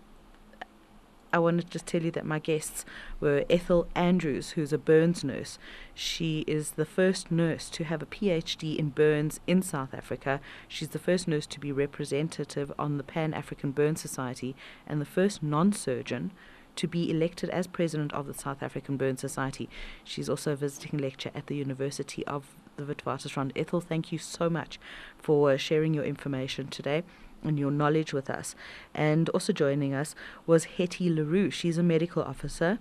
I 1.34 1.38
want 1.38 1.60
to 1.60 1.66
just 1.66 1.86
tell 1.86 2.02
you 2.02 2.12
that 2.12 2.24
my 2.24 2.38
guests 2.38 2.84
were 3.18 3.44
Ethel 3.50 3.88
Andrews, 3.96 4.50
who's 4.50 4.72
a 4.72 4.78
burns 4.78 5.24
nurse. 5.24 5.58
She 5.92 6.44
is 6.46 6.70
the 6.70 6.84
first 6.84 7.32
nurse 7.32 7.68
to 7.70 7.82
have 7.82 8.00
a 8.02 8.06
PhD 8.06 8.76
in 8.76 8.90
burns 8.90 9.40
in 9.44 9.60
South 9.60 9.92
Africa. 9.92 10.40
She's 10.68 10.90
the 10.90 11.00
first 11.00 11.26
nurse 11.26 11.46
to 11.48 11.58
be 11.58 11.72
representative 11.72 12.72
on 12.78 12.98
the 12.98 13.02
Pan 13.02 13.34
African 13.34 13.72
Burn 13.72 13.96
Society 13.96 14.54
and 14.86 15.00
the 15.00 15.04
first 15.04 15.42
non 15.42 15.72
surgeon 15.72 16.30
to 16.76 16.86
be 16.86 17.10
elected 17.10 17.50
as 17.50 17.66
president 17.66 18.12
of 18.12 18.28
the 18.28 18.34
South 18.34 18.62
African 18.62 18.96
Burn 18.96 19.16
Society. 19.16 19.68
She's 20.04 20.28
also 20.28 20.52
a 20.52 20.56
visiting 20.56 21.00
lecturer 21.00 21.32
at 21.34 21.48
the 21.48 21.56
University 21.56 22.24
of 22.28 22.54
the 22.76 22.84
Witwatersrand. 22.84 23.50
Ethel, 23.56 23.80
thank 23.80 24.12
you 24.12 24.18
so 24.18 24.48
much 24.48 24.78
for 25.18 25.58
sharing 25.58 25.94
your 25.94 26.04
information 26.04 26.68
today 26.68 27.02
and 27.44 27.58
your 27.58 27.70
knowledge 27.70 28.12
with 28.12 28.28
us. 28.30 28.54
And 28.94 29.28
also 29.30 29.52
joining 29.52 29.94
us 29.94 30.14
was 30.46 30.64
Hettie 30.64 31.10
le 31.10 31.24
Roux. 31.24 31.50
She's 31.50 31.78
a 31.78 31.82
medical 31.82 32.22
officer 32.22 32.78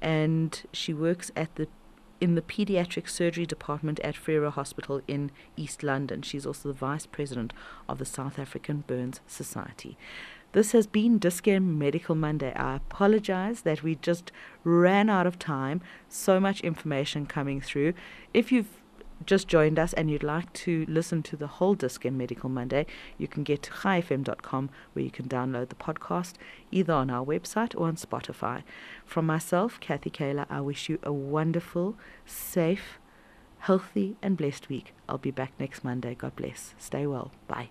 and 0.00 0.62
she 0.72 0.92
works 0.92 1.30
at 1.36 1.54
the 1.56 1.68
in 2.18 2.34
the 2.34 2.40
pediatric 2.42 3.08
surgery 3.10 3.44
department 3.44 4.00
at 4.00 4.16
Frere 4.16 4.48
Hospital 4.48 5.02
in 5.06 5.30
East 5.54 5.82
London. 5.82 6.22
She's 6.22 6.46
also 6.46 6.70
the 6.70 6.74
vice 6.74 7.04
president 7.04 7.52
of 7.90 7.98
the 7.98 8.06
South 8.06 8.38
African 8.38 8.84
Burns 8.86 9.20
Society. 9.26 9.98
This 10.52 10.72
has 10.72 10.86
been 10.86 11.18
Dis-Chem 11.18 11.78
Medical 11.78 12.14
Monday. 12.14 12.54
I 12.54 12.76
apologize 12.76 13.60
that 13.62 13.82
we 13.82 13.96
just 13.96 14.32
ran 14.64 15.10
out 15.10 15.26
of 15.26 15.38
time. 15.38 15.82
So 16.08 16.40
much 16.40 16.62
information 16.62 17.26
coming 17.26 17.60
through. 17.60 17.92
If 18.32 18.50
you've 18.50 18.80
just 19.24 19.48
joined 19.48 19.78
us 19.78 19.92
and 19.94 20.10
you'd 20.10 20.22
like 20.22 20.52
to 20.52 20.84
listen 20.88 21.22
to 21.24 21.36
the 21.36 21.46
whole 21.46 21.74
Dis-Chem 21.74 22.16
Medical 22.16 22.50
Monday, 22.50 22.86
you 23.18 23.26
can 23.28 23.42
get 23.42 23.62
to 23.62 23.70
chaifm.com 23.70 24.70
where 24.92 25.04
you 25.04 25.10
can 25.10 25.28
download 25.28 25.68
the 25.68 25.74
podcast 25.74 26.34
either 26.70 26.92
on 26.92 27.10
our 27.10 27.24
website 27.24 27.74
or 27.76 27.88
on 27.88 27.96
Spotify. 27.96 28.62
From 29.04 29.26
myself, 29.26 29.80
Kathy 29.80 30.10
Kaler, 30.10 30.46
I 30.50 30.60
wish 30.60 30.88
you 30.88 30.98
a 31.02 31.12
wonderful, 31.12 31.96
safe, 32.24 32.98
healthy, 33.60 34.16
and 34.22 34.36
blessed 34.36 34.68
week. 34.68 34.92
I'll 35.08 35.18
be 35.18 35.30
back 35.30 35.52
next 35.58 35.82
Monday. 35.82 36.14
God 36.14 36.36
bless. 36.36 36.74
Stay 36.78 37.06
well. 37.06 37.32
Bye. 37.48 37.70